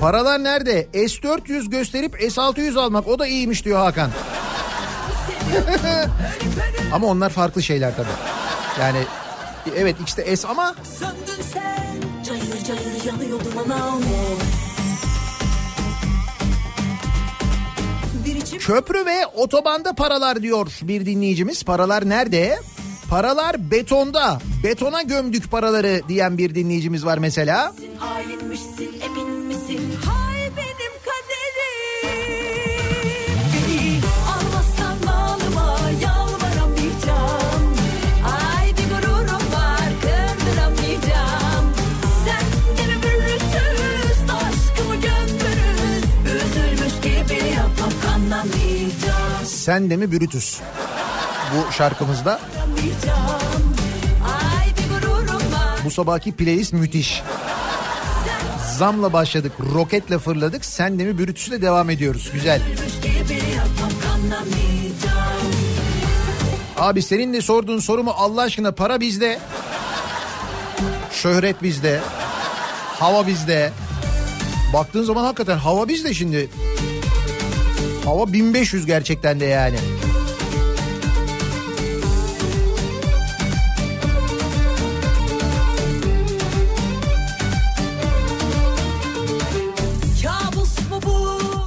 Paralar 0.00 0.44
nerede? 0.44 0.86
S400 0.94 1.70
gösterip 1.70 2.14
S600 2.14 2.78
almak 2.80 3.08
o 3.08 3.18
da 3.18 3.26
iyiymiş 3.26 3.64
diyor 3.64 3.78
Hakan. 3.78 4.10
ama 6.92 7.06
onlar 7.06 7.30
farklı 7.30 7.62
şeyler 7.62 7.96
tabii. 7.96 8.08
Yani 8.80 8.98
evet 9.76 9.96
işte 10.06 10.36
S 10.36 10.48
ama 10.48 10.74
Söndün 10.98 11.42
sen. 11.52 12.24
Cayır 12.24 12.64
cayır 12.64 13.04
yanıyordum 13.04 13.52
anam. 13.66 14.00
Bir 18.26 18.36
içim 18.36 18.58
köprü 18.58 19.06
ve 19.06 19.26
otobanda 19.26 19.92
paralar 19.92 20.42
diyor 20.42 20.66
bir 20.82 21.06
dinleyicimiz. 21.06 21.62
Paralar 21.62 22.08
nerede? 22.08 22.48
Paralar 22.48 22.79
betonda. 23.58 24.38
Betona 24.64 25.02
gömdük 25.02 25.50
paraları 25.50 26.00
diyen 26.08 26.38
bir 26.38 26.54
dinleyicimiz 26.54 27.04
var 27.06 27.18
mesela. 27.18 27.72
hainmişsin 27.98 28.90
emin 29.04 29.30
misin? 29.30 29.80
Hay 30.04 30.40
benim 30.56 30.94
kaderim. 31.06 32.10
Beni 33.52 34.00
almazsan 34.32 34.96
bağlıma 35.06 35.78
yalvaramayacağım. 36.02 37.74
Ay 38.24 38.66
bir 38.68 38.88
gururum 38.94 39.52
var 39.52 39.90
kırdıramayacağım. 40.02 41.66
Aşkımı. 44.28 44.94
Üzülmüş 46.26 46.94
gibi 47.02 47.54
anlamayacağım. 48.14 49.44
Sen 49.46 49.90
de 49.90 49.96
mi 49.96 50.12
Brutus? 50.12 50.60
Bu 51.54 51.72
şarkımızda. 51.72 52.40
Bu 55.84 55.90
sabahki 55.90 56.32
playlist 56.32 56.72
müthiş. 56.72 57.22
Zamla 58.78 59.12
başladık, 59.12 59.52
roketle 59.74 60.18
fırladık. 60.18 60.64
Sen 60.64 60.98
de 60.98 61.04
mi 61.04 61.18
Brutus'le 61.18 61.62
devam 61.62 61.90
ediyoruz. 61.90 62.30
Güzel. 62.34 62.62
Abi 66.78 67.02
senin 67.02 67.32
de 67.32 67.42
sorduğun 67.42 67.78
soru 67.78 68.04
mu 68.04 68.12
Allah 68.16 68.42
aşkına 68.42 68.72
para 68.72 69.00
bizde. 69.00 69.38
Şöhret 71.12 71.62
bizde. 71.62 72.00
Hava 72.98 73.26
bizde. 73.26 73.72
Baktığın 74.72 75.02
zaman 75.02 75.24
hakikaten 75.24 75.58
hava 75.58 75.88
bizde 75.88 76.14
şimdi. 76.14 76.48
Hava 78.04 78.32
1500 78.32 78.86
gerçekten 78.86 79.40
de 79.40 79.44
yani. 79.44 79.76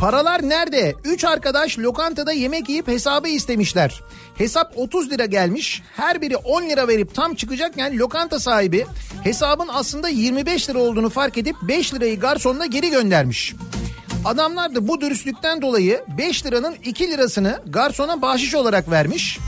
Paralar 0.04 0.50
nerede? 0.50 0.96
Üç 1.04 1.24
arkadaş 1.24 1.80
lokantada 1.80 2.32
yemek 2.32 2.70
yiyip 2.70 2.88
hesabı 2.88 3.28
istemişler. 3.28 4.02
Hesap 4.38 4.74
30 4.76 5.12
lira 5.12 5.26
gelmiş. 5.26 5.82
Her 5.96 6.22
biri 6.22 6.38
10 6.38 6.70
lira 6.70 6.88
verip 6.88 7.16
tam 7.16 7.36
çıkacakken 7.36 8.00
lokanta 8.00 8.40
sahibi 8.40 8.86
hesabın 9.24 9.68
aslında 9.74 10.10
25 10.10 10.70
lira 10.70 10.80
olduğunu 10.80 11.10
fark 11.10 11.38
edip 11.38 11.56
5 11.62 11.94
lirayı 11.94 12.20
garsonuna 12.20 12.66
geri 12.66 12.90
göndermiş. 12.90 13.54
Adamlar 14.26 14.76
da 14.76 14.88
bu 14.88 15.02
dürüstlükten 15.02 15.62
dolayı 15.62 16.04
5 16.18 16.46
liranın 16.46 16.76
2 16.84 17.12
lirasını 17.12 17.60
garsona 17.68 18.22
bahşiş 18.22 18.56
olarak 18.56 18.92
vermiş. 18.92 19.40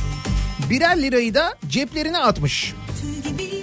Birer 0.69 1.01
lirayı 1.01 1.33
da 1.33 1.53
ceplerine 1.67 2.17
atmış. 2.17 2.73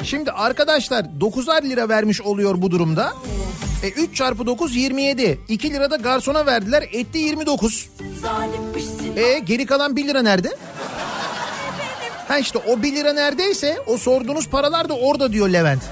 Şimdi 0.04 0.30
arkadaşlar 0.30 1.04
9'ar 1.20 1.62
lira 1.68 1.88
vermiş 1.88 2.20
oluyor 2.20 2.62
bu 2.62 2.70
durumda. 2.70 3.12
E 3.82 3.88
3 3.88 4.16
çarpı 4.16 4.46
9 4.46 4.76
27. 4.76 5.40
2 5.48 5.72
lira 5.72 5.90
da 5.90 5.96
garsona 5.96 6.46
verdiler. 6.46 6.88
Etti 6.92 7.18
29. 7.18 7.88
Zalimmişsin. 8.20 9.16
E 9.16 9.38
geri 9.38 9.66
kalan 9.66 9.96
1 9.96 10.08
lira 10.08 10.22
nerede? 10.22 10.56
Ha 12.28 12.38
işte 12.38 12.58
o 12.58 12.82
1 12.82 12.94
lira 12.94 13.12
neredeyse 13.12 13.78
o 13.86 13.98
sorduğunuz 13.98 14.48
paralar 14.48 14.88
da 14.88 14.94
orada 14.94 15.32
diyor 15.32 15.48
Levent. 15.48 15.82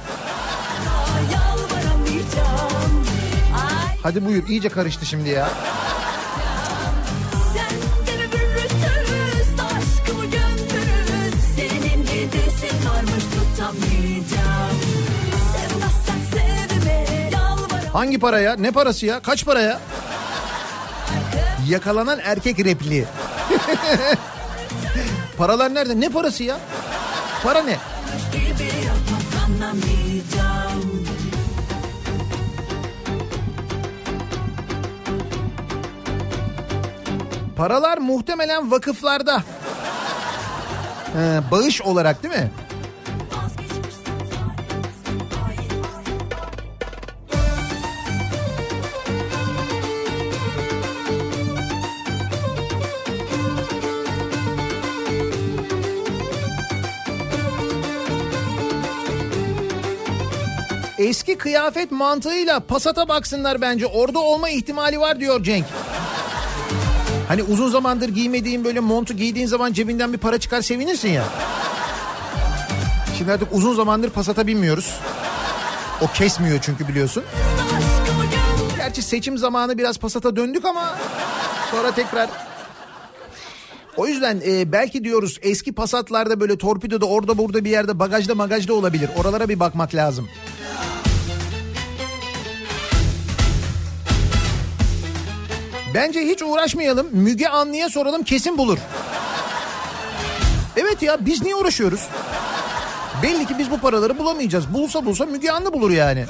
Hadi 4.02 4.24
buyur 4.26 4.48
iyice 4.48 4.68
karıştı 4.68 5.06
şimdi 5.06 5.28
ya. 5.28 5.50
Hangi 18.00 18.18
para 18.18 18.40
ya? 18.40 18.56
Ne 18.56 18.70
parası 18.72 19.06
ya? 19.06 19.20
Kaç 19.20 19.44
para 19.44 19.60
ya? 19.60 19.80
Yakalanan 21.68 22.18
erkek 22.24 22.64
repliği. 22.64 23.04
Paralar 25.38 25.74
nerede? 25.74 26.00
Ne 26.00 26.08
parası 26.08 26.44
ya? 26.44 26.58
Para 27.42 27.62
ne? 27.62 27.76
Paralar 37.56 37.98
muhtemelen 37.98 38.70
vakıflarda. 38.70 39.42
He, 41.12 41.40
bağış 41.50 41.82
olarak 41.82 42.22
değil 42.22 42.34
mi? 42.34 42.50
Eski 61.00 61.38
kıyafet 61.38 61.90
mantığıyla 61.90 62.60
pasata 62.60 63.08
baksınlar 63.08 63.60
bence. 63.60 63.86
Orada 63.86 64.18
olma 64.18 64.48
ihtimali 64.48 65.00
var 65.00 65.20
diyor 65.20 65.42
Cenk. 65.42 65.66
Hani 67.28 67.42
uzun 67.42 67.70
zamandır 67.70 68.08
giymediğin 68.08 68.64
böyle 68.64 68.80
montu 68.80 69.14
giydiğin 69.14 69.46
zaman 69.46 69.72
cebinden 69.72 70.12
bir 70.12 70.18
para 70.18 70.38
çıkar 70.38 70.62
sevinirsin 70.62 71.08
ya. 71.08 71.24
Şimdi 73.18 73.32
artık 73.32 73.48
uzun 73.52 73.74
zamandır 73.74 74.10
pasata 74.10 74.46
binmiyoruz. 74.46 74.94
O 76.00 76.06
kesmiyor 76.06 76.58
çünkü 76.62 76.88
biliyorsun. 76.88 77.24
Gerçi 78.76 79.02
seçim 79.02 79.38
zamanı 79.38 79.78
biraz 79.78 79.98
pasata 79.98 80.36
döndük 80.36 80.64
ama 80.64 80.94
sonra 81.70 81.90
tekrar 81.90 82.30
o 83.96 84.06
yüzden 84.06 84.42
e, 84.46 84.72
belki 84.72 85.04
diyoruz 85.04 85.38
eski 85.42 85.72
pasatlarda 85.72 86.40
böyle 86.40 86.58
torpidoda 86.58 87.06
orada 87.06 87.38
burada 87.38 87.64
bir 87.64 87.70
yerde 87.70 87.98
bagajda 87.98 88.34
magajda 88.34 88.74
olabilir. 88.74 89.10
Oralara 89.16 89.48
bir 89.48 89.60
bakmak 89.60 89.94
lazım. 89.94 90.28
Bence 95.94 96.20
hiç 96.20 96.42
uğraşmayalım. 96.42 97.08
Müge 97.12 97.48
Anlı'ya 97.48 97.90
soralım 97.90 98.22
kesin 98.22 98.58
bulur. 98.58 98.78
Evet 100.76 101.02
ya 101.02 101.26
biz 101.26 101.42
niye 101.42 101.54
uğraşıyoruz? 101.54 102.08
Belli 103.22 103.46
ki 103.46 103.54
biz 103.58 103.70
bu 103.70 103.80
paraları 103.80 104.18
bulamayacağız. 104.18 104.74
Bulsa 104.74 105.04
bulsa 105.06 105.26
Müge 105.26 105.50
Anlı 105.50 105.72
bulur 105.72 105.90
yani. 105.90 106.24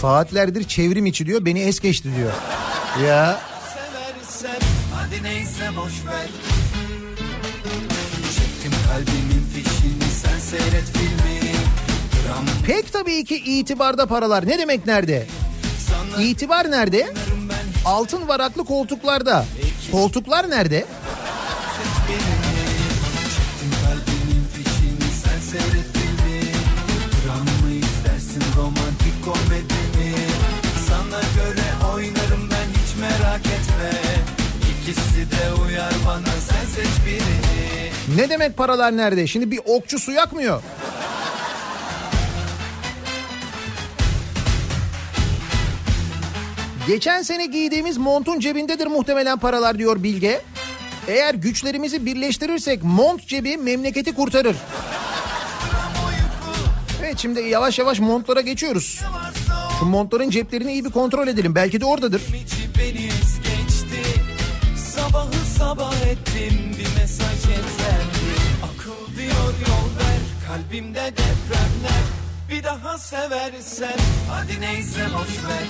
Saatlerdir 0.00 0.64
çevrim 0.64 1.06
içi 1.06 1.26
diyor 1.26 1.44
beni 1.44 1.60
es 1.60 1.80
geçti 1.80 2.08
diyor. 2.16 2.32
Ya 3.06 3.40
seversen 3.74 4.60
hadi 4.94 5.22
neyse 5.22 5.70
boş 5.76 6.06
ver 6.06 6.49
seyret 10.50 10.84
filmi 10.92 11.40
Gram 12.26 12.44
pek 12.66 12.92
tabii 12.92 13.24
ki 13.24 13.36
itibarda 13.36 14.06
paralar 14.06 14.48
ne 14.48 14.58
demek 14.58 14.86
nerede? 14.86 15.26
İtibar 16.20 16.70
nerede? 16.70 17.12
Altın 17.84 18.28
varaklı 18.28 18.64
koltuklarda. 18.64 19.44
Koltuklar 19.92 20.50
nerede? 20.50 20.86
Dram 27.26 27.46
merak 33.00 33.46
etme 33.46 33.90
İkisi 34.70 35.30
de 35.30 35.62
uyar 35.62 35.92
bana 36.06 36.34
sen 36.48 36.64
seç 36.74 37.06
birini 37.06 37.39
Ne 38.16 38.30
demek 38.30 38.56
paralar 38.56 38.96
nerede? 38.96 39.26
Şimdi 39.26 39.50
bir 39.50 39.60
okçu 39.64 39.98
su 39.98 40.12
yakmıyor. 40.12 40.62
Geçen 46.86 47.22
sene 47.22 47.46
giydiğimiz 47.46 47.96
montun 47.96 48.40
cebindedir 48.40 48.86
muhtemelen 48.86 49.38
paralar 49.38 49.78
diyor 49.78 50.02
Bilge. 50.02 50.40
Eğer 51.08 51.34
güçlerimizi 51.34 52.06
birleştirirsek 52.06 52.80
mont 52.82 53.26
cebi 53.26 53.56
memleketi 53.56 54.14
kurtarır. 54.14 54.56
Evet 57.02 57.18
şimdi 57.18 57.40
yavaş 57.40 57.78
yavaş 57.78 58.00
montlara 58.00 58.40
geçiyoruz. 58.40 59.00
Şu 59.78 59.84
montların 59.84 60.30
ceplerini 60.30 60.72
iyi 60.72 60.84
bir 60.84 60.90
kontrol 60.90 61.28
edelim. 61.28 61.54
Belki 61.54 61.80
de 61.80 61.84
oradadır. 61.84 62.22
Kalbimde 70.50 71.12
depremler 71.12 72.02
Bir 72.50 72.64
daha 72.64 72.98
seversen 72.98 73.96
hadi 74.30 74.60
neyse 74.60 75.00
boş 75.14 75.44
ver 75.48 75.66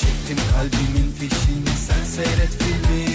Çektim 0.00 0.38
kalbimin 0.54 1.12
fişini 1.12 1.76
sen 1.86 2.04
seyret 2.04 2.48
filmi 2.48 3.06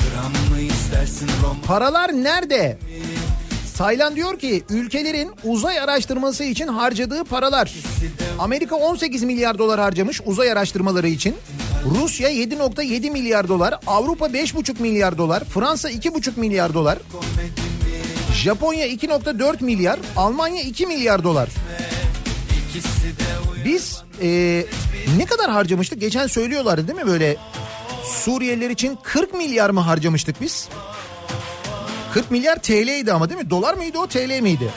Dram 0.00 0.32
mı 0.32 0.60
istersin 0.60 1.30
roman 1.42 1.62
Paralar 1.66 2.12
nerede? 2.12 2.78
Taylan 3.76 4.16
diyor 4.16 4.38
ki 4.38 4.64
ülkelerin 4.70 5.32
uzay 5.44 5.80
araştırması 5.80 6.44
için 6.44 6.66
harcadığı 6.68 7.24
paralar. 7.24 7.74
Amerika 8.38 8.76
18 8.76 9.22
milyar 9.22 9.58
dolar 9.58 9.80
harcamış 9.80 10.20
uzay 10.24 10.52
araştırmaları 10.52 11.08
için. 11.08 11.36
Rusya 11.84 12.30
7.7 12.30 13.10
milyar 13.10 13.48
dolar, 13.48 13.74
Avrupa 13.86 14.26
5.5 14.26 14.82
milyar 14.82 15.18
dolar, 15.18 15.44
Fransa 15.44 15.90
2.5 15.90 16.40
milyar 16.40 16.74
dolar. 16.74 16.98
Japonya 18.40 18.86
2.4 18.86 19.64
milyar, 19.64 19.98
Almanya 20.16 20.62
2 20.62 20.86
milyar 20.86 21.24
dolar. 21.24 21.48
Biz 23.64 24.02
e, 24.22 24.28
ne 25.18 25.24
kadar 25.24 25.50
harcamıştık? 25.50 26.00
Geçen 26.00 26.26
söylüyorlardı 26.26 26.88
değil 26.88 26.98
mi 26.98 27.06
böyle 27.06 27.36
Suriyeliler 28.04 28.70
için 28.70 28.98
40 29.02 29.34
milyar 29.34 29.70
mı 29.70 29.80
harcamıştık 29.80 30.40
biz? 30.40 30.68
40 32.14 32.30
milyar 32.30 32.62
TL'ydi 32.62 33.12
ama 33.12 33.28
değil 33.30 33.40
mi? 33.40 33.50
Dolar 33.50 33.74
mıydı 33.74 33.98
o 33.98 34.06
TL 34.06 34.40
miydi? 34.40 34.70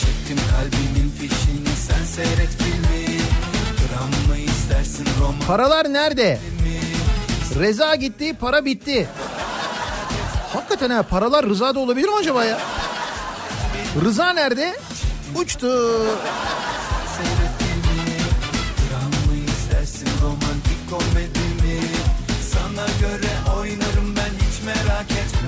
Çektim 0.00 0.38
kalbimin 0.50 1.10
fişini 1.10 1.76
sen 1.88 2.04
seyret 2.04 2.48
filmi 2.48 3.18
Paralar 5.46 5.92
nerede? 5.92 6.38
Reza 7.56 7.94
gitti, 7.94 8.34
para 8.34 8.64
bitti. 8.64 9.06
Hakikaten 10.52 10.90
ha 10.90 11.02
paralar 11.02 11.46
Rıza'da 11.46 11.80
olabilir 11.80 12.08
mi 12.08 12.14
acaba 12.20 12.44
ya? 12.44 12.58
Rıza 14.04 14.30
nerede? 14.32 14.76
Uçtu. 15.36 15.68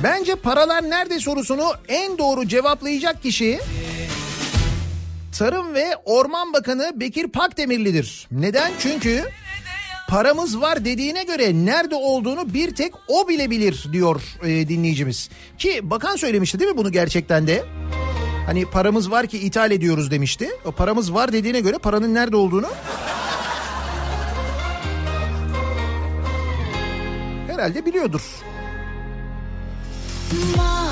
Bence 0.02 0.34
paralar 0.34 0.82
nerede 0.90 1.20
sorusunu 1.20 1.72
en 1.88 2.18
doğru 2.18 2.48
cevaplayacak 2.48 3.22
kişi 3.22 3.60
Tarım 5.38 5.74
ve 5.74 5.96
Orman 6.04 6.52
Bakanı 6.52 6.92
Bekir 6.94 7.28
Pakdemirli'dir. 7.28 8.28
Neden? 8.32 8.72
Çünkü 8.78 9.24
paramız 10.10 10.60
var 10.60 10.84
dediğine 10.84 11.24
göre 11.24 11.64
nerede 11.64 11.94
olduğunu 11.94 12.54
bir 12.54 12.74
tek 12.74 12.92
o 13.08 13.28
bile 13.28 13.50
bilir 13.50 13.88
diyor 13.92 14.22
e, 14.42 14.68
dinleyicimiz. 14.68 15.30
Ki 15.58 15.90
bakan 15.90 16.16
söylemişti 16.16 16.58
değil 16.58 16.70
mi 16.70 16.76
bunu 16.76 16.92
gerçekten 16.92 17.46
de? 17.46 17.64
Hani 18.46 18.64
paramız 18.66 19.10
var 19.10 19.26
ki 19.26 19.38
ithal 19.38 19.70
ediyoruz 19.70 20.10
demişti. 20.10 20.48
O 20.64 20.72
paramız 20.72 21.14
var 21.14 21.32
dediğine 21.32 21.60
göre 21.60 21.78
paranın 21.78 22.14
nerede 22.14 22.36
olduğunu 22.36 22.68
herhalde 27.48 27.86
biliyordur. 27.86 28.22
Macerayı 30.56 30.89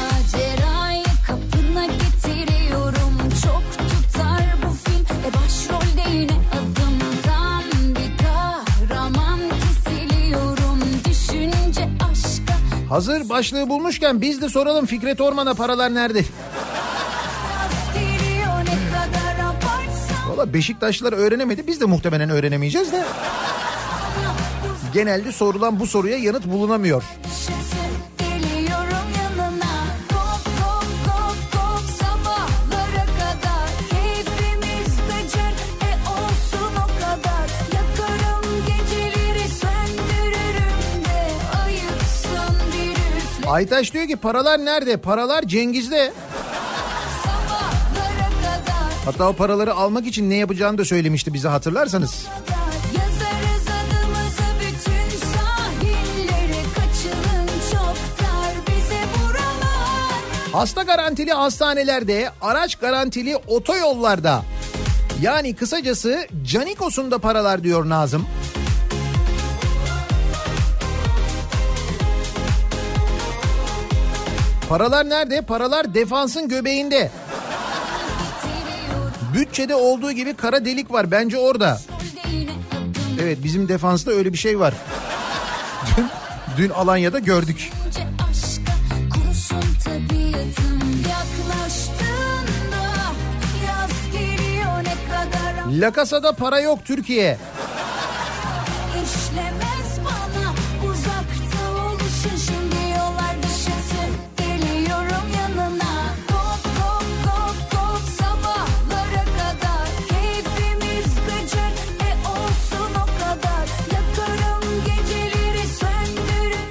Hazır 12.88 13.28
başlığı 13.28 13.68
bulmuşken 13.68 14.20
biz 14.20 14.42
de 14.42 14.48
soralım 14.48 14.86
Fikret 14.86 15.20
Orman'a 15.20 15.54
paralar 15.54 15.94
nerede? 15.94 16.24
Valla 20.28 20.54
Beşiktaşlılar 20.54 21.12
öğrenemedi 21.12 21.66
biz 21.66 21.80
de 21.80 21.84
muhtemelen 21.84 22.30
öğrenemeyeceğiz 22.30 22.92
de. 22.92 23.04
Genelde 24.94 25.32
sorulan 25.32 25.80
bu 25.80 25.86
soruya 25.86 26.18
yanıt 26.18 26.46
bulunamıyor. 26.46 27.02
Düşünsün 27.24 27.67
Aytaş 43.48 43.92
diyor 43.92 44.06
ki 44.06 44.16
paralar 44.16 44.64
nerede? 44.64 44.96
Paralar 44.96 45.42
Cengiz'de. 45.42 46.12
Hatta 49.04 49.28
o 49.28 49.32
paraları 49.32 49.74
almak 49.74 50.06
için 50.06 50.30
ne 50.30 50.34
yapacağını 50.34 50.78
da 50.78 50.84
söylemişti 50.84 51.34
bize 51.34 51.48
hatırlarsanız. 51.48 52.26
Hasta 60.52 60.82
garantili 60.82 61.32
hastanelerde, 61.32 62.30
araç 62.40 62.74
garantili 62.74 63.36
otoyollarda. 63.36 64.42
Yani 65.22 65.54
kısacası 65.54 66.26
Canikos'un 66.44 67.10
da 67.10 67.18
paralar 67.18 67.64
diyor 67.64 67.88
Nazım. 67.88 68.26
Paralar 74.68 75.08
nerede? 75.08 75.42
Paralar 75.42 75.94
defansın 75.94 76.48
göbeğinde. 76.48 77.10
Bütçede 79.34 79.74
olduğu 79.74 80.12
gibi 80.12 80.34
kara 80.34 80.64
delik 80.64 80.92
var 80.92 81.10
bence 81.10 81.38
orada. 81.38 81.80
Evet 83.22 83.38
bizim 83.44 83.68
defansta 83.68 84.10
öyle 84.10 84.32
bir 84.32 84.38
şey 84.38 84.60
var. 84.60 84.74
Dün, 85.96 86.06
dün 86.56 86.70
Alanya'da 86.70 87.18
gördük. 87.18 87.70
Önce 87.86 88.00
aşka 88.30 88.72
kurusun 89.14 89.74
tabiatım 89.84 91.02
yaklaştığında 91.10 92.86
yaz 93.66 94.12
geliyor 94.12 94.78
ne 94.78 94.94
kadar 95.14 95.80
La 95.80 95.92
Casa'da 95.92 96.32
para 96.32 96.60
yok 96.60 96.84
Türkiye. 96.84 97.38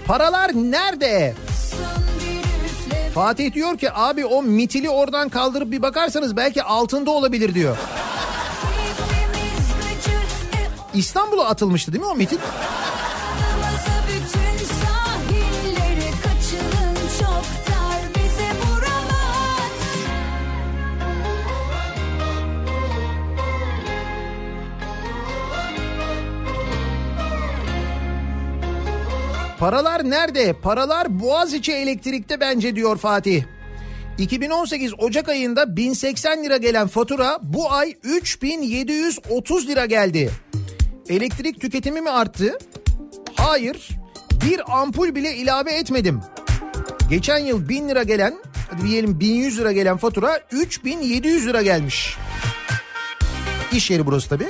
Paralar 0.07 0.51
nerede? 0.53 1.35
Fatih 3.13 3.53
diyor 3.53 3.77
ki 3.77 3.91
abi 3.93 4.25
o 4.25 4.43
mitili 4.43 4.89
oradan 4.89 5.29
kaldırıp 5.29 5.71
bir 5.71 5.81
bakarsanız 5.81 6.37
belki 6.37 6.63
altında 6.63 7.11
olabilir 7.11 7.53
diyor. 7.53 7.77
İstanbul'a 10.93 11.45
atılmıştı 11.45 11.93
değil 11.93 12.03
mi 12.03 12.09
o 12.09 12.15
mitil? 12.15 12.37
Paralar 29.59 30.09
nerede? 30.09 30.53
Paralar 30.53 31.19
Boğaziçi 31.19 31.73
Elektrik'te 31.73 32.39
bence 32.39 32.75
diyor 32.75 32.97
Fatih. 32.97 33.43
2018 34.17 34.93
Ocak 34.99 35.29
ayında 35.29 35.75
1080 35.77 36.43
lira 36.43 36.57
gelen 36.57 36.87
fatura 36.87 37.39
bu 37.41 37.71
ay 37.71 37.95
3730 38.03 39.67
lira 39.67 39.85
geldi. 39.85 40.31
Elektrik 41.09 41.61
tüketimi 41.61 42.01
mi 42.01 42.09
arttı? 42.09 42.57
Hayır. 43.35 43.89
Bir 44.45 44.79
ampul 44.81 45.15
bile 45.15 45.35
ilave 45.35 45.71
etmedim. 45.73 46.21
Geçen 47.09 47.37
yıl 47.37 47.69
1000 47.69 47.89
lira 47.89 48.03
gelen, 48.03 48.35
hadi 48.71 48.87
diyelim 48.87 49.19
1100 49.19 49.59
lira 49.59 49.71
gelen 49.71 49.97
fatura 49.97 50.39
3700 50.51 51.47
lira 51.47 51.61
gelmiş. 51.61 52.17
İş 53.71 53.91
yeri 53.91 54.05
burası 54.05 54.29
tabii. 54.29 54.47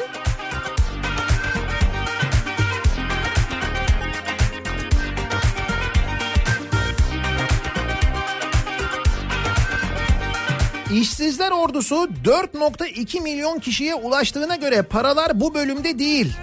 İşsizler 10.98 11.52
ordusu 11.52 11.96
4.2 11.96 13.22
milyon 13.22 13.60
kişiye 13.60 13.96
ulaştığına 13.96 14.56
göre 14.56 14.82
paralar 14.82 15.40
bu 15.40 15.54
bölümde 15.54 16.00
değil. 16.00 16.34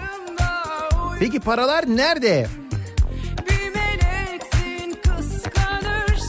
Peki 1.19 1.39
paralar 1.39 1.85
nerede? 1.87 2.47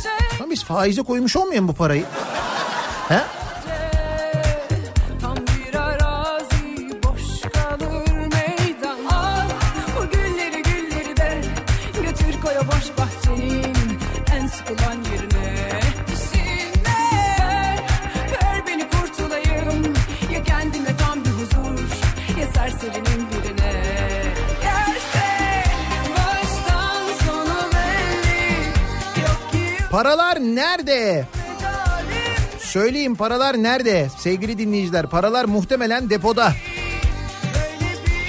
Şey 0.03 0.39
Ama 0.41 0.51
biz 0.51 0.65
faize 0.65 1.03
koymuş 1.03 1.37
olmayalım 1.37 1.69
bu 1.69 1.75
parayı. 1.75 2.05
He? 3.09 3.21
Paralar 29.91 30.41
nerede? 30.41 31.27
Söyleyeyim 32.59 33.15
paralar 33.15 33.63
nerede? 33.63 34.09
Sevgili 34.19 34.59
dinleyiciler 34.59 35.07
paralar 35.07 35.45
muhtemelen 35.45 36.11
depoda. 36.11 36.53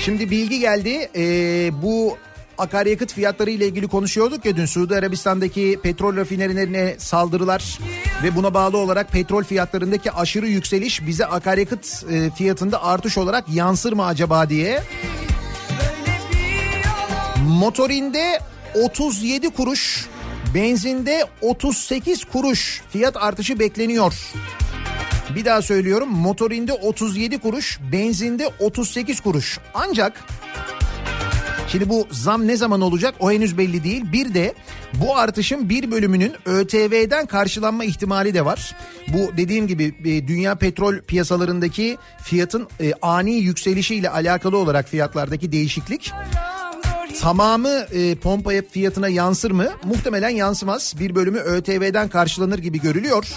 Şimdi 0.06 0.32
bilgi 0.32 0.60
geldi. 0.60 1.10
Ee, 1.16 1.72
bu 1.84 2.18
akaryakıt 2.58 3.14
fiyatları 3.14 3.50
ile 3.50 3.68
ilgili 3.68 3.88
konuşuyorduk 3.88 4.46
ya 4.46 4.56
dün 4.56 4.66
Suudi 4.66 4.96
Arabistan'daki 4.96 5.80
petrol 5.84 6.16
rafinerilerine 6.16 6.96
saldırılar 6.98 7.80
ve 8.24 8.36
buna 8.36 8.54
bağlı 8.54 8.78
olarak 8.78 9.12
petrol 9.12 9.44
fiyatlarındaki 9.44 10.12
aşırı 10.12 10.48
yükseliş 10.48 11.06
bize 11.08 11.26
akaryakıt 11.26 12.06
e, 12.12 12.30
fiyatında 12.32 12.84
artış 12.84 13.18
olarak 13.18 13.50
yansır 13.50 13.94
mı 13.94 14.06
acaba 14.06 14.50
diye. 14.50 14.84
Motorinde 17.48 18.40
37 18.84 19.50
kuruş, 19.50 20.08
benzinde 20.54 21.26
38 21.42 22.26
kuruş 22.26 22.82
fiyat 22.90 23.18
artışı 23.18 23.60
bekleniyor. 23.60 24.14
Bir 25.36 25.46
daha 25.46 25.62
söylüyorum 25.62 26.10
motorinde 26.10 26.74
37 26.74 27.38
kuruş, 27.38 27.80
benzinde 27.92 28.50
38 28.60 29.20
kuruş. 29.20 29.60
Ancak 29.74 30.24
Şimdi 31.68 31.90
bu 31.90 32.08
zam 32.12 32.48
ne 32.48 32.58
zaman 32.58 32.82
olacak 32.82 33.16
o 33.20 33.32
henüz 33.32 33.58
belli 33.58 33.84
değil. 33.84 34.12
Bir 34.12 34.34
de 34.34 34.54
bu 34.94 35.18
artışın 35.18 35.70
bir 35.70 35.92
bölümünün 35.92 36.34
ÖTV'den 36.46 37.26
karşılanma 37.26 37.84
ihtimali 37.84 38.34
de 38.34 38.46
var. 38.46 38.76
Bu 39.08 39.38
dediğim 39.38 39.68
gibi 39.68 39.96
e, 40.06 40.28
dünya 40.28 40.56
petrol 40.56 41.00
piyasalarındaki 41.00 41.98
fiyatın 42.24 42.68
e, 42.82 42.94
ani 43.02 43.32
yükselişiyle 43.32 44.10
alakalı 44.10 44.58
olarak 44.58 44.90
fiyatlardaki 44.90 45.52
değişiklik 45.52 46.12
tamamı 47.22 47.86
e, 47.92 48.16
pompa 48.16 48.52
fiyatına 48.72 49.08
yansır 49.08 49.52
mı? 49.52 49.68
Muhtemelen 49.84 50.30
yansımaz. 50.30 50.96
Bir 51.00 51.16
bölümü 51.16 51.40
ÖTV'den 51.40 52.10
karşılanır 52.10 52.60
gibi 52.60 52.82
görülüyor. 52.82 53.28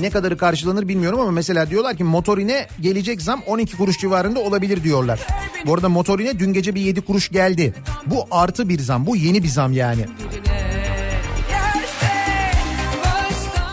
Ne 0.00 0.10
kadarı 0.10 0.36
karşılanır 0.36 0.88
bilmiyorum 0.88 1.20
ama 1.20 1.30
mesela 1.30 1.70
diyorlar 1.70 1.96
ki 1.96 2.04
motorine 2.04 2.68
gelecek 2.80 3.22
zam 3.22 3.42
12 3.46 3.76
kuruş 3.76 3.98
civarında 3.98 4.40
olabilir 4.40 4.84
diyorlar. 4.84 5.20
Bu 5.66 5.74
arada 5.74 5.88
motorine 5.88 6.38
dün 6.38 6.52
gece 6.52 6.74
bir 6.74 6.80
7 6.80 7.00
kuruş 7.00 7.28
geldi. 7.28 7.74
Bu 8.06 8.26
artı 8.30 8.68
bir 8.68 8.78
zam 8.78 9.06
bu 9.06 9.16
yeni 9.16 9.42
bir 9.42 9.48
zam 9.48 9.72
yani. 9.72 10.06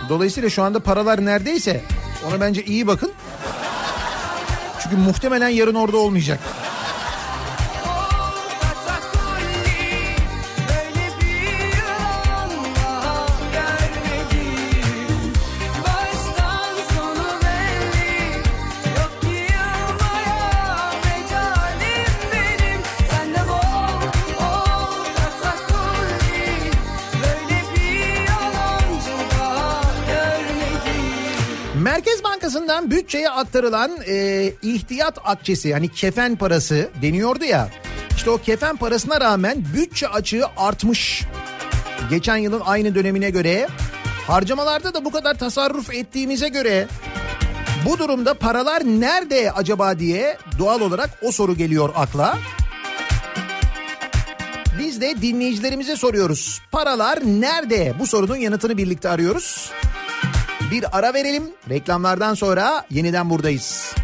Dolayısıyla 0.09 0.49
şu 0.49 0.63
anda 0.63 0.79
paralar 0.79 1.25
neredeyse 1.25 1.81
ona 2.29 2.41
bence 2.41 2.63
iyi 2.63 2.87
bakın. 2.87 3.11
Çünkü 4.89 4.97
muhtemelen 4.97 5.49
yarın 5.49 5.75
orada 5.75 5.97
olmayacak. 5.97 6.39
Bütçeye 33.05 33.29
aktarılan 33.29 33.91
e, 34.07 34.51
ihtiyat 34.61 35.19
akçesi 35.23 35.67
yani 35.67 35.89
kefen 35.89 36.35
parası 36.35 36.89
deniyordu 37.01 37.43
ya. 37.43 37.69
İşte 38.15 38.29
o 38.29 38.37
kefen 38.37 38.75
parasına 38.77 39.21
rağmen 39.21 39.65
bütçe 39.75 40.07
açığı 40.07 40.45
artmış. 40.57 41.23
Geçen 42.09 42.37
yılın 42.37 42.61
aynı 42.65 42.95
dönemine 42.95 43.29
göre 43.29 43.67
harcamalarda 44.27 44.93
da 44.93 45.05
bu 45.05 45.11
kadar 45.11 45.33
tasarruf 45.33 45.93
ettiğimize 45.93 46.49
göre 46.49 46.87
bu 47.85 47.99
durumda 47.99 48.33
paralar 48.33 48.83
nerede 48.83 49.51
acaba 49.51 49.99
diye 49.99 50.37
doğal 50.59 50.81
olarak 50.81 51.09
o 51.21 51.31
soru 51.31 51.55
geliyor 51.55 51.89
akla. 51.95 52.37
Biz 54.79 55.01
de 55.01 55.21
dinleyicilerimize 55.21 55.95
soruyoruz. 55.95 56.61
Paralar 56.71 57.19
nerede? 57.25 57.93
Bu 57.99 58.07
sorunun 58.07 58.35
yanıtını 58.35 58.77
birlikte 58.77 59.09
arıyoruz. 59.09 59.71
Bir 60.71 60.97
ara 60.97 61.13
verelim. 61.13 61.43
Reklamlardan 61.69 62.33
sonra 62.33 62.85
yeniden 62.89 63.29
buradayız. 63.29 63.95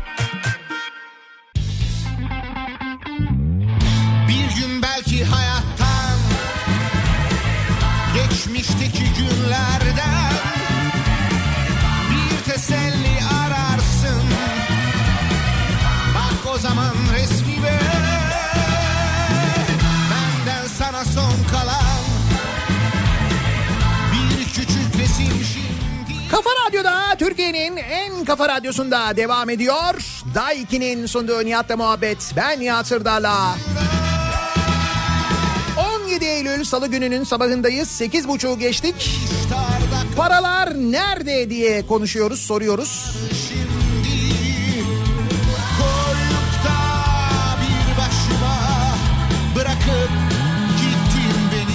Türkiye'nin 27.21 27.77
en 27.77 28.25
kafa 28.25 28.49
radyosunda 28.49 29.17
devam 29.17 29.49
ediyor. 29.49 30.21
Daiki'nin 30.35 31.05
sunduğu 31.05 31.45
Nihat'la 31.45 31.77
muhabbet. 31.77 32.33
Ben 32.35 32.59
Nihat 32.59 32.87
Sırdar'la. 32.87 33.55
17 36.03 36.25
Eylül 36.25 36.63
Salı 36.63 36.87
gününün 36.87 37.23
sabahındayız. 37.23 38.01
8.30'u 38.01 38.59
geçtik. 38.59 39.19
Paralar 40.17 40.75
nerede 40.75 41.49
diye 41.49 41.87
konuşuyoruz, 41.87 42.41
soruyoruz. 42.41 43.15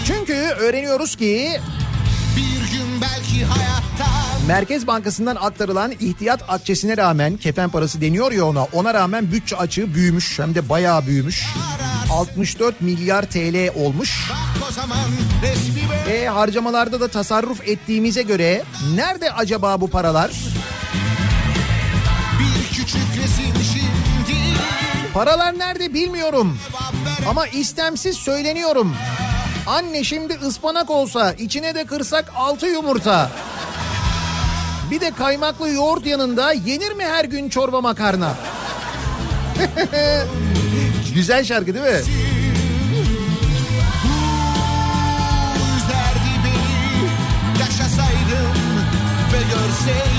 Çünkü 0.06 0.35
öğreniyoruz 0.35 1.16
ki 1.16 1.60
Bir 2.36 2.73
gün 2.73 3.01
belki 3.01 3.44
hayattan 3.44 4.26
Merkez 4.47 4.86
Bankası'ndan 4.86 5.36
aktarılan 5.36 5.93
ihtiyat 5.93 6.44
akçesine 6.48 6.97
rağmen 6.97 7.36
kefen 7.36 7.70
parası 7.70 8.01
deniyor 8.01 8.32
ya 8.32 8.44
ona 8.47 8.64
ona 8.64 8.94
rağmen 8.94 9.32
bütçe 9.32 9.56
açığı 9.56 9.94
büyümüş 9.94 10.39
hem 10.39 10.55
de 10.55 10.68
bayağı 10.68 11.06
büyümüş. 11.06 11.47
64 12.10 12.81
milyar 12.81 13.23
TL 13.23 13.70
olmuş. 13.78 14.31
E 16.10 16.27
harcamalarda 16.27 17.01
da 17.01 17.09
tasarruf 17.09 17.68
ettiğimize 17.68 18.23
göre 18.23 18.62
nerede 18.94 19.32
acaba 19.32 19.81
bu 19.81 19.90
paralar? 19.90 20.31
Bir 22.39 22.77
küçük 22.77 23.23
resim 23.23 23.55
şimdi 23.73 24.39
Paralar 25.14 25.59
nerede 25.59 25.94
bilmiyorum. 25.94 26.59
Ama 27.28 27.47
istemsiz 27.47 28.16
söyleniyorum. 28.16 28.97
Anne 29.66 30.05
şimdi 30.05 30.35
ıspanak 30.35 30.90
olsa 30.90 31.32
içine 31.32 31.74
de 31.74 31.85
kırsak 31.85 32.32
altı 32.36 32.66
yumurta. 32.66 33.31
Bir 34.91 35.01
de 35.01 35.11
kaymaklı 35.11 35.69
yoğurt 35.69 36.07
yanında 36.07 36.53
yenir 36.53 36.93
mi 36.93 37.05
her 37.05 37.25
gün 37.25 37.49
çorba 37.49 37.81
makarna? 37.81 38.35
Güzel 41.15 41.45
şarkı 41.45 41.75
değil 41.75 41.85
mi? 41.85 42.01
Yaşasaydım 47.61 48.53
ve 49.33 49.39
görseydim 49.39 50.15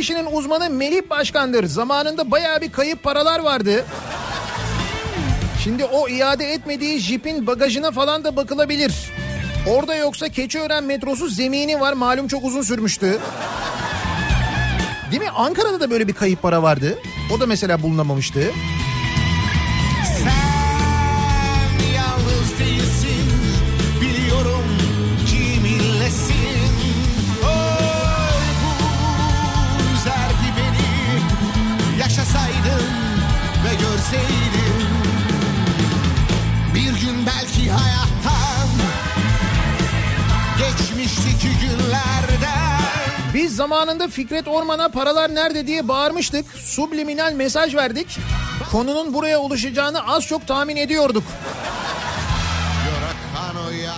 işinin 0.00 0.26
uzmanı 0.32 0.70
Melih 0.70 1.10
Başkan'dır. 1.10 1.64
Zamanında 1.64 2.30
bayağı 2.30 2.60
bir 2.60 2.72
kayıp 2.72 3.02
paralar 3.02 3.40
vardı. 3.40 3.84
Şimdi 5.64 5.84
o 5.84 6.08
iade 6.08 6.52
etmediği 6.52 6.98
jipin 6.98 7.46
bagajına 7.46 7.90
falan 7.90 8.24
da 8.24 8.36
bakılabilir. 8.36 8.92
Orada 9.68 9.94
yoksa 9.94 10.28
Keçiören 10.28 10.84
metrosu 10.84 11.28
zemini 11.28 11.80
var 11.80 11.92
malum 11.92 12.28
çok 12.28 12.44
uzun 12.44 12.62
sürmüştü. 12.62 13.18
Değil 15.10 15.22
mi? 15.22 15.30
Ankara'da 15.30 15.80
da 15.80 15.90
böyle 15.90 16.08
bir 16.08 16.12
kayıp 16.12 16.42
para 16.42 16.62
vardı. 16.62 16.98
O 17.36 17.40
da 17.40 17.46
mesela 17.46 17.82
bulunamamıştı. 17.82 18.40
Biz 43.40 43.56
zamanında 43.56 44.08
Fikret 44.08 44.48
Orman'a 44.48 44.88
paralar 44.88 45.34
nerede 45.34 45.66
diye 45.66 45.88
bağırmıştık. 45.88 46.46
Subliminal 46.56 47.32
mesaj 47.32 47.74
verdik. 47.74 48.18
Konunun 48.72 49.14
buraya 49.14 49.38
ulaşacağını 49.38 50.06
az 50.12 50.26
çok 50.26 50.46
tahmin 50.46 50.76
ediyorduk. 50.76 51.22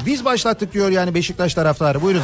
Biz 0.07 0.25
başlattık 0.25 0.73
diyor 0.73 0.91
yani 0.91 1.15
Beşiktaş 1.15 1.55
taraftarı. 1.55 2.03
Buyurun. 2.03 2.23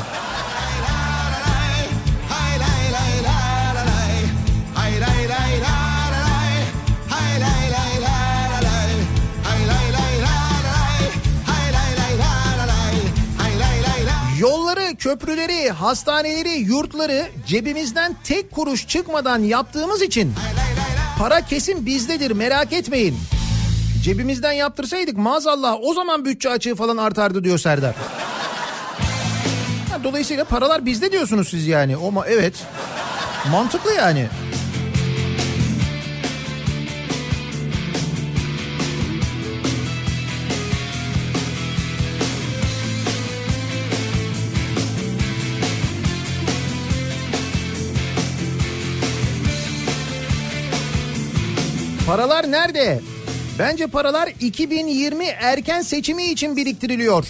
Köprüleri, 14.99 15.71
hastaneleri, 15.71 16.49
yurtları 16.59 17.29
cebimizden 17.47 18.17
tek 18.25 18.51
kuruş 18.53 18.87
çıkmadan 18.89 19.43
yaptığımız 19.43 20.03
için 20.03 20.35
para 21.19 21.41
kesin 21.41 21.87
bizdedir 21.87 22.31
merak 22.31 22.73
etmeyin. 22.73 23.17
Cebimizden 24.05 24.53
yaptırsaydık 24.53 25.17
maazallah 25.17 25.77
o 25.83 25.95
zaman 25.95 26.25
bütçe 26.25 26.51
açığı 26.51 26.75
falan 26.75 26.97
artardı 26.97 27.45
diyor 27.45 27.59
Serdar. 27.59 27.95
Dolayısıyla 30.05 30.45
paralar 30.45 30.87
bizde 30.87 31.13
diyorsunuz 31.13 31.49
siz 31.49 31.67
yani. 31.67 31.97
O 31.97 32.09
ma- 32.13 32.27
evet. 32.29 32.55
Mantıklı 33.53 33.93
yani. 33.95 34.29
Paralar 52.09 52.51
nerede? 52.51 53.01
Bence 53.59 53.87
paralar 53.87 54.29
2020 54.41 55.25
erken 55.25 55.83
seçimi 55.83 56.25
için 56.25 56.57
biriktiriliyor. 56.57 57.27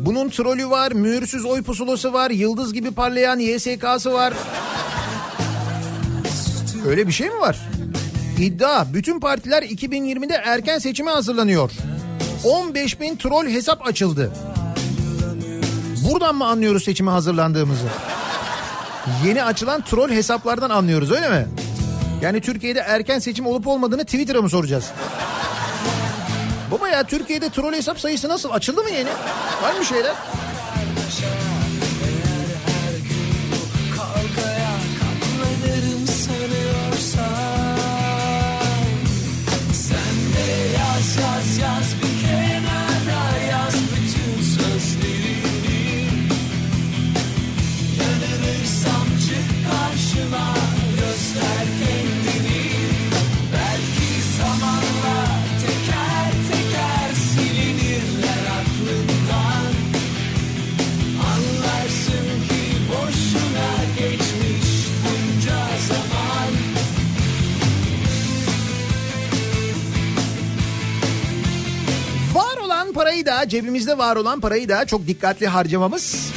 Bunun 0.00 0.28
trolü 0.28 0.70
var, 0.70 0.92
mühürsüz 0.92 1.44
oy 1.44 1.62
pusulası 1.62 2.12
var, 2.12 2.30
yıldız 2.30 2.72
gibi 2.72 2.90
parlayan 2.90 3.38
YSK'sı 3.38 4.12
var. 4.12 4.34
Öyle 6.86 7.06
bir 7.06 7.12
şey 7.12 7.28
mi 7.28 7.40
var? 7.40 7.68
İddia 8.38 8.94
bütün 8.94 9.20
partiler 9.20 9.62
2020'de 9.62 10.34
erken 10.34 10.78
seçime 10.78 11.10
hazırlanıyor. 11.10 11.70
15 12.44 13.00
bin 13.00 13.16
troll 13.16 13.46
hesap 13.46 13.86
açıldı. 13.86 14.32
Buradan 16.10 16.34
mı 16.34 16.46
anlıyoruz 16.46 16.84
seçime 16.84 17.10
hazırlandığımızı? 17.10 17.86
Yeni 19.24 19.44
açılan 19.44 19.80
troll 19.80 20.10
hesaplardan 20.10 20.70
anlıyoruz 20.70 21.12
öyle 21.12 21.28
mi? 21.28 21.46
Yani 22.22 22.40
Türkiye'de 22.40 22.78
erken 22.80 23.18
seçim 23.18 23.46
olup 23.46 23.66
olmadığını 23.66 24.04
Twitter'a 24.04 24.42
mı 24.42 24.50
soracağız? 24.50 24.90
Baba 26.70 26.88
ya 26.88 27.04
Türkiye'de 27.04 27.48
troll 27.48 27.72
hesap 27.72 28.00
sayısı 28.00 28.28
nasıl? 28.28 28.50
Açıldı 28.50 28.82
mı 28.82 28.90
yeni? 28.90 29.08
Var 29.62 29.78
mı 29.78 29.84
şeyler? 29.84 30.14
Parayı 73.26 73.44
da 73.46 73.48
cebimizde 73.48 73.98
var 73.98 74.16
olan 74.16 74.40
parayı 74.40 74.68
da 74.68 74.84
çok 74.84 75.06
dikkatli 75.06 75.46
harcamamız 75.46 76.32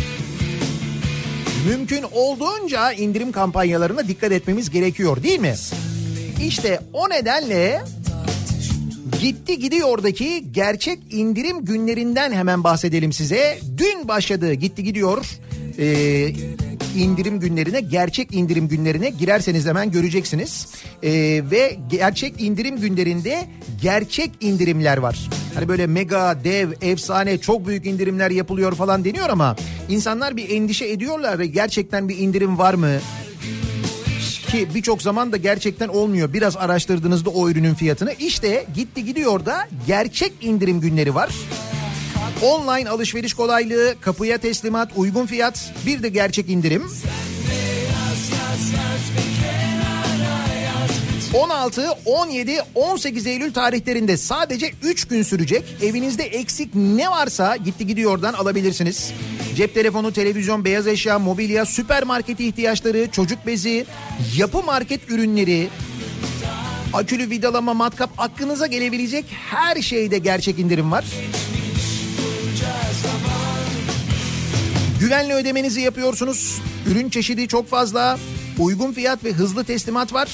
mümkün 1.68 2.06
olduğunca 2.12 2.92
indirim 2.92 3.32
kampanyalarına 3.32 4.08
dikkat 4.08 4.32
etmemiz 4.32 4.70
gerekiyor 4.70 5.24
değil 5.24 5.40
mi? 5.40 5.56
İşte 6.48 6.80
o 6.94 7.10
nedenle 7.10 7.82
gitti 9.22 9.60
gidiyordaki 9.60 10.52
gerçek 10.52 11.00
indirim 11.10 11.66
günlerinden 11.66 12.32
hemen 12.32 12.64
bahsedelim 12.64 13.14
size. 13.14 13.60
Dün 13.78 14.08
başladı 14.08 14.54
gitti 14.54 14.84
gidiyor 14.84 15.26
ee, 15.80 16.34
indirim 16.96 17.40
günlerine 17.40 17.82
gerçek 17.82 18.34
indirim 18.34 18.68
günlerine 18.68 19.10
girerseniz 19.10 19.66
hemen 19.66 19.92
göreceksiniz. 19.92 20.68
Ee, 21.04 21.12
ve 21.52 21.78
gerçek 21.90 22.42
indirim 22.42 22.78
günlerinde 22.80 23.48
gerçek 23.82 24.32
indirimler 24.42 24.98
var. 24.98 25.39
Hani 25.60 25.70
böyle 25.70 25.88
mega, 25.88 26.44
dev, 26.44 26.72
efsane 26.82 27.38
çok 27.38 27.68
büyük 27.68 27.86
indirimler 27.86 28.32
yapılıyor 28.32 28.76
falan 28.76 29.06
deniyor 29.06 29.30
ama 29.30 29.56
insanlar 29.90 30.38
bir 30.38 30.50
endişe 30.50 30.88
ediyorlar 30.88 31.40
ve 31.40 31.46
gerçekten 31.46 32.10
bir 32.10 32.18
indirim 32.18 32.58
var 32.58 32.74
mı? 32.74 32.90
Ki 34.48 34.68
birçok 34.76 35.02
zaman 35.02 35.32
da 35.32 35.38
gerçekten 35.38 35.88
olmuyor. 35.88 36.34
Biraz 36.34 36.58
araştırdığınızda 36.58 37.30
o 37.30 37.50
ürünün 37.50 37.74
fiyatını. 37.74 38.14
İşte 38.20 38.66
gitti 38.76 39.06
gidiyor 39.06 39.46
da 39.46 39.68
gerçek 39.88 40.34
indirim 40.42 40.82
günleri 40.82 41.16
var. 41.16 41.30
Online 42.42 42.90
alışveriş 42.90 43.34
kolaylığı, 43.34 43.96
kapıya 44.02 44.38
teslimat, 44.38 44.92
uygun 44.96 45.26
fiyat, 45.26 45.74
bir 45.86 46.04
de 46.04 46.10
gerçek 46.10 46.50
indirim. 46.50 46.84
16, 51.34 51.90
17, 52.06 52.62
18 52.76 53.28
Eylül 53.28 53.54
tarihlerinde 53.54 54.18
sadece 54.18 54.72
3 54.84 55.08
gün 55.08 55.24
sürecek. 55.24 55.64
Evinizde 55.82 56.24
eksik 56.24 56.76
ne 56.76 57.12
varsa 57.12 57.56
gitti 57.56 57.88
gidiyordan 57.88 58.34
alabilirsiniz. 58.34 59.14
Cep 59.56 59.74
telefonu, 59.74 60.14
televizyon, 60.14 60.66
beyaz 60.66 60.88
eşya, 60.88 61.20
mobilya, 61.20 61.66
süpermarket 61.66 62.40
ihtiyaçları, 62.40 63.12
çocuk 63.12 63.46
bezi, 63.46 63.86
yapı 64.38 64.64
market 64.64 65.10
ürünleri, 65.10 65.68
akülü 66.94 67.30
vidalama, 67.30 67.74
matkap 67.74 68.10
aklınıza 68.18 68.68
gelebilecek 68.68 69.26
her 69.30 69.82
şeyde 69.82 70.18
gerçek 70.18 70.60
indirim 70.60 70.92
var. 70.92 71.06
Güvenli 75.00 75.34
ödemenizi 75.34 75.82
yapıyorsunuz. 75.82 76.62
Ürün 76.88 77.10
çeşidi 77.10 77.48
çok 77.48 77.68
fazla. 77.68 78.20
Uygun 78.60 78.94
fiyat 78.94 79.24
ve 79.24 79.32
hızlı 79.32 79.64
teslimat 79.64 80.14
var. 80.14 80.30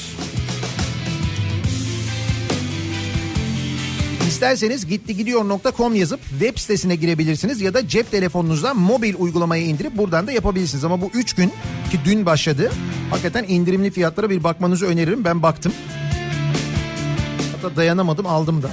İsterseniz 4.36 4.88
gittigidiyor.com 4.88 5.96
yazıp 5.96 6.20
web 6.30 6.58
sitesine 6.58 6.96
girebilirsiniz 6.96 7.62
ya 7.62 7.74
da 7.74 7.88
cep 7.88 8.12
telefonunuzdan 8.12 8.78
mobil 8.78 9.16
uygulamayı 9.18 9.66
indirip 9.66 9.98
buradan 9.98 10.28
da 10.28 10.32
yapabilirsiniz. 10.32 10.84
Ama 10.84 11.02
bu 11.02 11.12
3 11.14 11.34
gün 11.34 11.50
ki 11.92 12.00
dün 12.06 12.26
başladı. 12.26 12.72
Hakikaten 13.10 13.46
indirimli 13.48 13.92
fiyatlara 13.92 14.30
bir 14.30 14.44
bakmanızı 14.44 14.86
öneririm. 14.86 15.24
Ben 15.24 15.44
baktım. 15.44 15.74
Hatta 17.56 17.76
dayanamadım 17.76 18.26
aldım 18.28 18.64
da. 18.64 18.70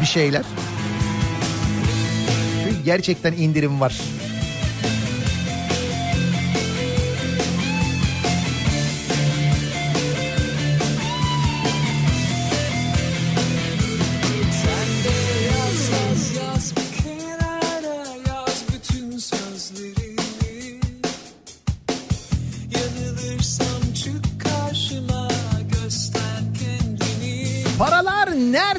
Bir 0.00 0.06
şeyler. 0.06 0.44
Çünkü 2.64 2.84
gerçekten 2.84 3.32
indirim 3.32 3.80
var. 3.80 4.00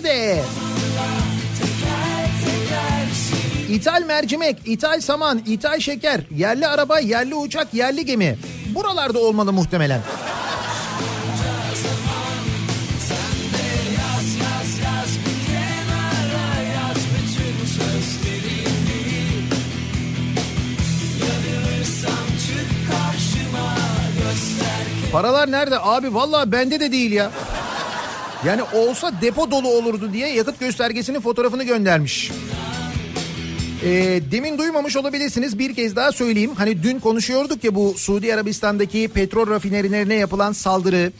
Nerede? 0.04 0.44
İthal 3.70 4.02
mercimek, 4.02 4.58
ithal 4.66 5.02
saman, 5.02 5.42
ithal 5.48 5.80
şeker, 5.80 6.22
yerli 6.36 6.68
araba, 6.68 7.00
yerli 7.00 7.36
uçak, 7.36 7.74
yerli 7.74 8.06
gemi. 8.06 8.38
Buralarda 8.76 9.20
olmalı 9.20 9.54
muhtemelen. 9.54 10.02
Paralar 25.12 25.52
nerede? 25.52 25.80
Abi 25.80 26.14
vallahi 26.14 26.52
bende 26.52 26.80
de 26.80 26.92
değil 26.92 27.12
ya. 27.12 27.32
Yani 28.46 28.62
olsa 28.64 29.12
depo 29.22 29.52
dolu 29.52 29.68
olurdu 29.68 30.14
diye 30.14 30.34
yakıt 30.34 30.60
göstergesinin 30.60 31.20
fotoğrafını 31.20 31.64
göndermiş. 31.64 32.32
Ee, 33.84 34.22
demin 34.32 34.58
duymamış 34.58 34.98
olabilirsiniz 34.98 35.60
bir 35.60 35.76
kez 35.76 35.96
daha 35.96 36.12
söyleyeyim. 36.12 36.52
Hani 36.56 36.84
dün 36.84 37.00
konuşuyorduk 37.00 37.64
ya 37.64 37.76
bu 37.76 37.94
Suudi 37.98 38.34
Arabistan'daki 38.34 39.08
petrol 39.14 39.50
rafinerilerine 39.50 40.16
yapılan 40.16 40.52
saldırı, 40.52 41.12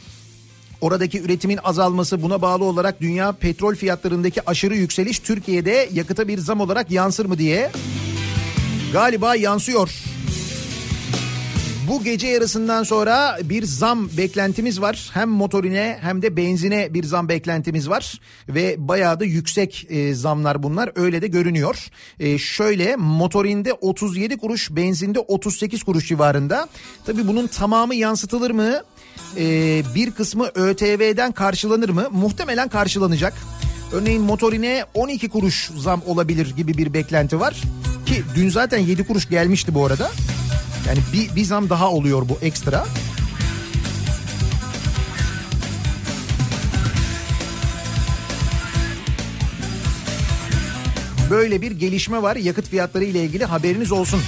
oradaki 0.80 1.22
üretimin 1.22 1.58
azalması 1.64 2.22
buna 2.22 2.42
bağlı 2.42 2.64
olarak 2.64 3.00
dünya 3.00 3.32
petrol 3.32 3.74
fiyatlarındaki 3.74 4.50
aşırı 4.50 4.76
yükseliş 4.76 5.18
Türkiye'de 5.18 5.88
yakıta 5.92 6.28
bir 6.28 6.38
zam 6.38 6.60
olarak 6.60 6.90
yansır 6.90 7.26
mı 7.26 7.38
diye. 7.38 7.70
Galiba 8.92 9.36
yansıyor. 9.36 10.13
Bu 11.88 12.04
gece 12.04 12.26
yarısından 12.26 12.82
sonra 12.82 13.38
bir 13.42 13.62
zam 13.62 14.08
beklentimiz 14.16 14.80
var. 14.80 15.10
Hem 15.14 15.28
motorine 15.30 15.98
hem 16.00 16.22
de 16.22 16.36
benzine 16.36 16.94
bir 16.94 17.04
zam 17.04 17.28
beklentimiz 17.28 17.88
var. 17.88 18.20
Ve 18.48 18.76
bayağı 18.78 19.20
da 19.20 19.24
yüksek 19.24 19.86
e, 19.90 20.14
zamlar 20.14 20.62
bunlar 20.62 20.92
öyle 20.94 21.22
de 21.22 21.26
görünüyor. 21.26 21.88
E, 22.20 22.38
şöyle 22.38 22.96
motorinde 22.96 23.72
37 23.72 24.36
kuruş 24.36 24.70
benzinde 24.70 25.18
38 25.18 25.82
kuruş 25.82 26.08
civarında. 26.08 26.68
Tabii 27.06 27.26
bunun 27.26 27.46
tamamı 27.46 27.94
yansıtılır 27.94 28.50
mı? 28.50 28.82
E, 29.36 29.82
bir 29.94 30.10
kısmı 30.10 30.46
ÖTV'den 30.54 31.32
karşılanır 31.32 31.88
mı? 31.88 32.08
Muhtemelen 32.10 32.68
karşılanacak. 32.68 33.34
Örneğin 33.92 34.22
motorine 34.22 34.84
12 34.94 35.28
kuruş 35.28 35.70
zam 35.78 36.02
olabilir 36.06 36.56
gibi 36.56 36.78
bir 36.78 36.94
beklenti 36.94 37.40
var. 37.40 37.62
Ki 38.06 38.22
dün 38.34 38.48
zaten 38.48 38.78
7 38.78 39.06
kuruş 39.06 39.28
gelmişti 39.28 39.74
bu 39.74 39.86
arada. 39.86 40.10
Yani 40.86 40.98
bir, 41.12 41.36
bir 41.36 41.44
zam 41.44 41.70
daha 41.70 41.90
oluyor 41.90 42.28
bu 42.28 42.38
ekstra. 42.42 42.86
Böyle 51.30 51.62
bir 51.62 51.70
gelişme 51.70 52.22
var 52.22 52.36
yakıt 52.36 52.68
fiyatları 52.68 53.04
ile 53.04 53.24
ilgili 53.24 53.44
haberiniz 53.44 53.92
olsun. 53.92 54.20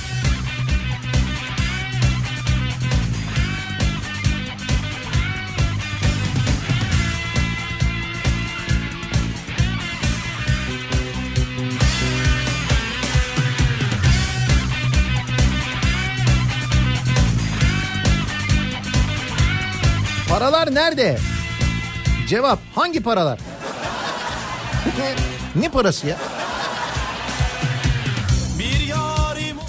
Paralar 20.47 20.75
nerede? 20.75 21.19
Cevap 22.29 22.59
hangi 22.75 23.03
paralar? 23.03 23.39
ne 25.57 25.69
parası 25.69 26.07
ya? 26.07 26.17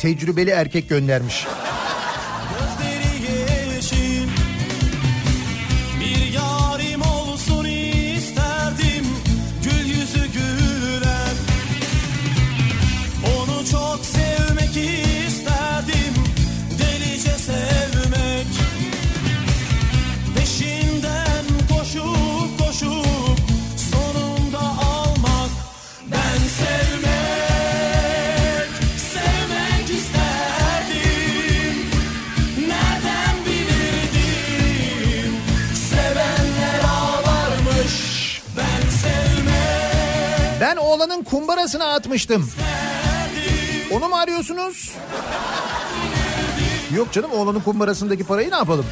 Tecrübeli 0.01 0.49
erkek 0.49 0.89
göndermiş. 0.89 1.47
Oğlanın 40.97 41.23
kumbarasına 41.23 41.85
atmıştım. 41.93 42.51
Onu 43.91 44.09
mu 44.09 44.15
arıyorsunuz? 44.15 44.91
Yok 46.95 47.13
canım 47.13 47.31
oğlanın 47.31 47.59
kumbarasındaki 47.59 48.23
parayı 48.23 48.51
ne 48.51 48.55
yapalım? 48.55 48.85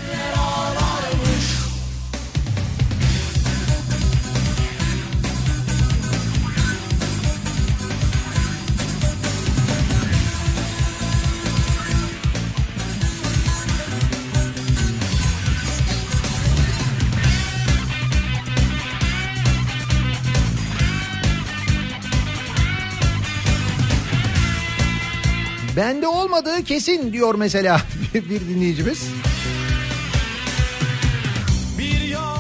Bende 25.78 26.08
olmadığı 26.08 26.64
kesin 26.64 27.14
diyor 27.14 27.36
mesela 27.36 27.82
bir 28.14 28.40
dinleyicimiz. 28.40 29.08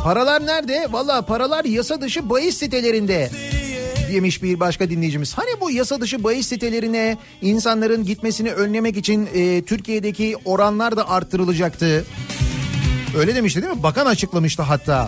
Paralar 0.04 0.46
nerede? 0.46 0.88
Valla 0.92 1.22
paralar 1.22 1.66
yasa 1.66 2.02
dışı 2.02 2.30
bahis 2.30 2.58
sitelerinde 2.58 3.30
demiş 4.14 4.44
bir 4.44 4.60
başka 4.60 4.90
dinleyicimiz. 4.90 5.34
Hani 5.34 5.62
bu 5.62 5.72
yasa 5.72 6.02
dışı 6.02 6.24
bahis 6.24 6.48
sitelerine 6.48 7.18
insanların 7.42 8.06
gitmesini 8.06 8.52
önlemek 8.52 8.98
için 8.98 9.30
e, 9.34 9.62
Türkiye'deki 9.62 10.36
oranlar 10.46 10.98
da 10.98 11.10
arttırılacaktı. 11.10 12.06
Öyle 13.18 13.36
demişti 13.36 13.62
değil 13.62 13.74
mi? 13.74 13.84
Bakan 13.84 14.06
açıklamıştı 14.06 14.62
hatta. 14.64 15.08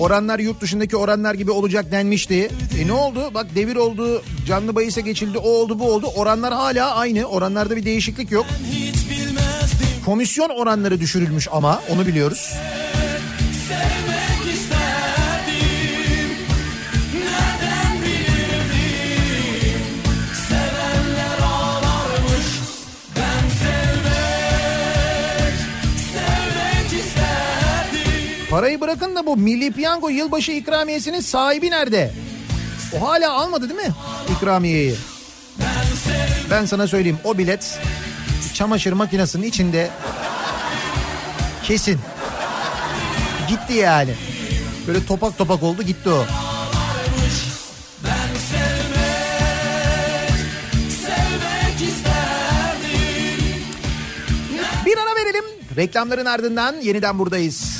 Oranlar 0.00 0.38
yurt 0.38 0.60
dışındaki 0.60 0.96
oranlar 0.96 1.34
gibi 1.34 1.50
olacak 1.50 1.92
denmişti. 1.92 2.50
E 2.80 2.86
ne 2.86 2.92
oldu? 2.92 3.30
Bak 3.34 3.46
devir 3.54 3.76
oldu, 3.76 4.22
canlı 4.46 4.74
bahise 4.74 5.00
geçildi, 5.00 5.38
o 5.38 5.48
oldu 5.48 5.78
bu 5.78 5.92
oldu. 5.92 6.06
Oranlar 6.16 6.54
hala 6.54 6.94
aynı. 6.94 7.24
Oranlarda 7.24 7.76
bir 7.76 7.84
değişiklik 7.84 8.30
yok. 8.30 8.46
Komisyon 10.04 10.48
oranları 10.48 11.00
düşürülmüş 11.00 11.48
ama 11.52 11.82
onu 11.90 12.06
biliyoruz. 12.06 12.54
Parayı 28.54 28.80
bırakın 28.80 29.16
da 29.16 29.26
bu 29.26 29.36
Milli 29.36 29.72
Piyango 29.72 30.08
yılbaşı 30.08 30.52
ikramiyesinin 30.52 31.20
sahibi 31.20 31.70
nerede? 31.70 32.10
O 32.96 33.08
hala 33.08 33.32
almadı 33.32 33.68
değil 33.68 33.80
mi 33.80 33.94
ikramiyeyi? 34.36 34.94
Ben 36.50 36.64
sana 36.66 36.86
söyleyeyim 36.86 37.18
o 37.24 37.38
bilet 37.38 37.78
çamaşır 38.54 38.92
makinesinin 38.92 39.46
içinde 39.46 39.90
kesin. 41.62 42.00
Gitti 43.48 43.72
yani. 43.72 44.14
Böyle 44.86 45.06
topak 45.06 45.38
topak 45.38 45.62
oldu 45.62 45.82
gitti 45.82 46.10
o. 46.10 46.24
Bir 54.86 54.98
ara 54.98 55.16
verelim. 55.16 55.44
Reklamların 55.76 56.26
ardından 56.26 56.74
yeniden 56.82 57.18
buradayız. 57.18 57.73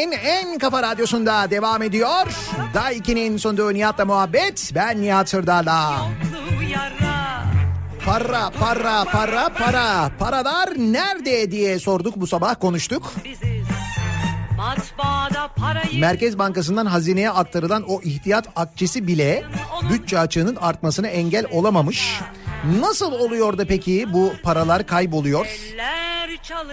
Türkiye'nin 0.00 0.26
en 0.26 0.58
kafa 0.58 0.82
radyosunda 0.82 1.50
devam 1.50 1.82
ediyor. 1.82 2.26
Daiki'nin 2.74 3.36
sunduğu 3.36 3.74
Nihat'la 3.74 4.04
muhabbet. 4.04 4.70
Ben 4.74 5.02
Nihat 5.02 5.28
Sırdar'la. 5.28 6.08
Para, 8.06 8.50
para, 8.50 9.04
para, 9.04 9.48
para. 9.48 10.10
Paralar 10.18 10.68
nerede 10.78 11.50
diye 11.50 11.78
sorduk 11.78 12.16
bu 12.16 12.26
sabah 12.26 12.60
konuştuk. 12.60 13.12
Merkez 15.98 16.38
Bankası'ndan 16.38 16.86
hazineye 16.86 17.30
aktarılan 17.30 17.84
o 17.88 18.00
ihtiyat 18.02 18.48
akçesi 18.56 19.06
bile 19.06 19.44
bütçe 19.90 20.18
açığının 20.18 20.56
artmasına 20.56 21.08
engel 21.08 21.46
olamamış. 21.52 22.20
Nasıl 22.80 23.12
oluyor 23.12 23.58
da 23.58 23.64
peki 23.64 24.12
bu 24.12 24.32
paralar 24.42 24.86
kayboluyor? 24.86 25.46
Eller 25.72 26.09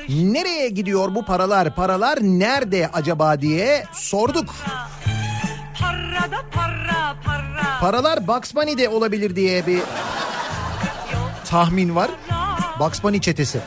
Nereye 0.10 0.70
gidiyor 0.70 1.16
bu 1.16 1.26
paralar? 1.26 1.76
Paralar 1.76 2.18
nerede 2.22 2.90
acaba 2.94 3.42
diye 3.42 3.84
sorduk. 3.94 4.56
Para 5.80 6.32
da 6.32 6.42
para 6.52 7.16
para 7.26 7.80
Paralar 7.80 8.28
Bugs 8.28 8.56
Bunny'de 8.56 8.90
olabilir 8.90 9.36
diye 9.36 9.68
bir 9.68 9.82
tahmin 11.46 11.96
var. 11.96 12.12
Bugs 12.80 13.04
Bunny 13.04 13.22
çetesi. 13.22 13.60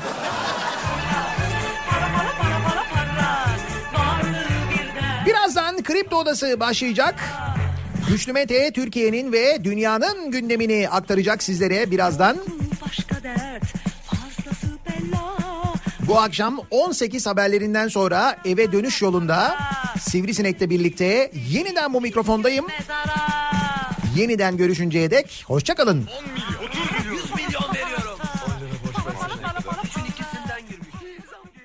Birazdan 5.27 5.83
Kripto 5.83 6.17
Odası 6.17 6.61
başlayacak. 6.61 7.15
Güçlü 8.09 8.33
Mete 8.33 8.73
Türkiye'nin 8.73 9.33
ve 9.33 9.65
dünyanın 9.65 10.31
gündemini 10.31 10.89
aktaracak 10.89 11.43
sizlere 11.43 11.91
birazdan. 11.91 12.37
Başka 12.87 13.23
dert 13.23 13.80
Bu 16.11 16.19
akşam 16.19 16.61
18 16.71 17.27
haberlerinden 17.27 17.89
sonra 17.89 18.37
eve 18.45 18.73
dönüş 18.73 19.03
yolunda 19.03 19.59
Sivrisinek'le 20.01 20.71
birlikte 20.71 21.31
yeniden 21.51 21.95
bu 21.95 22.01
mikrofondayım. 22.01 22.67
Yeniden 24.17 24.57
görüşünceye 24.57 25.11
dek 25.11 25.45
hoşçakalın. 25.47 25.97
10 25.97 26.05
milyon, 26.05 26.09
30 26.09 26.19
milyon, 26.23 26.29
100 26.35 26.41
milyon 26.43 26.60